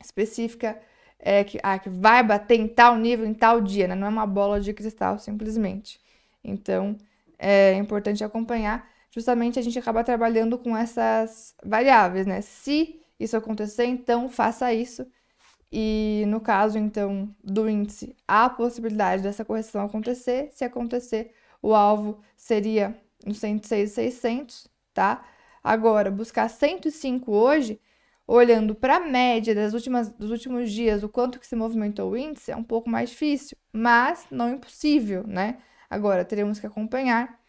específica 0.02 0.80
é, 1.18 1.44
que, 1.44 1.58
ah, 1.62 1.78
que 1.78 1.88
vai 1.88 2.22
bater 2.22 2.58
em 2.58 2.68
tal 2.68 2.96
nível, 2.96 3.26
em 3.26 3.34
tal 3.34 3.60
dia, 3.60 3.88
né? 3.88 3.94
Não 3.94 4.06
é 4.06 4.10
uma 4.10 4.26
bola 4.26 4.60
de 4.60 4.72
cristal, 4.72 5.18
simplesmente. 5.18 6.00
Então, 6.42 6.96
é 7.46 7.74
importante 7.74 8.24
acompanhar. 8.24 8.88
Justamente 9.10 9.58
a 9.58 9.62
gente 9.62 9.78
acaba 9.78 10.02
trabalhando 10.02 10.58
com 10.58 10.74
essas 10.74 11.54
variáveis, 11.62 12.26
né? 12.26 12.40
Se 12.40 13.00
isso 13.20 13.36
acontecer, 13.36 13.84
então 13.84 14.28
faça 14.30 14.72
isso. 14.72 15.06
E 15.70 16.24
no 16.28 16.40
caso, 16.40 16.78
então, 16.78 17.34
do 17.42 17.68
índice, 17.68 18.16
há 18.26 18.46
a 18.46 18.50
possibilidade 18.50 19.22
dessa 19.22 19.44
correção 19.44 19.84
acontecer. 19.84 20.48
Se 20.52 20.64
acontecer, 20.64 21.32
o 21.60 21.74
alvo 21.74 22.20
seria 22.36 22.98
no 23.26 23.34
106,600, 23.34 24.68
tá? 24.94 25.22
Agora, 25.62 26.10
buscar 26.10 26.48
105 26.48 27.30
hoje, 27.30 27.80
olhando 28.26 28.74
para 28.74 28.96
a 28.96 29.00
média 29.00 29.54
das 29.54 29.74
últimas, 29.74 30.10
dos 30.10 30.30
últimos 30.30 30.70
dias, 30.72 31.02
o 31.02 31.08
quanto 31.08 31.38
que 31.38 31.46
se 31.46 31.56
movimentou 31.56 32.12
o 32.12 32.16
índice, 32.16 32.52
é 32.52 32.56
um 32.56 32.64
pouco 32.64 32.88
mais 32.88 33.10
difícil, 33.10 33.56
mas 33.72 34.26
não 34.30 34.50
impossível, 34.50 35.24
né? 35.26 35.58
Agora, 35.94 36.24
teremos 36.24 36.58
que 36.60 36.66
acompanhar. 36.66 37.40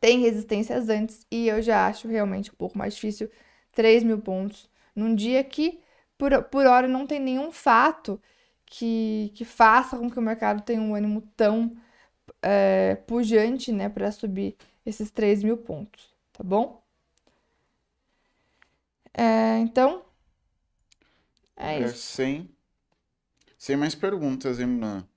Tem 0.00 0.20
resistências 0.20 0.88
antes 0.88 1.26
e 1.30 1.48
eu 1.48 1.62
já 1.62 1.86
acho 1.86 2.08
realmente 2.08 2.50
um 2.50 2.54
pouco 2.54 2.76
mais 2.78 2.94
difícil 2.94 3.30
3 3.72 4.02
mil 4.02 4.18
pontos 4.20 4.68
num 4.96 5.14
dia 5.14 5.42
que, 5.44 5.80
por, 6.18 6.42
por 6.44 6.66
hora, 6.66 6.88
não 6.88 7.06
tem 7.06 7.20
nenhum 7.20 7.52
fato 7.52 8.20
que, 8.66 9.32
que 9.34 9.44
faça 9.44 9.96
com 9.98 10.10
que 10.10 10.18
o 10.18 10.22
mercado 10.22 10.62
tenha 10.62 10.80
um 10.80 10.94
ânimo 10.94 11.22
tão 11.36 11.76
é, 12.42 12.96
pujante 13.06 13.72
né, 13.72 13.88
para 13.88 14.12
subir 14.12 14.56
esses 14.86 15.10
3 15.10 15.42
mil 15.44 15.56
pontos, 15.58 16.10
tá 16.32 16.44
bom? 16.44 16.82
É, 19.14 19.58
então, 19.60 20.04
é 21.56 21.80
isso. 21.80 21.96
Sem, 21.96 22.48
sem 23.56 23.76
mais 23.78 23.94
perguntas, 23.94 24.60
hein, 24.60 24.66
Bruna? 24.66 25.08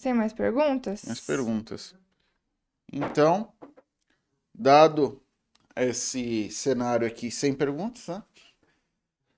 Sem 0.00 0.14
mais 0.14 0.32
perguntas? 0.32 1.04
Mais 1.04 1.20
perguntas. 1.20 1.94
Então, 2.90 3.52
dado 4.54 5.20
esse 5.76 6.50
cenário 6.50 7.06
aqui 7.06 7.30
sem 7.30 7.52
perguntas, 7.52 8.06
né? 8.08 8.22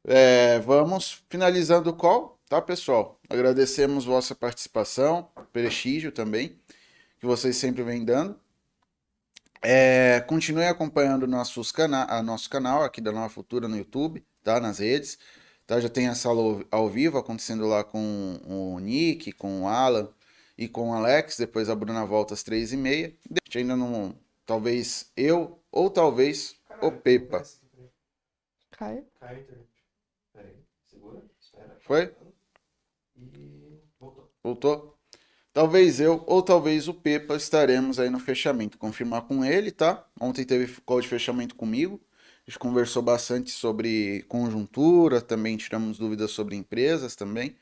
É, 0.05 0.61
vamos 0.61 1.25
finalizando 1.29 1.91
o 1.91 1.97
call, 1.97 2.39
tá, 2.49 2.63
pessoal? 2.63 3.19
Agradecemos 3.29 4.05
vossa 4.05 4.37
participação, 4.37 5.29
prestígio 5.53 6.13
também, 6.13 6.57
que 7.19 7.27
vocês 7.27 7.57
sempre 7.57 7.83
vêm 7.83 8.05
dando. 8.05 8.39
É, 9.61 10.21
continue 10.29 10.67
acompanhando 10.67 11.27
nossos 11.27 11.73
cana 11.73 12.23
nosso 12.23 12.49
canal 12.49 12.85
aqui 12.85 13.01
da 13.01 13.11
Nova 13.11 13.29
Futura 13.29 13.67
no 13.67 13.77
YouTube, 13.77 14.25
tá? 14.45 14.61
Nas 14.61 14.79
redes. 14.79 15.19
Tá? 15.67 15.81
Já 15.81 15.89
tem 15.89 16.07
a 16.07 16.15
sala 16.15 16.65
ao 16.71 16.89
vivo 16.89 17.19
acontecendo 17.19 17.67
lá 17.67 17.83
com 17.83 18.41
o 18.45 18.79
Nick, 18.79 19.33
com 19.33 19.63
o 19.63 19.67
Alan 19.67 20.09
e 20.57 20.69
com 20.69 20.91
o 20.91 20.95
Alex. 20.95 21.37
Depois 21.39 21.69
a 21.69 21.75
Bruna 21.75 22.05
volta 22.05 22.35
às 22.35 22.43
três 22.43 22.73
e 22.73 22.77
meia. 22.77 23.15
Ainda 23.55 23.77
não. 23.77 24.15
Talvez 24.47 25.11
eu 25.17 25.59
ou 25.71 25.91
talvez 25.91 26.57
o 26.81 26.91
Pepa. 26.91 27.43
Caio? 28.73 29.07
Foi? 31.81 32.15
Voltou? 34.43 34.99
Talvez 35.53 36.01
eu 36.01 36.25
ou 36.27 36.43
talvez 36.43 36.89
o 36.89 36.95
Pepa 36.95 37.37
estaremos 37.37 38.01
aí 38.01 38.09
no 38.09 38.19
fechamento. 38.19 38.79
Confirmar 38.79 39.23
com 39.23 39.45
ele, 39.45 39.71
tá? 39.71 40.07
Ontem 40.21 40.45
teve 40.45 40.81
call 40.81 41.01
de 41.01 41.09
fechamento 41.09 41.55
comigo. 41.55 42.01
A 42.47 42.51
gente 42.51 42.59
conversou 42.59 43.03
bastante 43.03 43.51
sobre 43.51 44.23
conjuntura, 44.29 45.21
também 45.21 45.57
tiramos 45.57 45.99
dúvidas 45.99 46.33
sobre 46.33 46.57
empresas 46.57 47.15
também. 47.15 47.57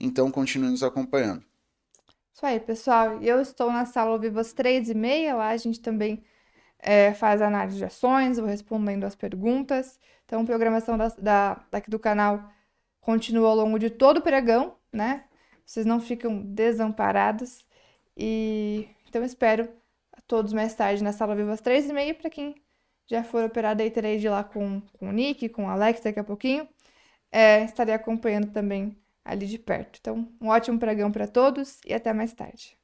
Então 0.00 0.30
continue 0.30 0.70
nos 0.70 0.82
acompanhando. 0.82 1.44
Isso 2.34 2.44
aí, 2.44 2.58
pessoal. 2.58 3.22
Eu 3.22 3.40
estou 3.40 3.70
na 3.72 3.84
sala 3.86 4.10
ao 4.10 4.18
vivo 4.18 4.40
às 4.40 4.52
três 4.52 4.90
e 4.90 4.94
meia. 4.94 5.36
Lá 5.36 5.50
a 5.50 5.56
gente 5.56 5.80
também 5.80 6.24
é, 6.80 7.14
faz 7.14 7.40
análise 7.40 7.78
de 7.78 7.84
ações, 7.84 8.38
vou 8.38 8.48
respondendo 8.48 9.04
as 9.04 9.14
perguntas. 9.14 10.00
Então, 10.24 10.42
a 10.42 10.44
programação 10.44 10.98
da, 10.98 11.08
da, 11.10 11.64
daqui 11.70 11.90
do 11.90 11.98
canal 11.98 12.50
continua 13.00 13.48
ao 13.50 13.56
longo 13.56 13.78
de 13.78 13.90
todo 13.90 14.18
o 14.18 14.22
pregão, 14.22 14.76
né? 14.92 15.24
Vocês 15.64 15.86
não 15.86 16.00
ficam 16.00 16.42
desamparados. 16.42 17.64
E 18.16 18.88
então 19.08 19.24
espero 19.24 19.68
a 20.12 20.20
todos 20.22 20.52
mais 20.52 20.74
tarde 20.74 21.04
na 21.04 21.12
sala 21.12 21.36
viva 21.36 21.52
às 21.52 21.60
três 21.60 21.88
e 21.88 21.92
meia 21.92 22.14
para 22.14 22.30
quem 22.30 22.54
já 23.06 23.24
for 23.24 23.44
operar 23.44 23.76
day 23.76 23.90
trade 23.90 24.28
lá 24.28 24.44
com, 24.44 24.80
com 24.98 25.08
o 25.08 25.12
Nick, 25.12 25.48
com 25.50 25.66
o 25.66 25.68
Alex 25.68 26.00
daqui 26.02 26.20
a 26.20 26.24
pouquinho. 26.24 26.68
É, 27.32 27.64
estarei 27.64 27.94
acompanhando 27.94 28.52
também 28.52 28.96
ali 29.24 29.46
de 29.46 29.58
perto. 29.58 29.98
Então, 30.00 30.28
um 30.40 30.48
ótimo 30.48 30.78
pregão 30.78 31.10
para 31.10 31.26
todos 31.26 31.80
e 31.86 31.94
até 31.94 32.12
mais 32.12 32.32
tarde. 32.32 32.76